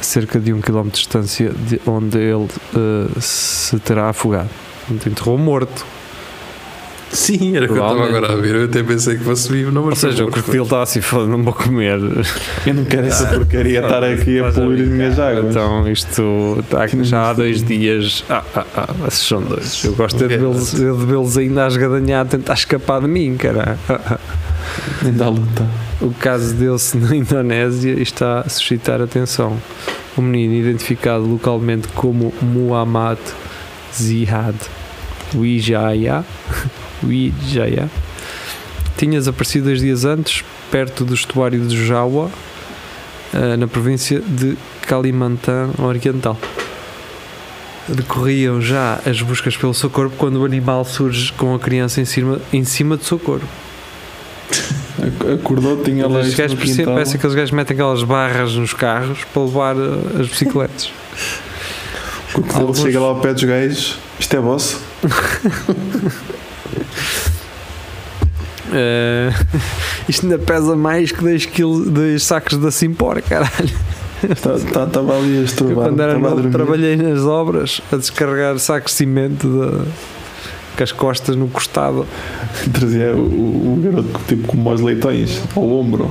a 0.00 0.02
cerca 0.02 0.38
de 0.38 0.52
um 0.52 0.60
quilómetro 0.60 0.98
de 0.98 1.04
distância 1.04 1.50
de 1.50 1.80
onde 1.86 2.18
ele 2.18 2.48
uh, 2.74 3.20
se 3.20 3.78
terá 3.80 4.10
afogado. 4.10 4.50
Enterrou 4.90 5.38
morto. 5.38 5.86
Sim, 7.14 7.56
era 7.56 7.66
o 7.66 7.68
que 7.68 7.78
eu 7.78 7.82
estava 7.82 8.04
agora 8.04 8.32
a 8.32 8.36
ver. 8.36 8.56
Eu 8.56 8.64
até 8.64 8.82
pensei 8.82 9.16
que 9.16 9.22
fosse 9.22 9.50
vivo, 9.50 9.70
não, 9.70 9.84
Ou 9.84 9.94
seja, 9.94 10.24
o 10.24 10.30
crocodilo 10.30 10.64
estava 10.64 10.82
assim, 10.82 11.00
foda 11.00 11.26
não 11.26 11.42
vou 11.44 11.52
comer. 11.52 11.98
Eu 12.66 12.74
não 12.74 12.84
quero 12.84 13.06
essa 13.06 13.26
porcaria 13.28 13.80
estar 13.80 14.02
aqui 14.02 14.40
a 14.40 14.50
poluir 14.50 14.82
as 14.82 14.88
minhas 14.88 15.18
águas. 15.18 15.50
Então 15.50 15.88
isto 15.88 16.56
está 16.58 16.82
aqui 16.82 17.04
já 17.04 17.30
há 17.30 17.32
dois 17.32 17.62
dias. 17.62 18.24
Ah, 18.28 18.42
ah, 18.54 18.66
ah, 18.76 18.94
esses 19.06 19.26
são 19.26 19.40
dois. 19.40 19.84
Eu 19.84 19.94
gosto 19.94 20.24
é 20.24 20.28
de 20.28 20.36
vê-los 20.36 20.72
de 20.72 21.06
vê-los 21.06 21.38
ainda 21.38 21.64
a 21.64 21.68
esgadanhar, 21.68 22.22
a 22.22 22.28
tentar 22.28 22.54
escapar 22.54 23.00
de 23.00 23.06
mim, 23.06 23.36
cara. 23.36 23.78
Luta. 25.02 25.68
O 26.00 26.12
caso 26.12 26.54
deu-se 26.54 26.96
na 26.96 27.14
Indonésia 27.14 27.92
e 27.92 28.02
está 28.02 28.40
a 28.40 28.48
suscitar 28.48 29.00
atenção. 29.00 29.58
O 30.16 30.22
menino, 30.22 30.54
identificado 30.54 31.24
localmente 31.24 31.88
como 31.88 32.32
Muhammad 32.40 33.18
Zihad 33.92 34.56
Wijaya, 35.34 36.24
Wijaya 37.02 37.88
tinha 38.96 39.18
desaparecido 39.18 39.66
dois 39.66 39.80
dias 39.80 40.04
antes, 40.04 40.44
perto 40.70 41.04
do 41.04 41.14
estuário 41.14 41.60
de 41.60 41.86
Jawa, 41.86 42.30
eh, 43.32 43.56
na 43.56 43.66
província 43.66 44.20
de 44.20 44.56
Kalimantan 44.82 45.70
Oriental. 45.78 46.38
Decorriam 47.88 48.62
já 48.62 49.00
as 49.04 49.20
buscas 49.20 49.56
pelo 49.56 49.74
seu 49.74 49.90
corpo 49.90 50.16
quando 50.16 50.36
o 50.36 50.44
animal 50.44 50.84
surge 50.84 51.32
com 51.32 51.54
a 51.54 51.58
criança 51.58 52.00
em 52.00 52.04
cima, 52.04 52.40
em 52.52 52.64
cima 52.64 52.96
do 52.96 53.04
seu 53.04 53.18
corpo. 53.18 53.46
Ac- 55.02 55.32
Acordou, 55.34 55.82
tinha 55.82 56.06
lá 56.06 56.20
Os 56.20 56.34
gajos 56.34 56.58
parece 56.84 57.10
que 57.12 57.16
aqueles 57.18 57.34
gajos 57.34 57.50
metem 57.50 57.74
aquelas 57.74 58.02
barras 58.02 58.54
nos 58.54 58.72
carros 58.72 59.18
para 59.32 59.42
levar 59.42 59.76
uh, 59.76 60.20
as 60.20 60.28
bicicletas. 60.28 60.90
Quando 62.32 62.46
ele 62.50 62.58
Alguns- 62.60 62.78
chega 62.80 63.00
lá 63.00 63.06
ao 63.08 63.20
pé 63.20 63.32
dos 63.34 63.44
gajos, 63.44 63.98
isto 64.18 64.36
é 64.36 64.40
vosso? 64.40 64.80
Uh, 68.68 69.30
isto 70.08 70.24
ainda 70.26 70.38
pesa 70.38 70.74
mais 70.76 71.12
que 71.12 71.20
2 71.20 71.46
kg, 71.46 72.18
sacos 72.18 72.58
da 72.58 72.70
Simpor, 72.70 73.20
caralho. 73.22 73.70
Estava 74.28 74.58
Tá, 74.86 75.00
ali 75.00 75.34
a 75.36 75.40
Eu, 75.40 75.44
estrovar. 75.44 75.88
quando 75.88 76.00
era 76.02 76.18
novo, 76.18 76.48
trabalhei 76.50 76.96
nas 76.96 77.20
obras 77.20 77.82
a 77.92 77.96
descarregar 77.96 78.58
sacos 78.58 78.92
de 78.92 78.96
cimento 78.98 79.46
de- 79.46 79.84
com 80.76 80.82
as 80.82 80.92
costas 80.92 81.36
no 81.36 81.48
costado. 81.48 82.06
Trazia 82.72 83.14
o, 83.14 83.20
o, 83.20 83.74
o 83.74 83.80
garoto 83.82 84.20
tipo 84.26 84.46
como 84.46 84.70
aos 84.70 84.80
leitões 84.80 85.40
ao 85.54 85.68
ombro. 85.70 86.10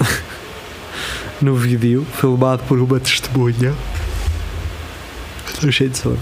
no 1.40 1.54
vídeo 1.54 2.06
filmado 2.18 2.62
por 2.64 2.78
uma 2.78 3.00
testemunha 3.00 3.74
Estou 5.60 5.70
cheio 5.72 5.90
de 5.90 5.98
sono. 5.98 6.18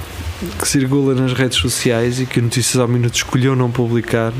que 0.58 0.66
circula 0.66 1.14
nas 1.14 1.32
redes 1.32 1.58
sociais 1.58 2.20
e 2.20 2.26
que 2.26 2.40
Notícias 2.40 2.80
ao 2.80 2.88
Minuto 2.88 3.14
escolheu 3.14 3.54
não 3.54 3.70
publicar 3.70 4.32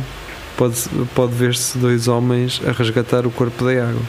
pode, 0.56 0.88
pode 1.14 1.34
ver-se 1.34 1.78
dois 1.78 2.08
homens 2.08 2.60
a 2.66 2.72
resgatar 2.72 3.26
o 3.26 3.30
corpo 3.30 3.64
da 3.64 3.70
água 3.70 4.02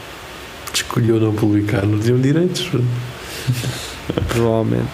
Escolheu 0.74 1.20
não 1.20 1.32
publicar, 1.32 1.86
não 1.86 1.98
tinham 1.98 2.20
direitos. 2.20 2.70
provavelmente 4.28 4.88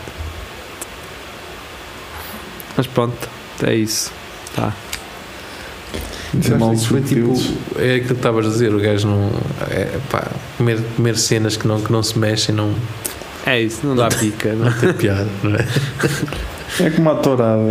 mas 2.76 2.86
pronto 2.86 3.35
é 3.64 3.74
isso 3.74 4.10
tá 4.54 4.72
é 6.34 6.54
mal 6.58 6.76
foi 6.76 7.00
tipo. 7.00 7.32
É 7.78 7.94
aquilo 7.94 8.06
que 8.08 8.12
estavas 8.14 8.46
a 8.46 8.48
dizer, 8.50 8.74
o 8.74 8.78
gajo 8.78 9.08
não. 9.08 9.30
É, 9.70 9.98
pá, 10.10 10.26
comer, 10.58 10.78
comer 10.96 11.16
cenas 11.16 11.56
que 11.56 11.66
não, 11.66 11.80
que 11.80 11.90
não 11.90 12.02
se 12.02 12.18
mexem 12.18 12.54
não, 12.54 12.74
é 13.46 13.60
isso 13.62 13.86
não 13.86 13.96
dá 13.96 14.08
pica 14.08 14.52
não? 14.52 14.66
não 14.66 14.72
tem 14.72 14.92
piada, 14.94 15.26
não 15.42 15.56
é? 15.56 15.64
É 16.80 16.90
como 16.90 17.10
a 17.10 17.14
tourada. 17.14 17.62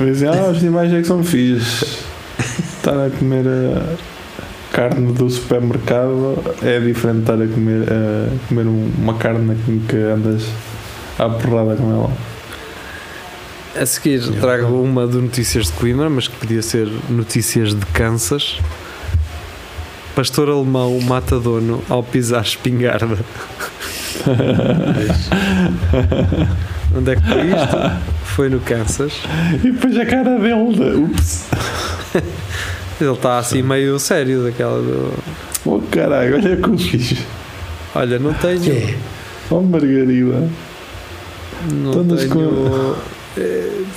Dizem, 0.00 0.28
ah, 0.28 0.50
os 0.50 0.58
animais 0.58 0.92
é 0.92 1.00
que 1.00 1.06
são 1.06 1.22
fixes. 1.22 1.98
Estar 2.78 3.06
a 3.06 3.10
comer 3.10 3.44
a 3.46 4.74
carne 4.74 5.12
do 5.12 5.28
supermercado 5.28 6.38
é 6.62 6.78
diferente 6.80 7.16
de 7.16 7.20
estar 7.22 7.34
a 7.42 7.46
comer, 7.46 7.82
a 7.82 8.48
comer 8.48 8.66
um- 8.66 8.90
uma 8.98 9.14
carne 9.14 9.56
com 9.66 9.78
que 9.80 9.96
andas 9.96 10.44
à 11.18 11.28
porrada 11.28 11.76
com 11.76 11.90
ela. 11.92 12.10
A 13.80 13.86
seguir 13.86 14.20
trago 14.40 14.80
uma 14.82 15.06
de 15.06 15.16
notícias 15.18 15.66
de 15.66 15.72
Coimbra, 15.72 16.08
mas 16.08 16.28
que 16.28 16.36
podia 16.36 16.62
ser 16.62 16.88
notícias 17.10 17.74
de 17.74 17.84
Kansas. 17.86 18.58
Pastor 20.14 20.48
alemão 20.48 20.98
mata 21.00 21.38
dono 21.38 21.82
ao 21.88 22.02
pisar 22.02 22.42
espingarda. 22.42 23.18
Onde 26.96 27.10
é 27.12 27.16
que 27.16 27.22
foi 27.22 27.46
isto? 27.48 27.76
Foi 28.24 28.48
no 28.48 28.60
Kansas. 28.60 29.12
E 29.62 29.70
depois 29.70 29.96
a 29.98 30.06
cara 30.06 30.38
dele, 30.38 30.72
de, 30.72 30.96
ups, 31.02 31.44
Ele 32.98 33.12
está 33.12 33.36
assim 33.38 33.60
meio 33.60 33.98
sério 33.98 34.42
daquela 34.44 34.80
do. 34.80 35.12
oh 35.66 35.80
caralho, 35.90 36.36
olha 36.36 36.48
eu 36.48 36.78
fiz. 36.78 37.18
Olha, 37.94 38.18
não 38.18 38.32
tenho. 38.32 38.96
Oh 39.50 39.60
Margarida. 39.60 40.48
Não 41.70 41.90
Todas 41.92 42.20
tenho. 42.20 42.66
eh, 42.66 42.94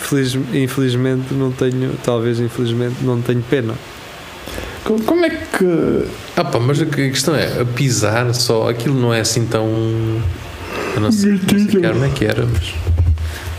feliz- 0.02 0.38
infelizmente 0.54 1.34
não 1.34 1.52
tenho. 1.52 1.92
Talvez 2.04 2.40
infelizmente 2.40 2.96
não 3.04 3.22
tenho 3.22 3.42
pena. 3.50 3.74
Co- 4.84 5.00
Como 5.06 5.26
é 5.26 5.30
que. 5.30 6.06
Ah 6.36 6.44
pá, 6.44 6.60
mas 6.60 6.82
a 6.82 6.86
que- 6.86 7.08
a 7.08 7.10
questão 7.10 7.36
é, 7.36 7.62
a 7.62 7.66
pisar 7.66 8.34
só, 8.34 8.70
aquilo 8.70 9.00
não 9.00 9.14
é 9.14 9.20
assim 9.22 9.46
tão. 9.46 9.66
Eu 10.96 11.02
não 11.02 11.12
sei, 11.12 11.32
não 11.34 11.70
sei 11.72 11.86
arma 11.86 12.06
é 12.06 12.10
que 12.10 12.26
era, 12.26 12.46
mas, 12.46 12.74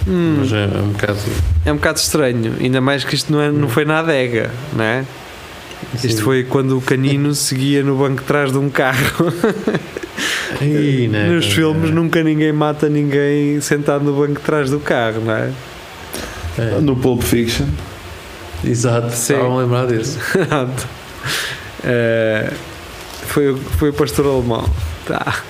Hum, 0.09 0.37
mas 0.41 0.53
é, 0.53 0.65
é 0.65 0.83
um 0.83 0.89
bocado. 0.89 1.19
é 1.67 1.73
um 1.73 1.77
bocado 1.77 1.99
estranho, 1.99 2.55
ainda 2.59 2.81
mais 2.81 3.05
que 3.05 3.15
isto 3.15 3.31
não, 3.33 3.41
é, 3.41 3.51
não 3.51 3.69
foi 3.69 3.85
na 3.85 3.99
adega, 4.01 4.51
não 4.73 4.83
é? 4.85 5.05
Isto 5.95 6.07
assim, 6.07 6.17
foi 6.23 6.45
quando 6.45 6.77
o 6.77 6.81
canino 6.81 7.33
seguia 7.37 7.83
no 7.83 7.97
banco 7.97 8.21
de 8.21 8.27
trás 8.27 8.51
de 8.51 8.59
um 8.59 8.69
carro. 8.71 9.33
Ih, 10.61 11.09
né, 11.09 11.29
Nos 11.31 11.47
filmes 11.47 11.91
né. 11.91 11.95
nunca 11.95 12.23
ninguém 12.23 12.53
mata 12.53 12.89
ninguém 12.89 13.61
sentado 13.61 14.05
no 14.05 14.13
banco 14.15 14.35
de 14.41 14.45
trás 14.47 14.71
do 14.71 14.81
carro, 14.81 15.21
não 15.25 15.33
é? 15.35 15.51
É, 16.61 16.81
No 16.81 16.97
Pulp 16.97 17.23
Fiction. 17.23 17.67
exato, 18.65 19.09
estavam 19.15 19.59
a 19.59 19.63
lembrar 19.63 19.87
desse. 19.87 20.19
Pronto. 20.19 20.87
Eh, 21.85 22.53
foi, 23.27 23.53
o- 23.53 23.57
foi 23.57 23.89
o 23.91 23.93
pastor 23.93 24.27
alemão. 24.27 24.69
Tá. 25.07 25.43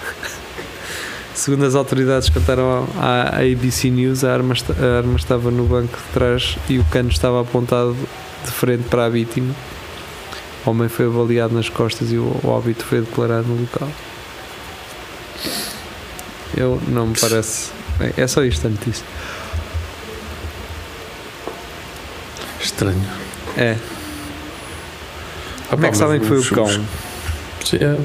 Segundo 1.34 1.64
as 1.64 1.74
autoridades 1.74 2.28
que 2.28 2.38
contaram 2.38 2.86
à, 2.98 3.38
ABC 3.40 3.88
News, 3.90 4.24
a 4.24 4.32
arma, 4.34 4.54
a 4.78 4.98
arma 4.98 5.16
estava 5.16 5.50
no 5.50 5.64
banco 5.64 5.96
de 5.96 6.12
trás 6.12 6.56
e 6.68 6.78
o 6.78 6.84
cano 6.84 7.08
estava 7.08 7.40
apontado 7.40 7.96
de 8.44 8.50
frente 8.50 8.84
para 8.90 9.06
a 9.06 9.08
vítima. 9.08 9.54
O 10.66 10.70
homem 10.70 10.88
foi 10.88 11.06
avaliado 11.06 11.54
nas 11.54 11.68
costas 11.70 12.12
e 12.12 12.16
o, 12.18 12.24
o 12.44 12.48
óbito 12.48 12.84
foi 12.84 13.00
declarado 13.00 13.48
no 13.48 13.58
local. 13.62 13.88
Eu 16.56 16.80
não 16.88 17.06
me 17.06 17.18
parece. 17.18 17.70
É 18.16 18.26
só 18.26 18.42
isto 18.44 18.66
a 18.66 18.70
notícia. 18.70 19.04
Estranho. 22.72 23.02
É. 23.56 23.76
Ah, 25.64 25.70
Como 25.70 25.82
pá, 25.82 25.88
é 25.88 25.90
que 25.90 25.96
sabem 25.96 26.20
que 26.20 26.26
foi 26.26 26.38
o 26.38 26.44
cão? 26.50 26.66
é. 27.80 27.96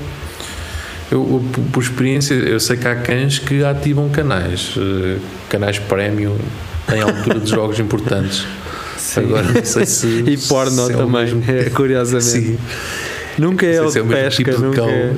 Eu, 1.11 1.43
por- 1.71 1.83
experiência, 1.83 2.33
eu 2.33 2.59
sei 2.59 2.77
que 2.77 2.87
há 2.87 2.95
cães 2.95 3.37
que 3.37 3.63
ativam 3.63 4.09
canais, 4.09 4.73
eh, 4.75 5.17
canais 5.49 5.77
prémio 5.77 6.35
em 6.91 6.99
altura 7.01 7.39
de 7.39 7.49
jogos 7.49 7.79
importantes. 7.79 8.45
Sim. 8.97 9.19
Agora 9.21 9.43
não 9.43 9.63
sei 9.65 9.85
se. 9.85 10.07
E 10.25 10.37
porno 10.37 10.85
se 10.87 10.91
é 10.93 10.95
também, 10.97 11.25
mesmo- 11.35 11.43
é, 11.47 11.69
curiosamente. 11.69 12.25
Sim, 12.25 12.57
Nunca 13.37 13.65
é 13.67 13.77
não 13.77 13.83
o 13.83 13.87
de 13.87 13.91
se 13.93 13.99
é 13.99 14.01
o 14.01 14.05
mesmo 14.05 14.23
pesca, 14.23 14.43
tipo 14.43 14.57
de 14.57 14.63
nunca 14.63 14.77
cão. 14.77 14.89
é 14.89 15.13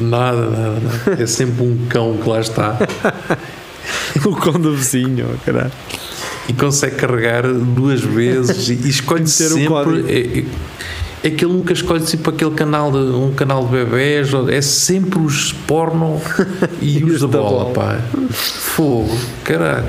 Nada, 0.00 0.50
nada, 0.50 0.80
nada. 0.80 1.22
É 1.22 1.26
sempre 1.26 1.62
um 1.64 1.86
cão 1.88 2.16
que 2.16 2.28
lá 2.28 2.40
está 2.40 2.78
o 4.24 4.36
cão 4.36 4.52
do 4.54 4.74
vizinho, 4.76 5.28
oh, 5.34 5.38
caralho. 5.44 5.72
E 6.50 6.52
consegue 6.52 6.96
carregar 6.96 7.42
duas 7.46 8.00
vezes 8.00 8.68
e, 8.68 8.74
escolhe 8.88 9.26
sempre. 9.26 10.04
É, 10.08 10.38
é, 10.40 10.44
é 11.22 11.30
que 11.30 11.44
ele 11.44 11.52
nunca 11.52 11.72
escolhe 11.72 12.02
tipo 12.04 12.30
aquele 12.30 12.50
canal 12.52 12.90
de 12.90 12.98
um 12.98 13.32
canal 13.34 13.64
de 13.66 13.70
bebés, 13.72 14.30
é 14.50 14.60
sempre 14.62 15.18
os 15.18 15.52
porno 15.52 16.20
e 16.80 17.02
os 17.04 17.20
da 17.20 17.26
bola, 17.28 17.64
bola. 17.64 17.72
pá. 17.72 18.00
Fogo, 18.32 19.16
caralho. 19.44 19.86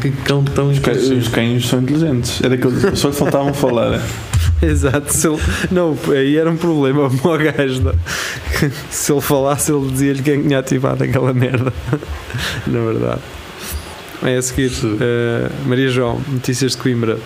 Que 0.00 0.10
cão 0.10 0.42
tão 0.42 0.70
Os, 0.70 0.78
ca- 0.78 0.92
os 0.92 1.28
cães 1.28 1.68
são 1.68 1.80
inteligentes. 1.82 2.40
Era 2.42 2.56
que 2.56 2.96
só 2.96 3.08
lhe 3.08 3.14
faltavam 3.14 3.52
falar. 3.52 4.00
Exato. 4.62 5.12
Se 5.12 5.28
ele- 5.28 5.38
não, 5.70 5.94
aí 6.10 6.34
era 6.38 6.50
um 6.50 6.56
problema 6.56 7.10
para 7.10 7.30
o 7.30 7.36
gajo. 7.52 7.82
não? 7.82 7.94
Se 8.90 9.12
ele 9.12 9.20
falasse, 9.20 9.70
ele 9.70 9.90
dizia-lhe 9.90 10.22
quem 10.22 10.40
tinha 10.44 10.60
ativado 10.60 11.04
aquela 11.04 11.34
merda. 11.34 11.70
Na 12.66 12.78
verdade. 12.80 13.20
É 14.22 14.36
a 14.36 14.42
seguir, 14.42 14.72
eh, 15.00 15.48
Maria 15.66 15.88
João, 15.88 16.20
notícias 16.28 16.72
de 16.72 16.78
Coimbra. 16.78 17.18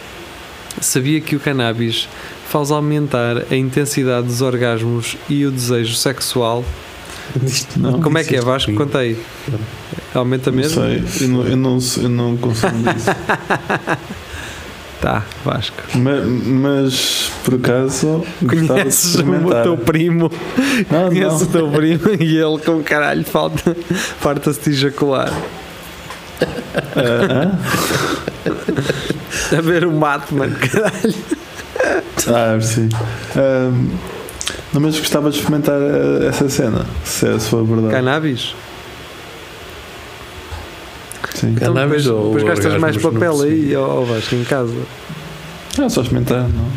Sabia 0.81 1.21
que 1.21 1.37
o 1.37 1.41
cannabis 1.41 2.09
faz 2.49 2.71
aumentar 2.71 3.45
a 3.51 3.55
intensidade 3.57 4.27
dos 4.27 4.41
orgasmos 4.43 5.17
e 5.29 5.45
o 5.47 5.51
desejo 5.51 5.95
sexual? 5.95 6.65
Não, 7.77 8.01
Como 8.01 8.19
é 8.19 8.25
que 8.25 8.35
é, 8.37 8.41
Vasco? 8.41 8.75
Conta 8.75 8.99
aí. 8.99 9.17
Aumenta 10.15 10.51
não 10.51 10.59
mesmo? 10.59 10.83
sei. 10.83 11.05
Eu 11.21 11.29
não, 11.29 11.47
eu 11.47 11.57
não, 11.57 11.79
eu 12.03 12.09
não 12.09 12.37
consumo 12.37 12.85
isso. 12.97 13.11
Tá, 15.01 15.25
Vasco. 15.45 15.77
mas, 15.95 16.27
mas, 16.27 17.33
por 17.43 17.55
acaso, 17.55 18.23
Conheces 18.47 19.15
o 19.15 19.63
teu 19.63 19.77
primo? 19.79 20.31
Não, 20.91 21.09
Conheces 21.09 21.41
o 21.43 21.45
não. 21.45 21.51
teu 21.53 21.71
primo 21.71 22.03
e 22.21 22.37
ele 22.37 22.59
com 22.59 22.83
caralho 22.83 23.25
falta, 23.25 23.75
farta-se 24.19 24.61
de 24.61 24.71
ejacular. 24.71 25.33
Ah, 26.97 27.57
A 29.57 29.61
ver 29.61 29.85
o 29.85 29.91
Batman, 29.91 30.51
caralho. 30.51 31.15
ah, 32.29 32.61
sim. 32.61 32.89
Ahm, 33.37 33.89
não, 34.73 34.81
mas 34.81 34.99
gostava 34.99 35.31
de 35.31 35.37
experimentar 35.39 35.81
eh, 35.81 36.27
essa 36.29 36.49
cena, 36.49 36.87
se, 37.05 37.27
é- 37.29 37.39
se 37.39 37.49
for 37.49 37.65
verdade. 37.65 37.93
Cannabis? 37.95 38.55
Sim. 41.35 41.53
Então 41.57 41.75
Cannabis 41.75 42.05
depois, 42.05 42.07
ou 42.25 42.35
depois 42.35 42.45
gastas 42.45 42.81
mais 42.81 42.97
orgasmos? 42.97 43.21
Papel 43.21 43.43
aí, 43.43 43.77
ó 43.77 44.01
Vasco, 44.03 44.35
em 44.35 44.45
casa. 44.45 44.75
É 45.79 45.89
só 45.89 46.03
experimentar, 46.03 46.49
não? 46.49 46.69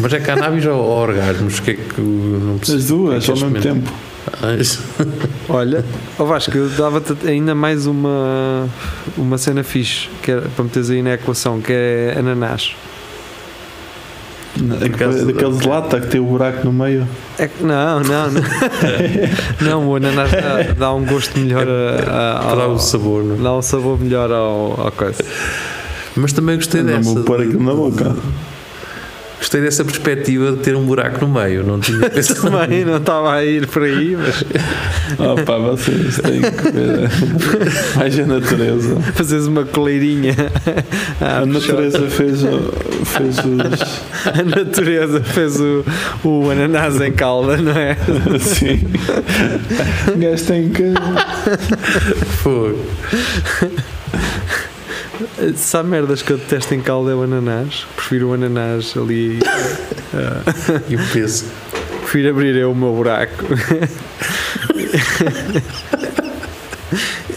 Mas 0.00 0.12
é 0.14 0.20
cannabis 0.20 0.64
ou 0.66 0.80
orgasmos? 0.82 1.58
O 1.58 1.62
que 1.62 1.70
é 1.72 1.74
que 1.74 2.00
não? 2.00 2.56
As 2.62 2.84
duas, 2.86 3.24
que 3.24 3.30
ao 3.30 3.36
é 3.36 3.40
que 3.40 3.44
mesmo 3.44 3.56
experimenta? 3.56 3.90
tempo. 3.90 3.92
Ah, 4.42 4.54
isso. 4.54 4.82
Olha, 5.48 5.84
ó 6.18 6.24
Vasco, 6.24 6.56
eu 6.56 6.68
dava-te 6.70 7.14
ainda 7.28 7.54
mais 7.54 7.86
uma, 7.86 8.66
uma 9.16 9.36
cena 9.38 9.62
fixe 9.62 10.08
que 10.22 10.30
era, 10.30 10.42
para 10.42 10.64
meteres 10.64 10.90
aí 10.90 11.02
na 11.02 11.14
equação, 11.14 11.60
que 11.60 11.72
é 11.72 12.14
ananás. 12.18 12.74
Acaso- 14.84 15.26
daqueles 15.26 15.58
de 15.58 15.68
lata 15.68 16.00
que 16.00 16.06
tem 16.06 16.20
o 16.20 16.24
buraco 16.24 16.64
no 16.64 16.72
meio. 16.72 17.06
É 17.38 17.48
que- 17.48 17.62
não, 17.62 18.00
não, 18.00 18.30
não. 18.30 18.42
não, 19.60 19.88
o 19.88 19.96
ananás 19.96 20.30
dá, 20.30 20.72
dá 20.78 20.94
um 20.94 21.04
gosto 21.04 21.38
melhor 21.38 21.66
a, 21.68 22.10
a, 22.10 22.62
ao, 22.62 22.72
o 22.74 22.78
sabor, 22.78 23.24
não? 23.24 23.34
é? 23.34 23.38
dá 23.38 23.52
um 23.56 23.62
sabor 23.62 24.00
melhor 24.00 24.30
ao, 24.30 24.80
ao 24.80 24.92
coisa. 24.92 25.22
Mas 26.16 26.32
também 26.32 26.54
gostei 26.56 26.82
Não 26.82 26.96
dessa. 26.96 27.12
vou 27.14 27.24
pôr 27.24 27.40
aquilo 27.42 27.64
na 27.64 27.74
boca. 27.74 28.14
Gostei 29.44 29.60
dessa 29.60 29.84
perspectiva 29.84 30.52
de 30.52 30.56
ter 30.60 30.74
um 30.74 30.84
buraco 30.86 31.26
no 31.26 31.30
meio. 31.30 31.62
Não 31.62 31.78
tinha 31.78 32.08
pensado. 32.08 32.50
Também 32.50 32.82
não 32.82 32.96
estava 32.96 33.34
a 33.34 33.44
ir 33.44 33.66
por 33.66 33.82
aí, 33.82 34.16
mas 34.16 34.42
Oh 35.18 35.34
pá, 35.44 35.58
vocês 35.58 36.16
têm 36.18 36.40
que 36.40 36.72
ver 36.72 37.10
mais 37.94 38.18
a 38.18 38.24
natureza. 38.26 38.96
fazes 39.14 39.46
uma 39.46 39.64
coleirinha. 39.66 40.34
à 41.20 41.40
A 41.42 41.46
natureza 41.46 42.08
fez, 42.08 42.42
o- 42.42 42.72
fez 43.04 43.36
os. 43.40 44.00
A 44.26 44.42
natureza 44.42 45.20
fez 45.22 45.60
o, 45.60 45.84
o 46.24 46.50
ananás 46.50 46.98
em 47.02 47.12
calda, 47.12 47.58
não 47.58 47.72
é? 47.72 47.98
Assim. 48.34 48.80
O 50.10 50.18
gajo 50.18 50.44
tem 50.46 50.70
que. 50.70 50.94
Foi. 52.42 52.78
Se 55.56 55.76
há 55.76 55.82
merdas 55.82 56.22
que 56.22 56.32
eu 56.32 56.38
detesto 56.38 56.74
em 56.74 56.80
calda 56.80 57.12
é 57.12 57.14
o 57.14 57.22
ananás. 57.22 57.86
Prefiro 57.96 58.28
o 58.30 58.32
ananás 58.34 58.94
ali. 58.96 59.38
ah, 60.14 60.42
E 60.88 60.96
o 60.96 61.00
peso. 61.12 61.46
prefiro 62.02 62.30
abrir 62.30 62.56
eu 62.56 62.72
o 62.72 62.74
meu 62.74 62.92
buraco. 62.92 63.44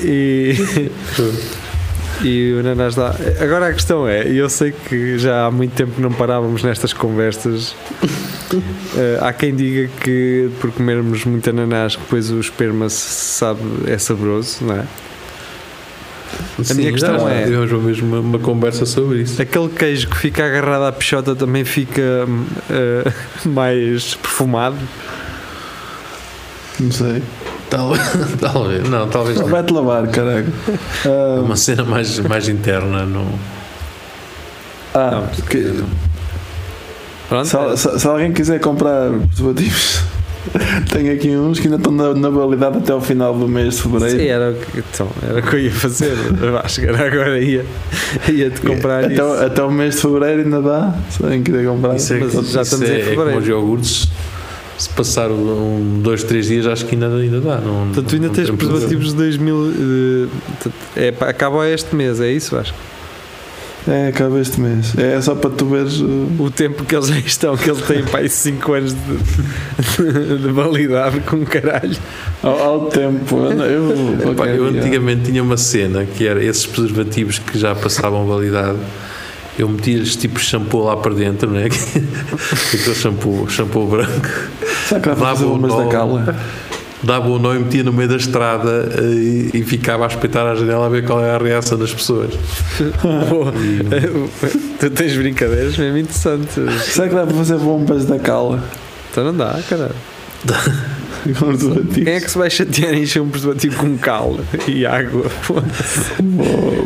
e. 0.01 0.55
E 2.23 2.53
o 2.55 2.59
ananás 2.61 2.95
dá. 2.95 3.13
Agora 3.39 3.67
a 3.67 3.73
questão 3.73 4.07
é, 4.07 4.27
e 4.27 4.37
eu 4.37 4.49
sei 4.49 4.71
que 4.71 5.19
já 5.19 5.45
há 5.45 5.51
muito 5.51 5.73
tempo 5.75 6.01
não 6.01 6.11
parávamos 6.11 6.63
nestas 6.63 6.91
conversas. 6.91 7.75
Eh, 8.95 9.19
há 9.21 9.31
quem 9.31 9.53
diga 9.55 9.87
que 10.01 10.49
por 10.59 10.71
comermos 10.71 11.25
muito 11.25 11.47
ananás, 11.49 11.95
depois 11.95 12.31
o 12.31 12.39
esperma 12.39 12.89
se 12.89 12.97
sabe, 13.37 13.61
é 13.85 13.97
saboroso, 13.99 14.65
não 14.65 14.77
é? 14.77 14.83
Sim, 16.63 16.73
minha 16.75 16.91
questão 16.91 17.19
já 17.19 17.29
é- 17.31 17.43
Tivemos 17.45 17.71
uma 17.71 18.17
uma, 18.19 18.19
uma 18.19 18.39
conversa 18.39 18.85
sobre 18.85 19.21
isso. 19.21 19.41
Aquele 19.41 19.69
queijo 19.69 20.07
que 20.09 20.17
fica 20.17 20.45
agarrado 20.45 20.83
à 20.85 20.91
pichota 20.91 21.35
também 21.35 21.63
fica 21.65 22.01
eh, 22.69 23.11
mais 23.45 24.15
perfumado. 24.15 24.75
Não 26.79 26.91
sei. 26.91 27.21
Talvez. 27.69 28.01
talvez 28.39 28.89
não, 28.89 29.07
talvez 29.09 29.37
não. 29.39 29.47
Vai-te 29.47 29.73
lavar, 29.73 30.07
caralho. 30.07 30.47
Ah, 31.05 31.41
Uma 31.41 31.55
cena 31.55 31.83
mais, 31.83 32.17
mais 32.19 32.47
interna. 32.47 33.05
No... 33.05 33.27
ah, 34.93 35.23
que- 35.49 35.83
Pronto, 37.29 37.45
se, 37.45 37.55
al- 37.57 37.75
se- 37.75 37.99
se 37.99 38.07
alguém 38.07 38.31
quiser 38.31 38.59
comprar 38.61 39.11
preservativos, 39.27 40.01
tenho 40.91 41.13
aqui 41.13 41.29
uns 41.29 41.59
que 41.59 41.67
ainda 41.67 41.77
estão 41.77 41.91
na, 41.91 42.13
na 42.13 42.29
validade 42.29 42.77
até 42.77 42.91
ao 42.91 43.01
final 43.01 43.33
do 43.37 43.47
mês 43.47 43.75
de 43.75 43.81
fevereiro. 43.83 44.19
Sim, 44.19 44.25
era 44.27 44.51
o 44.51 44.53
que, 44.55 44.79
então, 44.79 45.09
era 45.27 45.39
o 45.39 45.43
que 45.43 45.55
eu 45.55 45.59
ia 45.59 45.71
fazer. 45.71 46.13
Eu 46.41 46.57
acho 46.57 46.79
que 46.81 46.87
era 46.87 47.07
agora 47.07 47.39
ia, 47.39 47.65
ia 48.31 48.49
te 48.49 48.61
comprar 48.61 49.03
até, 49.05 49.13
isso. 49.13 49.23
o- 49.23 49.45
até 49.45 49.63
o 49.63 49.71
mês 49.71 49.95
de 49.95 50.01
fevereiro 50.01 50.41
ainda 50.43 50.61
dá. 50.61 50.93
Se 51.09 51.23
alguém 51.23 51.43
quiser 51.43 51.65
comprar. 51.65 51.95
Isso 51.95 52.13
é, 52.13 52.19
mas 52.19 52.31
que- 52.31 52.35
já 52.37 52.61
isso 52.61 52.75
estamos 52.75 52.89
em 52.89 52.91
é, 52.91 52.95
é 52.95 52.99
como 53.03 53.09
fevereiro. 53.15 53.39
os 53.41 53.47
iogurtes. 53.47 54.07
Se 54.77 54.89
passar 54.89 55.31
um, 55.31 56.01
dois, 56.03 56.23
três 56.23 56.45
dias, 56.45 56.67
acho 56.67 56.85
que 56.85 56.93
ainda, 56.93 57.07
ainda 57.07 57.41
dá. 57.41 57.57
Não, 57.57 57.87
Portanto, 57.87 58.09
tu 58.09 58.15
ainda 58.15 58.27
não 58.27 58.33
tens 58.35 58.49
preservativos 58.51 59.07
de 59.09 59.15
2000. 59.15 59.71
eh, 59.71 60.27
portanto, 60.49 60.73
é, 60.95 61.13
acaba 61.27 61.67
este 61.67 61.95
mês, 61.95 62.21
é 62.21 62.31
isso? 62.31 62.55
Acho. 62.55 62.75
É, 63.87 64.07
acaba 64.09 64.39
este 64.39 64.59
mês. 64.59 64.93
É 64.97 65.19
só 65.21 65.33
para 65.33 65.49
tu 65.49 65.65
veres. 65.65 66.01
uh, 66.01 66.27
O 66.39 66.51
tempo 66.51 66.83
que 66.83 66.93
eles 66.95 67.09
aí 67.09 67.23
estão, 67.25 67.55
que 67.55 67.69
eles 67.69 67.81
têm 67.83 68.03
para 68.03 68.19
aí 68.19 68.29
5 68.29 68.73
anos 68.73 68.93
de, 68.93 70.37
de 70.39 70.51
validade 70.51 71.19
com 71.21 71.45
caralho. 71.45 71.95
ao, 72.43 72.59
ao 72.63 72.85
tempo. 72.87 73.37
Eu, 73.53 74.31
Epá, 74.31 74.47
eu 74.47 74.65
antigamente 74.67 75.31
tinha 75.31 75.41
uma 75.41 75.55
cena 75.57 76.05
que 76.05 76.27
era 76.27 76.43
esses 76.43 76.65
preservativos 76.65 77.39
que 77.39 77.57
já 77.57 77.73
passavam 77.75 78.27
validade. 78.27 78.77
Eu 79.57 79.67
metia-lhes 79.69 80.15
tipo 80.15 80.39
shampoo 80.39 80.83
lá 80.83 80.97
para 80.97 81.13
dentro, 81.15 81.49
né? 81.49 81.65
Aquele 82.73 82.95
shampoo, 82.95 83.49
shampoo 83.49 83.87
branco. 83.87 84.11
Será 84.87 84.99
que 84.99 85.09
dá 85.09 85.15
para 85.15 85.25
fazer 85.29 85.45
umas 85.45 85.75
da 85.75 85.87
cala? 85.87 86.35
Dava 87.03 87.29
o 87.29 87.37
nó 87.37 87.53
e 87.53 87.59
metia 87.59 87.83
no 87.83 87.93
meio 87.93 88.09
da 88.09 88.15
estrada 88.15 88.91
eh, 88.97 89.03
e, 89.03 89.51
e 89.53 89.63
ficava 89.63 90.05
a 90.05 90.07
espreitar 90.07 90.47
à 90.47 90.55
janela 90.55 90.87
a 90.87 90.89
ver 90.89 91.05
qual 91.05 91.23
é 91.23 91.29
a 91.29 91.37
reação 91.37 91.77
das 91.77 91.93
pessoas. 91.93 92.33
Tu 94.79 94.89
tens 94.89 95.15
brincadeiras 95.15 95.77
mesmo 95.77 95.97
interessantes. 95.97 96.53
Será 96.85 97.07
que 97.07 97.15
dá 97.15 97.25
para 97.25 97.35
fazer 97.35 97.57
bombas 97.57 98.05
da 98.05 98.17
cala? 98.17 98.63
Então 99.11 99.23
não 99.23 99.35
dá, 99.35 99.59
caralho. 99.69 99.95
Quem 101.93 102.13
é 102.13 102.19
que 102.21 102.31
se 102.31 102.37
vai 102.37 102.49
chatear 102.49 102.93
em 102.93 103.03
encher 103.03 103.21
um 103.21 103.29
preservativo 103.29 103.77
com 103.77 103.97
cal 103.97 104.39
e 104.67 104.85
água? 104.85 105.25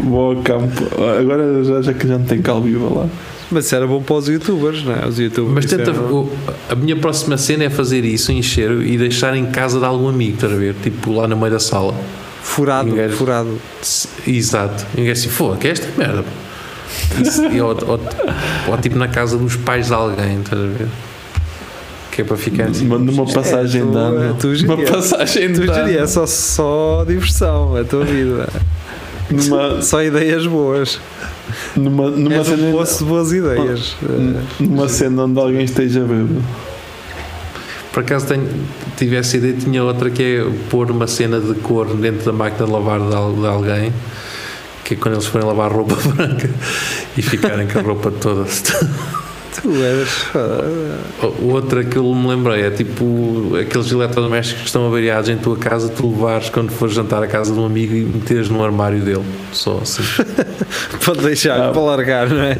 Vou 0.03 0.31
ao 0.31 0.43
campo. 0.43 0.83
Agora 1.19 1.63
já, 1.63 1.81
já 1.81 1.93
que 1.93 2.07
já 2.07 2.17
não 2.17 2.25
tem 2.25 2.41
cal 2.41 2.61
viva 2.61 2.87
lá. 2.93 3.07
Mas 3.51 3.65
isso 3.65 3.75
era 3.75 3.85
bom 3.85 4.01
para 4.01 4.15
os 4.15 4.27
youtubers, 4.27 4.83
não 4.83 4.93
é? 4.95 5.05
Os 5.05 5.19
youtubers. 5.19 5.53
Mas 5.53 5.65
tenta, 5.65 5.91
o- 5.91 6.31
a 6.69 6.75
minha 6.75 6.95
próxima 6.95 7.37
cena 7.37 7.65
é 7.65 7.69
fazer 7.69 8.05
isso, 8.05 8.31
encher 8.31 8.71
e 8.81 8.97
deixar 8.97 9.35
em 9.35 9.45
casa 9.47 9.77
de 9.79 9.85
algum 9.85 10.07
amigo, 10.07 10.35
estás 10.35 10.53
a 10.53 10.55
ver? 10.55 10.73
Tipo 10.81 11.11
lá 11.13 11.27
no 11.27 11.35
meio 11.37 11.51
da 11.51 11.59
sala. 11.59 11.93
Furado, 12.41 12.89
Ninguém- 12.89 13.09
furado. 13.09 13.57
Exato. 14.25 14.85
E 14.93 14.97
ninguém 14.97 15.11
assim, 15.11 15.29
foda, 15.29 15.57
que 15.57 15.67
é 15.67 15.71
esta 15.71 15.87
merda? 15.97 16.23
Isso, 17.21 17.43
e, 17.45 17.61
ou, 17.61 17.69
ou- 17.87 17.99
ou 18.69 18.77
tipo 18.77 18.97
na 18.97 19.07
casa 19.07 19.37
dos 19.37 19.55
pais 19.57 19.87
de 19.87 19.93
alguém, 19.93 20.39
estás 20.39 20.61
a 20.61 20.65
ver? 20.67 20.87
Que 22.11 22.21
é 22.21 22.25
para 22.25 22.35
ficar 22.37 22.65
assim. 22.65 22.85
Numa, 22.85 22.97
numa 22.99 23.25
passagem 23.25 23.81
É, 23.81 23.85
de 23.85 23.97
ano. 23.97 24.23
é, 24.23 24.33
tu 24.39 24.47
uma 24.65 24.77
passagem 24.77 25.51
de 25.53 25.69
é 25.69 25.97
ano. 25.99 26.07
só, 26.07 26.25
só 26.25 27.05
diversão, 27.07 27.77
é 27.77 27.81
a 27.81 27.85
tua 27.85 28.03
vida. 28.03 28.49
Numa, 29.31 29.81
Só 29.83 30.03
ideias 30.03 30.45
boas. 30.45 30.99
numa, 31.75 32.09
numa, 32.09 32.39
um 32.39 32.43
cena, 32.43 32.71
poço 32.71 32.97
de 32.99 33.03
boas 33.05 33.31
ideias. 33.31 33.95
numa 34.59 34.87
cena 34.87 35.23
onde 35.23 35.39
alguém 35.39 35.63
esteja 35.63 36.01
bêbado. 36.01 36.43
Por 37.91 38.03
acaso 38.03 38.25
tenho, 38.27 38.47
tive 38.95 39.17
essa 39.17 39.35
ideia, 39.35 39.53
tinha 39.53 39.83
outra 39.83 40.09
que 40.09 40.23
é 40.23 40.45
pôr 40.69 40.89
uma 40.91 41.07
cena 41.07 41.39
de 41.41 41.53
cor 41.55 41.93
dentro 41.95 42.25
da 42.25 42.31
máquina 42.31 42.65
de 42.65 42.71
lavar 42.71 42.99
de, 42.99 43.41
de 43.41 43.47
alguém, 43.47 43.93
que 44.85 44.93
é 44.93 44.97
quando 44.97 45.15
eles 45.15 45.25
forem 45.25 45.45
lavar 45.45 45.71
roupa 45.71 45.95
branca 46.15 46.49
e 47.17 47.21
ficarem 47.21 47.67
com 47.67 47.79
a 47.79 47.81
roupa 47.81 48.09
toda 48.11 48.45
Tu 49.61 49.69
eras. 49.83 50.07
foda. 50.09 50.63
Outra 51.41 51.83
que 51.83 51.97
eu 51.97 52.03
me 52.15 52.27
lembrei 52.27 52.61
é 52.63 52.69
tipo 52.71 53.51
aqueles 53.59 53.91
eletrodomésticos 53.91 54.61
que 54.61 54.67
estão 54.67 54.87
avariados 54.87 55.29
em 55.29 55.37
tua 55.37 55.57
casa, 55.57 55.89
tu 55.89 56.09
levares 56.09 56.49
quando 56.49 56.71
fores 56.71 56.93
jantar 56.93 57.21
à 57.21 57.27
casa 57.27 57.53
de 57.53 57.59
um 57.59 57.65
amigo 57.65 57.93
e 57.93 58.01
meteres 58.01 58.49
no 58.49 58.63
armário 58.63 58.99
dele. 59.01 59.23
Só 59.51 59.79
assim. 59.81 60.03
Pode 61.03 61.21
deixar 61.21 61.59
Ah. 61.59 61.71
para 61.71 61.81
largar, 61.81 62.29
não 62.29 62.41
é? 62.41 62.57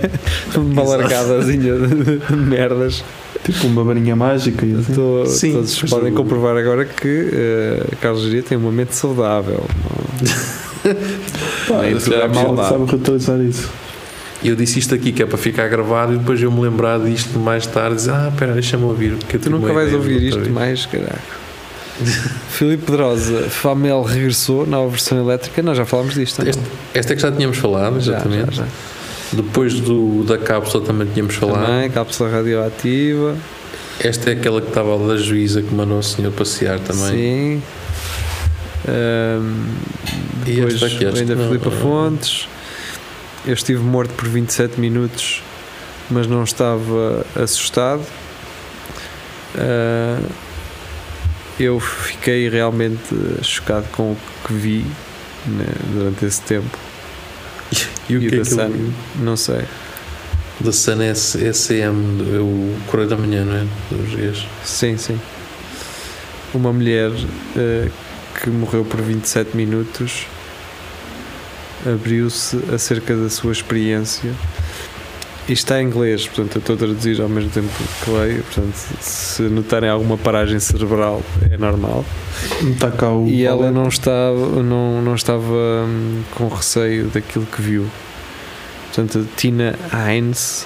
Uma 0.56 0.84
largadazinha 0.84 1.76
de, 1.78 2.18
de 2.20 2.36
merdas. 2.36 3.04
Tipo 3.44 3.66
uma 3.68 3.84
varinha 3.84 4.16
mágica 4.16 4.66
e 4.66 4.76
assim. 4.76 4.94
Tô- 4.94 5.26
Sim, 5.26 5.54
todos 5.54 5.82
podem 5.84 6.14
comprovar 6.14 6.56
agora 6.58 6.86
que 6.86 7.30
eh, 7.34 7.84
Carlos 8.00 8.22
Geria 8.24 8.44
tem 8.44 8.56
uma 8.58 8.72
mente 8.72 8.94
saudável. 8.96 9.64
Pá, 11.68 11.82
Nem 11.82 11.92
eu 11.92 12.00
tudo 12.00 12.16
é 12.16 12.20
sabe- 12.22 12.36
maldade. 12.36 12.70
sabe 12.70 12.86
reutilizar 12.92 13.40
isso. 13.42 13.70
E 14.44 14.48
eu 14.50 14.56
disse 14.56 14.80
isto 14.80 14.96
aqui 14.96 15.12
que 15.12 15.22
é 15.22 15.26
para 15.26 15.38
ficar 15.38 15.68
gravado 15.68 16.14
e 16.16 16.18
depois 16.18 16.42
eu 16.42 16.52
me 16.52 16.62
lembrar 16.62 17.00
disto 17.00 17.38
mais 17.38 17.68
tarde 17.68 17.94
e 17.94 17.96
dizer, 17.98 18.12
ah, 18.12 18.30
espera, 18.34 18.54
deixa-me 18.54 18.84
ouvir. 18.86 19.14
Porque 19.18 19.38
Tu 19.38 19.50
nunca 19.50 19.72
vais 19.72 19.94
ouvir 19.94 20.22
isto 20.24 20.40
vez. 20.40 20.52
mais, 20.52 20.86
caralho. 20.88 21.20
Filipe 22.50 22.84
Pedrosa, 22.86 23.44
Famel 23.50 24.02
regressou, 24.02 24.66
nova 24.66 24.90
versão 24.90 25.20
elétrica. 25.20 25.62
Nós 25.62 25.78
já 25.78 25.86
falámos 25.86 26.16
disto, 26.16 26.42
não? 26.42 26.50
Este, 26.50 26.62
esta 26.94 27.14
é 27.14 27.16
que 27.16 27.22
já 27.22 27.32
tínhamos 27.32 27.58
falado, 27.58 28.00
Já, 28.02 28.14
exatamente. 28.14 28.56
já, 28.56 28.64
já. 28.64 28.70
Depois 29.34 29.80
do, 29.80 30.24
da 30.24 30.38
cápsula 30.38 30.84
também 30.84 31.08
tínhamos 31.14 31.36
falado. 31.36 31.66
Também, 31.66 31.90
cápsula 31.92 32.30
radioativa. 32.30 33.36
Esta 34.00 34.32
é 34.32 34.34
aquela 34.34 34.60
que 34.60 34.70
estava 34.70 34.98
da 35.08 35.16
juíza 35.18 35.62
que 35.62 35.74
mandou 35.74 36.00
o 36.00 36.04
senhor 36.04 36.32
passear 36.32 36.80
também. 36.80 37.12
Sim. 37.12 37.62
E 40.48 40.56
depois 40.56 40.74
esta 40.74 40.86
aqui, 40.88 41.06
esta 41.06 41.18
vem 41.18 41.26
da 41.28 41.36
não. 41.36 41.48
Filipa 41.48 41.70
Fontes. 41.72 42.48
Eu 43.46 43.54
estive 43.54 43.82
morto 43.82 44.14
por 44.14 44.28
27 44.28 44.80
minutos, 44.80 45.42
mas 46.10 46.28
não 46.28 46.44
estava 46.44 47.26
assustado. 47.36 48.04
Ah, 49.58 50.20
eu 51.60 51.80
fiquei 51.80 52.50
realmente 52.50 53.00
chocado 53.42 53.86
com 53.92 54.12
o 54.12 54.18
que 54.48 54.54
vi 54.54 54.86
né, 55.46 55.66
durante 55.94 56.26
esse 56.26 56.42
tempo. 56.42 56.78
E 58.10 58.18
o 58.18 58.24
E 58.24 58.30
que 58.30 58.40
é 58.40 58.44
Sun? 58.44 58.62
ele- 58.62 58.94
Não 59.20 59.36
sei. 59.38 59.62
Da 60.60 60.72
Sun 60.72 61.02
S- 61.02 61.38
SM, 61.54 62.36
é 62.36 62.40
o 62.40 62.76
Correio 62.88 63.10
da 63.10 63.18
Manhã, 63.18 63.44
não 63.46 63.56
é? 63.56 63.66
Dos 63.90 64.12
dias. 64.12 64.46
Sim, 64.64 64.98
sim. 64.98 65.20
Uma 66.54 66.72
mulher 66.74 67.12
eh, 67.58 67.90
que 68.42 68.50
morreu 68.50 68.84
por 68.86 69.02
27 69.02 69.56
minutos 69.56 70.26
abriu-se 71.86 72.58
acerca 72.74 73.16
da 73.16 73.30
sua 73.30 73.52
experiência. 73.52 74.32
Isto 75.50 75.64
está 75.66 75.82
em 75.82 75.88
inglês, 75.88 76.28
portanto 76.28 76.56
eu 76.56 76.60
estou 76.60 76.76
a 76.76 76.78
traduzir 76.78 77.20
ao 77.22 77.28
mesmo 77.28 77.50
tempo 77.50 77.68
que 78.04 78.12
leio. 78.12 78.44
Portanto, 78.44 78.76
se 79.02 79.42
notarem 79.44 79.90
alguma 79.90 80.18
paragem 80.18 80.60
cerebral, 80.60 81.22
é 81.50 81.58
normal. 81.58 82.06
Está 82.62 82.92
cá 82.92 83.10
o. 83.12 83.28
E 83.28 83.44
ela 83.44 83.72
não 83.72 83.88
estava, 83.88 84.62
não, 84.64 85.02
não 85.02 85.16
estava 85.16 85.86
hum, 85.88 86.22
com 86.36 86.48
receio 86.48 87.08
daquilo 87.08 87.46
que 87.48 87.62
viu. 87.62 87.88
Portanto, 88.94 89.28
Tina 89.36 89.78
Hines 89.94 90.66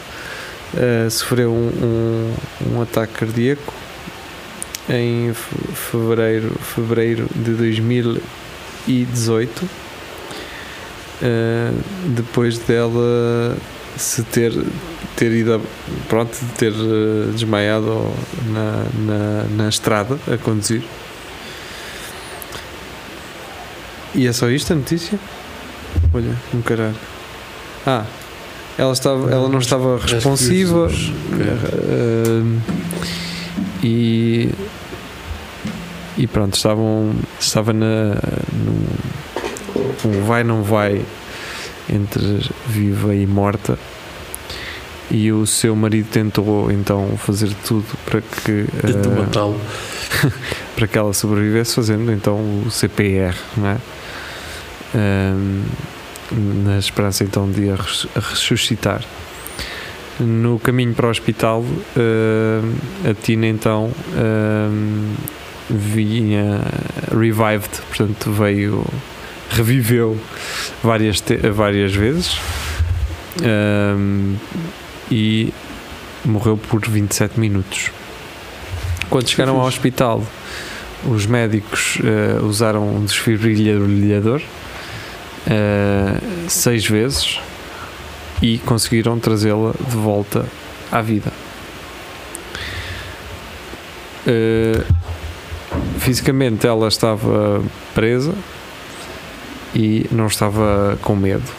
eh, 0.75 1.07
sofreu 1.09 1.51
um, 1.51 2.33
um, 2.71 2.75
um 2.75 2.81
ataque 2.81 3.13
cardíaco 3.13 3.73
em 4.89 5.33
fe- 5.33 5.55
fevereiro, 5.73 6.51
fevereiro 6.59 7.27
de 7.33 7.51
2018, 7.51 9.69
eh, 11.21 11.71
depois 12.07 12.57
dela 12.59 13.57
se 13.97 14.23
ter, 14.23 14.51
ter 15.15 15.31
ido, 15.31 15.61
pronto, 16.09 16.37
ter 16.57 16.73
eh, 16.73 17.31
desmaiado 17.31 18.11
na, 18.47 18.85
na, 19.05 19.43
na 19.63 19.69
estrada 19.69 20.19
a 20.31 20.37
conduzir. 20.37 20.83
E 24.13 24.27
é 24.27 24.33
só 24.33 24.49
isto 24.49 24.73
a 24.73 24.75
notícia? 24.75 25.19
Olha, 26.13 26.35
um 26.53 26.61
caralho. 26.61 26.95
Ah, 27.85 28.05
ela, 28.77 28.93
estava, 28.93 29.31
ela 29.31 29.47
não 29.47 29.59
estava 29.59 29.97
responsiva 29.99 30.89
eh, 31.39 32.59
e, 33.83 34.49
e 36.17 36.27
pronto, 36.27 36.55
estavam, 36.55 37.13
estava 37.39 37.73
na, 37.73 38.15
um 40.05 40.23
vai 40.25 40.43
não 40.43 40.63
vai 40.63 41.03
entre 41.89 42.49
viva 42.67 43.13
e 43.13 43.25
morta 43.27 43.77
e 45.11 45.31
o 45.31 45.45
seu 45.45 45.75
marido 45.75 46.07
tentou 46.09 46.71
então 46.71 47.15
fazer 47.17 47.51
tudo 47.65 47.85
para 48.05 48.21
que 48.21 48.65
Tentou 48.81 49.11
matá-lo. 49.11 49.61
para 50.75 50.87
que 50.87 50.97
ela 50.97 51.13
sobrevivesse, 51.13 51.75
fazendo 51.75 52.11
então 52.11 52.35
o 52.65 52.71
CPR, 52.71 53.35
não 53.55 53.67
é? 53.69 53.77
Na 56.31 56.77
esperança 56.79 57.23
então 57.23 57.49
de 57.49 57.69
a 57.69 57.75
res- 57.75 58.07
a 58.15 58.19
ressuscitar. 58.19 59.01
No 60.19 60.57
caminho 60.59 60.93
para 60.93 61.07
o 61.07 61.09
hospital, 61.09 61.63
ahm, 61.95 62.73
a 63.09 63.13
Tina 63.13 63.47
então 63.47 63.91
ahm, 64.17 65.13
vinha 65.69 66.61
revived, 67.11 67.69
portanto 67.89 68.31
veio, 68.31 68.85
reviveu 69.49 70.19
várias, 70.83 71.23
várias 71.53 71.93
vezes 71.93 72.37
ahm, 73.43 74.35
e 75.09 75.53
morreu 76.23 76.57
por 76.57 76.81
27 76.81 77.39
minutos. 77.39 77.91
Quando 79.09 79.29
chegaram 79.29 79.59
ao 79.59 79.67
hospital, 79.67 80.23
os 81.05 81.25
médicos 81.25 81.99
eh, 82.03 82.41
usaram 82.43 82.95
um 82.95 83.05
desfibrilhador 83.05 84.41
eh, 85.47 86.17
seis 86.47 86.85
vezes 86.85 87.39
e 88.41 88.57
conseguiram 88.59 89.19
trazê-la 89.19 89.73
de 89.73 89.95
volta 89.95 90.45
à 90.91 91.01
vida. 91.01 91.31
Eh, 94.25 94.83
fisicamente 95.99 96.65
ela 96.65 96.87
estava 96.87 97.63
presa 97.93 98.33
e 99.75 100.07
não 100.11 100.27
estava 100.27 100.97
com 101.01 101.15
medo 101.15 101.51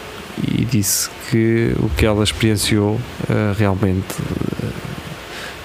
e 0.43 0.65
disse 0.65 1.11
que 1.31 1.75
o 1.79 1.91
que 1.91 2.07
ela 2.07 2.25
experienciou 2.25 2.99
eh, 3.29 3.55
realmente 3.57 4.15
eh, 4.21 4.67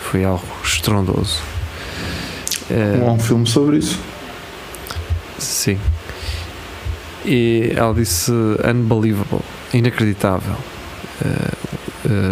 foi 0.01 0.23
algo 0.25 0.45
estrondoso. 0.63 1.39
Não 2.99 3.09
há 3.09 3.11
um 3.13 3.19
filme 3.19 3.45
sobre 3.45 3.77
isso. 3.77 3.99
Sim. 5.37 5.77
E 7.25 7.73
ela 7.75 7.93
disse 7.93 8.31
unbelievable, 8.31 9.41
inacreditável. 9.73 10.55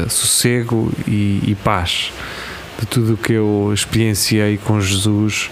Sossego 0.08 0.92
e, 1.06 1.44
e 1.46 1.56
paz 1.64 2.12
de 2.80 2.86
tudo 2.88 3.14
o 3.14 3.18
que 3.18 3.34
eu 3.34 3.72
experienciei 3.74 4.58
com 4.58 4.82
Jesus 4.82 5.52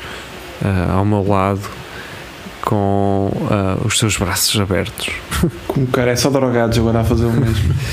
ao 0.91 1.05
meu 1.05 1.27
lado, 1.27 1.69
com 2.67 3.31
eh, 3.49 3.77
os 3.87 3.97
seus 3.97 4.17
braços 4.17 4.59
abertos. 4.59 5.09
Como 5.67 5.85
o 5.85 5.87
cara 5.89 6.11
é 6.11 6.15
só 6.17 6.29
drogados 6.29 6.77
agora 6.77 6.99
a 6.99 7.03
fazer 7.05 7.25
o 7.25 7.31
mesmo. 7.31 7.73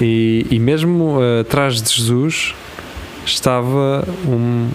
E, 0.00 0.44
e 0.50 0.58
mesmo 0.58 1.18
eh, 1.22 1.40
atrás 1.42 1.80
de 1.80 1.88
Jesus 1.94 2.52
estava 3.24 4.04
um. 4.26 4.68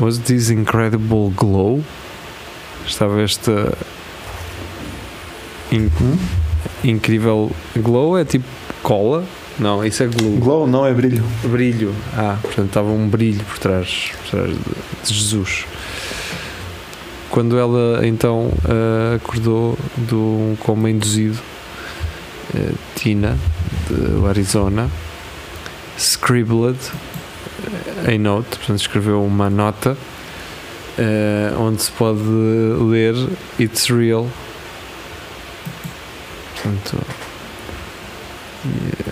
Was 0.00 0.16
this 0.18 0.48
incredible 0.48 1.30
glow? 1.36 1.84
Estava 2.86 3.20
este 3.22 3.50
in- 5.70 5.90
Hum? 6.00 6.16
incrível 6.82 7.50
glow, 7.76 8.16
é 8.16 8.24
tipo 8.24 8.46
cola? 8.82 9.24
Não, 9.58 9.84
isso 9.84 10.02
é 10.04 10.06
glue. 10.06 10.38
Glow 10.38 10.66
não 10.66 10.86
é 10.86 10.94
brilho. 10.94 11.22
Brilho. 11.42 11.94
Ah, 12.16 12.38
portanto 12.40 12.68
estava 12.68 12.88
um 12.88 13.08
brilho 13.08 13.44
por 13.44 13.58
trás, 13.58 14.10
por 14.22 14.30
trás 14.30 14.50
de, 14.50 14.58
de 15.06 15.14
Jesus. 15.14 15.66
Quando 17.30 17.58
ela 17.58 18.06
então 18.06 18.50
eh, 18.68 19.16
acordou 19.16 19.78
de 19.96 20.14
um 20.14 20.56
coma 20.60 20.90
induzido, 20.90 21.38
eh, 22.54 22.72
Tina, 22.94 23.38
do 23.88 24.26
Arizona, 24.26 24.90
scribbled 25.98 26.78
a 28.06 28.18
note, 28.18 28.48
portanto 28.56 28.80
escreveu 28.80 29.22
uma 29.22 29.50
nota 29.50 29.96
eh, 30.98 31.52
onde 31.58 31.82
se 31.82 31.92
pode 31.92 32.22
ler 32.22 33.14
It's 33.60 33.86
real. 33.88 34.26
Portanto, 36.54 36.98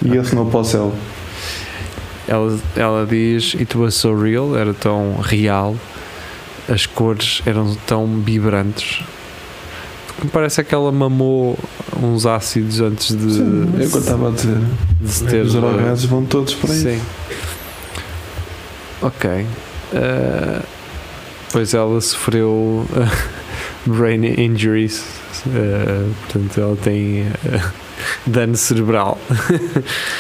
E 0.05 0.17
esse 0.17 0.35
não 0.35 0.49
para 0.49 0.61
o 0.61 0.65
céu. 0.65 0.95
ela, 2.27 2.59
ela 2.75 3.07
diz 3.07 3.55
It 3.55 3.77
was 3.77 3.95
so 3.95 4.15
real, 4.15 4.57
era 4.57 4.75
tão 4.75 5.17
real, 5.21 5.77
as 6.69 6.87
cores 6.87 7.43
eram 7.47 7.75
tão 7.87 8.21
vibrantes 8.21 9.03
me 10.23 10.31
parece 10.31 10.61
é 10.63 10.65
que 10.65 10.75
ela 10.75 10.91
mamou 10.91 11.59
uns 12.03 12.25
ácidos 12.25 12.81
antes 12.81 13.15
de, 13.15 13.35
Sim, 13.35 13.71
é 13.79 13.83
eu 13.83 13.87
estava 13.87 14.29
a 14.29 14.33
dizer. 14.33 14.57
de 15.01 15.25
ter. 15.25 15.43
Os 15.43 15.53
drogados 15.53 16.05
vão 16.07 16.25
todos 16.25 16.55
para 16.55 16.73
aí. 16.73 16.81
Sim. 16.81 17.01
Ok. 19.03 19.47
Eh, 19.93 20.63
pois 21.53 21.75
ela 21.75 22.01
sofreu 22.01 22.87
brain 23.85 24.25
injuries. 24.41 25.05
eh, 25.55 26.07
portanto, 26.23 26.61
ela 26.63 26.77
tem 26.77 27.27
eh, 27.45 27.61
dano 28.27 28.57
cerebral. 28.57 29.19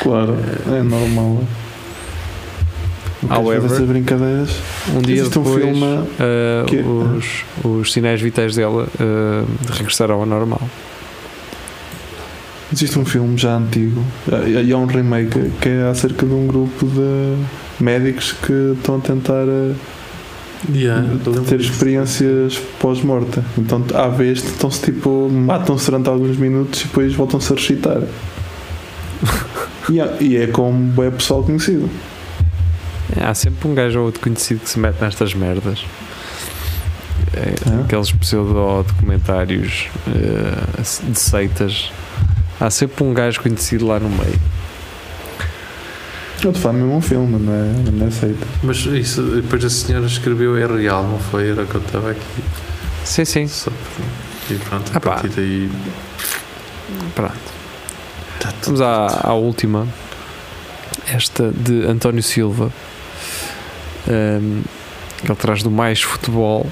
Claro, 0.02 0.36
é 0.66 0.82
normal. 0.82 1.42
However, 3.30 3.62
fazer 3.62 3.74
essas 3.76 3.88
brincadeiras. 3.88 4.50
Um 4.94 5.00
dia 5.00 5.20
Existe 5.20 5.38
um 5.38 5.42
depois, 5.42 5.64
filme 5.64 6.08
eh, 6.20 6.64
que- 6.66 6.76
os, 6.82 7.44
os 7.64 7.92
sinais 7.92 8.20
vitais 8.20 8.54
dela 8.54 8.86
eh, 9.00 9.44
regressaram 9.70 10.16
ao 10.20 10.26
normal. 10.26 10.60
Existe 12.72 12.98
um 12.98 13.04
filme 13.04 13.36
já 13.38 13.56
antigo 13.56 14.02
e 14.46 14.50
e 14.68 14.72
há 14.72 14.76
um 14.76 14.86
remake 14.86 15.50
que 15.60 15.68
é 15.68 15.88
acerca 15.88 16.26
de 16.26 16.32
um 16.32 16.46
grupo 16.46 16.84
de 16.86 17.36
médicos 17.82 18.32
que 18.32 18.74
estão 18.76 18.96
a 18.96 19.00
tentar 19.00 19.44
eh, 19.48 19.72
Yeah, 20.74 21.06
ter 21.46 21.60
experiências 21.60 22.58
pós-morte. 22.80 23.40
Então, 23.58 23.84
à 23.94 24.08
vez, 24.08 24.38
estão-se 24.42 24.80
tipo, 24.82 25.28
matam-se 25.30 25.86
durante 25.86 26.08
alguns 26.08 26.36
minutos 26.38 26.80
e 26.80 26.84
depois 26.88 27.14
voltam-se 27.14 27.52
a 27.52 27.54
ressuscitar. 27.54 28.00
e, 29.88 30.00
é- 30.00 30.16
e 30.20 30.36
é 30.36 30.46
com 30.48 30.92
é 30.98 31.10
pessoal 31.10 31.42
conhecido. 31.44 31.88
Há 33.20 33.34
sempre 33.34 33.68
um 33.68 33.74
gajo 33.74 33.98
ou 34.00 34.06
outro 34.06 34.20
conhecido 34.20 34.60
que 34.60 34.68
se 34.70 34.78
mete 34.78 35.00
nestas 35.00 35.34
merdas. 35.34 35.84
É, 37.34 37.54
É? 37.78 37.80
Aqueles 37.84 38.10
pseudo-documentários 38.12 39.88
eh, 40.08 40.82
de 41.10 41.18
seitas. 41.18 41.90
Há 42.60 42.70
sempre 42.70 43.04
um 43.04 43.12
gajo 43.14 43.40
conhecido 43.42 43.86
lá 43.86 43.98
no 44.00 44.08
meio. 44.08 44.38
Eu 46.42 46.52
te 46.52 46.58
falo 46.60 46.74
mesmo 46.78 46.96
um 46.96 47.00
filme, 47.00 47.38
não 47.38 47.52
é, 47.52 47.90
não 47.92 48.06
é 48.06 48.10
seita. 48.10 48.46
Mas 48.62 48.78
isso, 48.78 49.22
depois 49.22 49.64
a 49.64 49.70
senhora 49.70 50.06
escreveu 50.06 50.56
é 50.56 50.66
real, 50.66 51.02
não 51.04 51.18
foi? 51.18 51.50
Era 51.50 51.62
o 51.62 51.66
que 51.66 51.74
eu 51.74 51.80
estava 51.80 52.10
aqui. 52.10 52.20
Sim, 53.04 53.24
sim. 53.24 53.46
Só 53.48 53.70
E 54.50 54.54
pronto, 54.54 54.90
Ah, 54.94 54.96
a 54.98 55.00
pá. 55.00 55.10
partir 55.12 55.28
daí. 55.30 55.70
Pronto. 57.14 57.34
Tá. 58.40 58.52
Vamos 58.64 58.80
à, 58.80 59.20
à 59.28 59.32
última. 59.34 59.86
Esta 61.08 61.50
de 61.52 61.84
António 61.86 62.22
Silva. 62.22 62.70
Que 64.06 65.26
ele 65.32 65.36
traz 65.36 65.62
do 65.62 65.70
mais 65.70 66.00
futebol. 66.02 66.66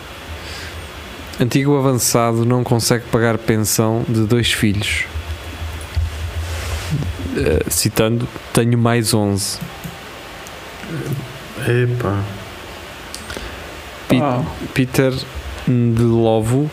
Antigo 1.40 1.76
avançado 1.76 2.44
não 2.44 2.62
consegue 2.62 3.04
pagar 3.10 3.36
pensão 3.38 4.04
de 4.08 4.20
dois 4.24 4.52
filhos. 4.52 5.04
Eh, 7.36 7.64
citando, 7.68 8.28
tenho 8.52 8.78
mais 8.78 9.12
11. 9.12 9.58
Epá. 11.66 12.22
Pi- 14.08 14.20
Ah, 14.22 14.42
Peter 14.74 15.12
Ndelovo 15.66 16.70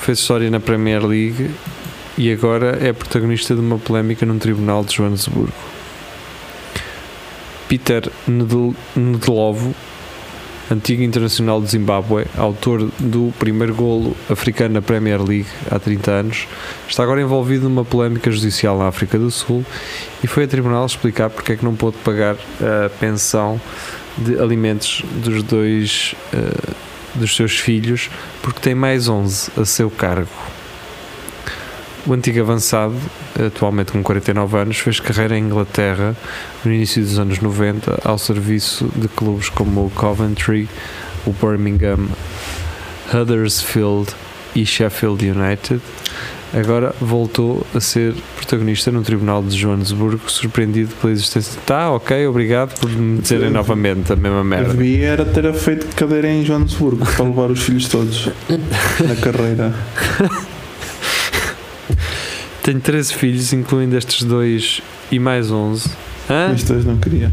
fez 0.00 0.18
história 0.18 0.50
na 0.50 0.60
Premier 0.60 1.02
League 1.06 1.50
e 2.18 2.30
agora 2.32 2.78
é 2.86 2.92
protagonista 2.92 3.54
de 3.54 3.60
uma 3.60 3.78
polémica 3.78 4.26
num 4.26 4.38
tribunal 4.38 4.84
de 4.84 4.96
Joanesburgo. 4.96 5.52
Peter 7.70 8.10
Ndelovo, 8.26 9.72
antigo 10.68 11.04
internacional 11.04 11.62
de 11.62 11.70
Zimbábue, 11.70 12.26
autor 12.36 12.90
do 12.98 13.32
primeiro 13.38 13.72
golo 13.76 14.16
africano 14.28 14.74
na 14.74 14.82
Premier 14.82 15.22
League 15.22 15.46
há 15.70 15.78
30 15.78 16.10
anos, 16.10 16.48
está 16.88 17.04
agora 17.04 17.22
envolvido 17.22 17.68
numa 17.68 17.84
polémica 17.84 18.28
judicial 18.28 18.76
na 18.76 18.88
África 18.88 19.16
do 19.16 19.30
Sul 19.30 19.64
e 20.20 20.26
foi 20.26 20.44
a 20.44 20.48
tribunal 20.48 20.84
explicar 20.84 21.30
porque 21.30 21.52
é 21.52 21.56
que 21.56 21.64
não 21.64 21.76
pôde 21.76 21.96
pagar 21.98 22.34
a 22.60 22.88
pensão 22.98 23.60
de 24.18 24.36
alimentos 24.40 25.04
dos 25.24 25.44
dois 25.44 26.16
eh, 26.34 26.72
dos 27.14 27.36
seus 27.36 27.56
filhos 27.56 28.10
porque 28.42 28.58
tem 28.58 28.74
mais 28.74 29.08
11 29.08 29.52
a 29.56 29.64
seu 29.64 29.88
cargo. 29.88 30.28
O 32.06 32.14
antigo 32.14 32.40
avançado, 32.40 32.94
atualmente 33.38 33.92
com 33.92 34.02
49 34.02 34.56
anos, 34.56 34.78
fez 34.78 35.00
carreira 35.00 35.36
em 35.36 35.44
Inglaterra 35.44 36.16
no 36.64 36.72
início 36.72 37.02
dos 37.02 37.18
anos 37.18 37.40
90 37.40 38.00
ao 38.04 38.16
serviço 38.16 38.90
de 38.96 39.06
clubes 39.08 39.48
como 39.50 39.86
o 39.86 39.90
Coventry, 39.90 40.68
o 41.26 41.32
Birmingham, 41.32 42.08
Huddersfield 43.12 44.14
e 44.54 44.64
Sheffield 44.64 45.30
United. 45.30 45.80
Agora 46.52 46.92
voltou 47.00 47.64
a 47.74 47.80
ser 47.80 48.12
protagonista 48.36 48.90
no 48.90 49.02
Tribunal 49.02 49.42
de 49.42 49.56
Joanesburgo, 49.56 50.28
surpreendido 50.28 50.92
pela 51.00 51.12
existência. 51.12 51.60
Tá, 51.64 51.92
ok, 51.92 52.26
obrigado 52.26 52.76
por 52.80 52.90
me 52.90 53.20
dizerem 53.20 53.50
novamente 53.50 54.12
a 54.12 54.16
mesma 54.16 54.42
merda. 54.42 54.74
devia 54.74 55.06
era 55.06 55.24
ter 55.24 55.52
feito 55.54 55.86
cadeira 55.94 56.28
em 56.28 56.44
Joanesburgo 56.44 57.06
para 57.06 57.24
levar 57.24 57.50
os 57.50 57.62
filhos 57.62 57.88
todos 57.88 58.30
na 58.48 59.14
carreira. 59.16 59.72
Tenho 62.62 62.80
13 62.80 63.14
filhos, 63.14 63.52
incluindo 63.52 63.96
estes 63.96 64.22
dois 64.24 64.80
e 65.10 65.18
mais 65.18 65.50
11. 65.50 65.88
Hã? 66.28 66.48
Mas 66.50 66.62
dois 66.64 66.84
não 66.84 66.96
queria. 66.98 67.32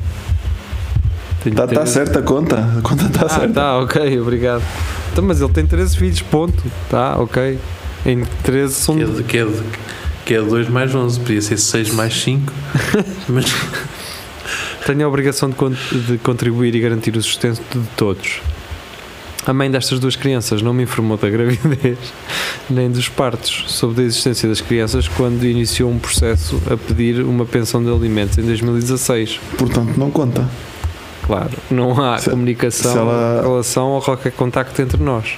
Está 1.46 1.68
tá 1.68 1.76
13. 1.82 1.92
certa 1.92 2.20
a 2.20 2.22
conta? 2.22 2.58
A 2.78 2.82
conta 2.82 3.06
está 3.06 3.26
Ah, 3.26 3.30
certa. 3.30 3.54
tá, 3.54 3.78
ok, 3.80 4.20
obrigado. 4.20 4.64
Então, 5.12 5.24
mas 5.24 5.40
ele 5.42 5.52
tem 5.54 5.66
13 5.66 5.96
filhos, 5.98 6.22
ponto. 6.22 6.62
Tá, 6.90 7.18
ok. 7.18 7.58
Em 8.06 8.24
13 8.44 8.74
são. 8.74 8.96
Que 8.96 9.04
é, 9.04 9.24
que, 9.24 9.38
é 9.38 9.48
que 10.26 10.34
é 10.34 10.42
2 10.42 10.70
mais 10.70 10.94
11, 10.94 11.20
podia 11.20 11.42
ser 11.42 11.58
6 11.58 11.92
mais 11.92 12.14
5. 12.22 12.52
mas 13.30 13.46
Tenho 14.86 15.06
a 15.06 15.10
obrigação 15.10 15.50
de, 15.50 15.56
de 16.02 16.18
contribuir 16.20 16.74
e 16.76 16.80
garantir 16.80 17.16
o 17.18 17.22
sustento 17.22 17.62
de 17.74 17.86
todos. 17.98 18.42
A 19.48 19.54
mãe 19.54 19.72
destas 19.72 19.98
duas 20.00 20.16
crianças 20.18 20.62
não 20.62 20.74
me 20.74 20.84
informou 20.84 21.16
da 21.18 21.30
gravidez 21.30 21.98
nem 22.70 22.92
dos 22.92 23.08
partos, 23.08 23.64
soube 23.68 23.96
da 23.96 24.04
existência 24.04 24.50
das 24.50 24.60
crianças 24.60 25.08
quando 25.08 25.44
iniciou 25.46 25.90
um 25.90 25.98
processo 25.98 26.62
a 26.70 26.76
pedir 26.76 27.22
uma 27.22 27.46
pensão 27.46 27.82
de 27.82 27.90
alimentos 27.90 28.38
em 28.38 28.42
2016. 28.44 29.40
Portanto, 29.58 29.94
não 29.98 30.12
conta. 30.12 30.46
Claro, 31.26 31.52
não 31.72 32.02
há 32.04 32.18
Se- 32.18 32.30
comunicação, 32.30 32.92
se 32.92 32.98
ela- 32.98 33.42
relação 33.42 33.88
ou 33.92 34.02
qualquer 34.02 34.32
contacto 34.34 34.82
entre 34.82 35.02
nós. 35.02 35.38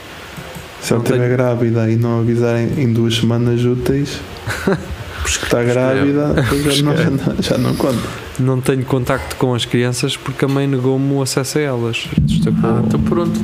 Se 0.81 0.93
ela 0.93 0.99
Não 0.99 1.05
tenho- 1.05 1.17
estiver 1.21 1.35
grávida 1.37 1.89
e 1.91 1.95
não 1.95 2.19
avisarem 2.21 2.67
em 2.77 2.91
duas 2.91 3.15
semanas 3.17 3.63
úteis, 3.63 4.19
porque 5.21 5.45
está 5.45 5.61
grávida, 5.61 6.33
já 6.71 6.83
não, 6.83 6.97
já, 6.97 7.09
não, 7.09 7.41
já 7.41 7.57
não 7.59 7.75
conta. 7.75 8.07
Não 8.39 8.59
tenho 8.61 8.83
contacto 8.85 9.35
com 9.35 9.53
as 9.53 9.65
crianças 9.65 10.15
porque 10.17 10.45
a 10.45 10.47
mãe 10.47 10.65
negou-me 10.65 11.13
o 11.13 11.21
acesso 11.21 11.57
a 11.59 11.61
elas. 11.61 12.07
Destacou. 12.21 12.69
Ah, 12.69 12.81
então 12.87 12.99
pronto. 13.01 13.39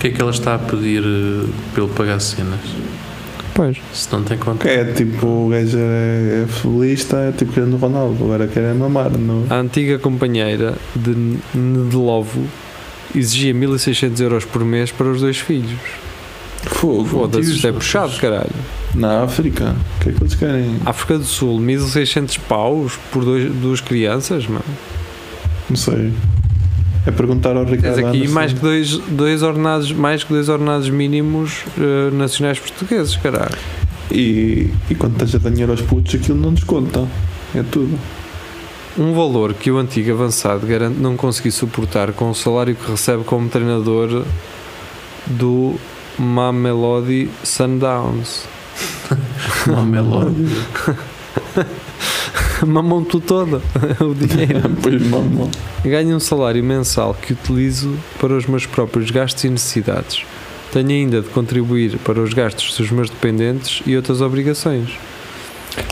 Por- 0.00 0.08
Porquê 0.08 0.08
é 0.08 0.10
que 0.12 0.22
ela 0.22 0.30
está 0.30 0.54
a 0.54 0.58
pedir 0.58 1.02
eh, 1.04 1.46
ele 1.76 1.88
pagar 1.94 2.18
cenas? 2.20 2.60
Pois. 3.52 3.76
Se 3.92 4.10
não 4.10 4.22
tem 4.22 4.38
conta. 4.38 4.66
É 4.66 4.82
tipo, 4.94 5.26
o 5.26 5.48
gajo 5.50 5.76
é, 5.76 6.42
é 6.42 6.46
futebolista, 6.48 7.16
é 7.18 7.32
tipo 7.32 7.52
Cristiano 7.52 7.76
Ronaldo, 7.76 8.24
agora 8.24 8.48
quer 8.48 8.62
é 8.62 8.72
mamar. 8.72 9.10
No... 9.10 9.46
A 9.50 9.56
antiga 9.56 9.98
companheira 9.98 10.74
de 10.96 11.36
Nedelovo 11.54 12.46
exigia 13.14 13.52
1600 13.52 14.20
euros 14.22 14.44
por 14.46 14.64
mês 14.64 14.90
para 14.90 15.06
os 15.08 15.20
dois 15.20 15.36
filhos. 15.36 15.78
Fogo. 16.62 17.04
Foda-se, 17.04 17.52
isto 17.52 17.66
é 17.66 17.72
puxado, 17.72 18.12
caralho. 18.18 18.48
Na 18.94 19.24
África, 19.24 19.76
o 19.98 20.02
que 20.02 20.08
é 20.08 20.12
que 20.12 20.22
eles 20.22 20.34
querem? 20.34 20.76
África 20.86 21.18
do 21.18 21.24
Sul, 21.24 21.58
1600 21.60 22.38
paus 22.38 22.98
por 23.12 23.22
dois, 23.22 23.52
duas 23.52 23.80
crianças, 23.82 24.46
mano. 24.46 24.64
Não 25.68 25.76
sei. 25.76 26.12
É 27.10 27.12
perguntar 27.12 27.56
ao 27.56 27.64
Ricardo. 27.64 27.96
Tens 27.96 28.06
aqui 28.06 28.18
Anderson. 28.18 28.34
mais 28.34 28.52
que 28.52 28.60
dois, 28.60 28.96
dois 29.08 29.42
ordenados, 29.42 29.92
mais 29.92 30.22
que 30.22 30.32
dois 30.32 30.48
ordenados 30.48 30.88
mínimos 30.88 31.64
eh, 31.76 32.10
nacionais 32.12 32.60
portugueses, 32.60 33.16
caralho. 33.16 33.58
E, 34.12 34.70
e 34.88 34.94
quando 34.94 35.14
estás 35.14 35.34
a 35.34 35.38
dar 35.38 35.50
dinheiro 35.50 35.72
aos 35.72 35.82
putos, 35.82 36.14
aquilo 36.14 36.40
não 36.40 36.54
desconta. 36.54 37.08
É 37.52 37.64
tudo. 37.64 37.98
Um 38.96 39.12
valor 39.12 39.54
que 39.54 39.72
o 39.72 39.78
antigo 39.78 40.12
avançado 40.12 40.64
garante 40.66 41.00
não 41.00 41.16
conseguir 41.16 41.50
suportar 41.50 42.12
com 42.12 42.30
o 42.30 42.34
salário 42.34 42.76
que 42.76 42.90
recebe 42.90 43.24
como 43.24 43.48
treinador 43.48 44.24
do 45.26 45.74
Mamelodi 46.16 47.28
Sundowns. 47.42 48.44
Uma 49.66 49.84
melódia. 52.66 52.82
Mamam 52.82 53.04
tu 53.04 53.20
toda 53.20 53.60
o 54.00 54.14
dinheiro. 54.14 54.70
pois 54.82 55.02
mamão. 55.06 55.50
Ganho 55.84 56.16
um 56.16 56.20
salário 56.20 56.62
mensal 56.62 57.14
que 57.14 57.32
utilizo 57.32 57.94
para 58.20 58.32
os 58.36 58.46
meus 58.46 58.66
próprios 58.66 59.10
gastos 59.10 59.44
e 59.44 59.48
necessidades. 59.48 60.24
Tenho 60.72 60.88
ainda 60.90 61.20
de 61.20 61.28
contribuir 61.30 61.98
para 61.98 62.20
os 62.20 62.32
gastos 62.32 62.76
dos 62.76 62.90
meus 62.90 63.10
dependentes 63.10 63.82
e 63.86 63.96
outras 63.96 64.20
obrigações. 64.20 64.90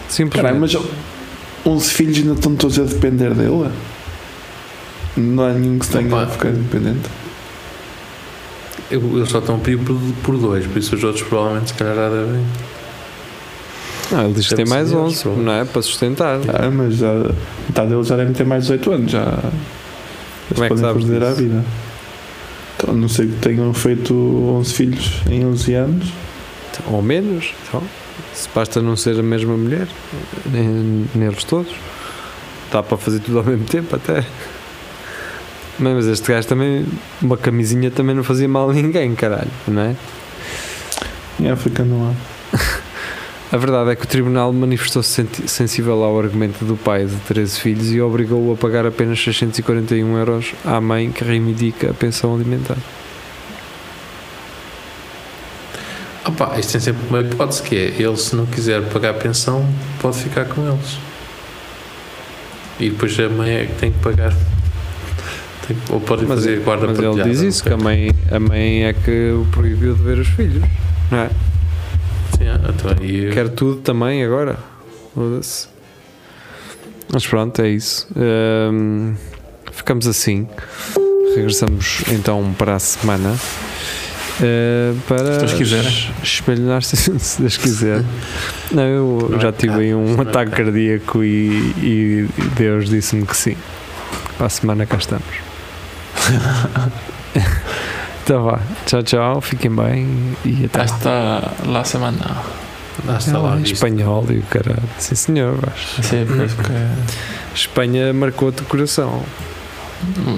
Simplesmente. 0.09 0.31
Caralho, 0.43 0.61
mas 0.61 0.77
11 1.67 1.91
filhos 1.91 2.19
ainda 2.19 2.33
estão 2.35 2.55
todos 2.55 2.79
a 2.79 2.85
depender 2.85 3.35
dele? 3.35 3.71
Não 5.17 5.43
há 5.45 5.53
nenhum 5.53 5.79
que 5.81 5.87
se 5.87 5.93
tenha 5.93 6.07
Opa. 6.07 6.23
a 6.23 6.27
ficar 6.29 6.51
independente. 6.51 7.09
eu- 8.91 9.17
eles 9.17 9.29
só 9.29 9.41
estão 9.41 9.57
a 9.57 9.59
pedir 9.59 9.79
por, 9.85 9.97
por 10.23 10.39
dois, 10.39 10.65
por 10.67 10.79
isso 10.79 10.95
os 10.95 11.03
outros 11.05 11.27
provavelmente 11.27 11.69
se 11.71 11.75
calhar 11.75 11.95
já 11.97 12.09
devem. 12.09 12.45
Não, 14.11 14.25
ele 14.25 14.33
diz 14.35 14.49
que 14.49 14.55
tem 14.55 14.65
Deve 14.65 14.71
mais 14.77 14.89
ser 14.89 14.97
11, 14.97 15.29
eles, 15.29 15.39
não 15.45 15.53
é? 15.53 15.65
Para 15.65 15.83
sustentar. 15.83 16.39
Ah, 16.49 16.71
mas 16.71 16.95
já, 16.97 17.13
metade 17.69 17.89
deles 17.91 18.07
já 18.07 18.17
devem 18.17 18.33
ter 18.33 18.45
mais 18.45 18.65
de 18.67 18.77
18 18.79 18.93
anos. 18.93 19.11
Já, 19.13 19.21
eles 19.21 20.55
Como 20.55 20.65
é 20.65 20.69
que 20.69 20.75
podem 20.75 20.85
à 21.23 21.29
disso? 21.31 21.43
vida. 21.43 21.65
Então, 22.77 22.95
a 22.95 22.97
não 22.97 23.09
sei 23.09 23.27
que 23.27 23.37
tenham 23.37 23.75
feito 23.75 24.15
11 24.15 24.73
filhos 24.73 25.23
em 25.31 25.45
11 25.45 25.75
anos. 25.75 26.09
Ou 26.87 27.03
menos. 27.03 27.53
Então, 27.69 27.83
se 28.33 28.49
basta 28.55 28.81
não 28.81 28.97
ser 28.97 29.19
a 29.19 29.23
mesma 29.23 29.57
mulher, 29.57 29.87
nem- 30.47 31.07
neles 31.15 31.45
todos. 31.45 31.73
Dá 32.73 32.83
para 32.83 32.97
fazer 32.97 33.19
tudo 33.21 33.39
ao 33.39 33.45
mesmo 33.45 33.65
tempo 33.65 33.95
até. 33.97 34.25
Mas 35.79 35.95
mas 35.95 36.07
este 36.07 36.29
gajo 36.33 36.47
também, 36.49 36.87
uma 37.23 37.37
camisinha 37.37 37.91
também 37.91 38.15
não 38.15 38.25
fazia 38.25 38.49
mal 38.49 38.71
a 38.71 38.73
ninguém, 38.73 39.15
caralho, 39.15 39.51
não 39.67 39.83
é? 39.83 39.97
Em 41.41 41.51
África 41.51 41.85
não 41.85 42.11
há. 42.11 42.59
A 43.51 43.57
verdade 43.57 43.91
é 43.91 43.97
que 43.97 44.05
o 44.05 44.07
tribunal 44.07 44.53
manifestou-se 44.53 45.27
sensível 45.47 46.05
ao 46.05 46.19
argumento 46.19 46.67
do 46.67 46.77
pai 46.77 47.07
de 47.07 47.17
13 47.17 47.59
filhos 47.59 47.93
e 47.93 48.01
obrigou-o 48.01 48.53
a 48.53 48.57
pagar 48.57 48.85
apenas 48.85 49.19
641 49.23 50.19
euros 50.19 50.53
à 50.67 50.79
mãe 50.83 51.11
que 51.11 51.25
reivindica 51.25 51.91
a 51.91 51.95
pensão 51.95 52.35
alimentar. 52.35 52.77
Opa, 56.27 56.59
isto 56.59 56.73
tem 56.73 56.81
sempre 56.83 57.09
uma 57.09 57.21
hipótese 57.23 57.63
que 57.63 57.75
é 57.75 58.03
ele 58.03 58.17
se 58.19 58.37
não 58.37 58.45
quiser 58.45 58.83
pagar 58.91 59.11
a 59.11 59.15
pensão 59.15 59.67
pode 59.99 60.19
ficar 60.19 60.45
com 60.45 60.69
eles. 60.69 60.99
E 62.79 62.91
depois 62.91 63.19
a 63.19 63.31
mãe 63.31 63.51
é 63.51 63.65
que 63.65 63.75
tem 63.77 63.93
que 63.93 63.99
pagar. 64.01 64.35
Tem 65.67 65.75
ou 65.89 66.01
pode 66.01 66.27
Mas, 66.27 66.41
fazer 66.41 66.61
guarda 66.61 66.89
mas 66.89 66.99
ele 66.99 67.23
diz 67.23 67.41
isso, 67.41 67.65
que 67.65 67.73
a 67.73 67.79
mãe, 67.79 68.11
a 68.31 68.39
mãe 68.39 68.85
é 68.85 68.93
que 68.93 69.31
o 69.31 69.47
proibiu 69.51 69.95
de 69.95 70.03
ver 70.03 70.19
os 70.19 70.29
filhos, 70.29 70.63
não 71.11 71.19
é? 71.19 71.31
Sim, 72.37 72.45
então 72.69 72.91
aí 73.01 73.31
Quer 73.33 73.49
tudo 73.49 73.81
também 73.81 74.25
agora. 74.25 74.59
Mas 77.13 77.27
pronto, 77.27 77.61
é 77.63 77.69
isso. 77.69 78.07
Hum, 78.17 79.15
ficamos 79.73 80.07
assim. 80.07 80.47
Regressamos 81.35 82.03
então 82.09 82.55
para 82.57 82.77
a 82.77 82.79
semana. 82.79 83.33
uh, 83.33 84.97
para 85.07 85.39
Deus 85.39 85.55
quiser. 85.55 85.85
espelho 86.23 86.63
Narciso, 86.63 87.19
se 87.19 87.41
Deus 87.41 87.57
quiser. 87.57 88.05
Não, 88.71 88.83
eu 88.83 89.29
Não 89.31 89.39
é 89.39 89.41
já 89.41 89.53
tive 89.53 89.75
aí 89.81 89.95
um 89.95 90.17
não 90.17 90.25
é 90.25 90.29
ataque 90.29 90.51
cardíaco 90.53 91.25
e, 91.25 91.73
e 91.79 92.29
Deus 92.57 92.89
disse-me 92.89 93.27
que 93.27 93.37
sim. 93.37 93.57
Para 94.37 94.47
a 94.47 94.51
semana 94.51 94.87
cá 94.87 94.97
estamos. 94.99 95.25
então 98.29 98.45
vá. 98.45 98.61
Tchau, 98.85 99.03
tchau. 99.03 99.41
Fiquem 99.41 99.75
bem 99.75 100.37
e 100.45 100.67
até 100.67 100.79
lá. 100.79 100.85
Hasta 100.85 101.53
la 101.67 101.83
semana. 101.85 102.37
Ah, 103.09 103.17
está 103.19 103.39
lá 103.39 103.55
visto. 103.57 103.73
espanhol 103.75 104.27
e 104.29 104.39
o 104.39 104.43
caralho. 104.43 104.83
Sim, 104.99 105.15
senhor. 105.15 105.55
Vais. 105.57 106.07
Sí, 106.07 106.27
pues 106.27 106.53
que 106.53 107.55
Espanha 107.55 108.13
marcou-te 108.13 108.61
o 108.63 108.65
coração. 108.67 109.23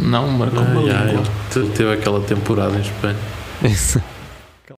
não 0.04 0.28
marcou 0.28 0.60
Ah, 0.62 1.22
te- 1.52 1.66
teve 1.70 1.92
aquela 1.92 2.20
temporada 2.20 2.76
em 2.76 2.80
Espanha. 2.82 3.16
Isso. 3.64 4.00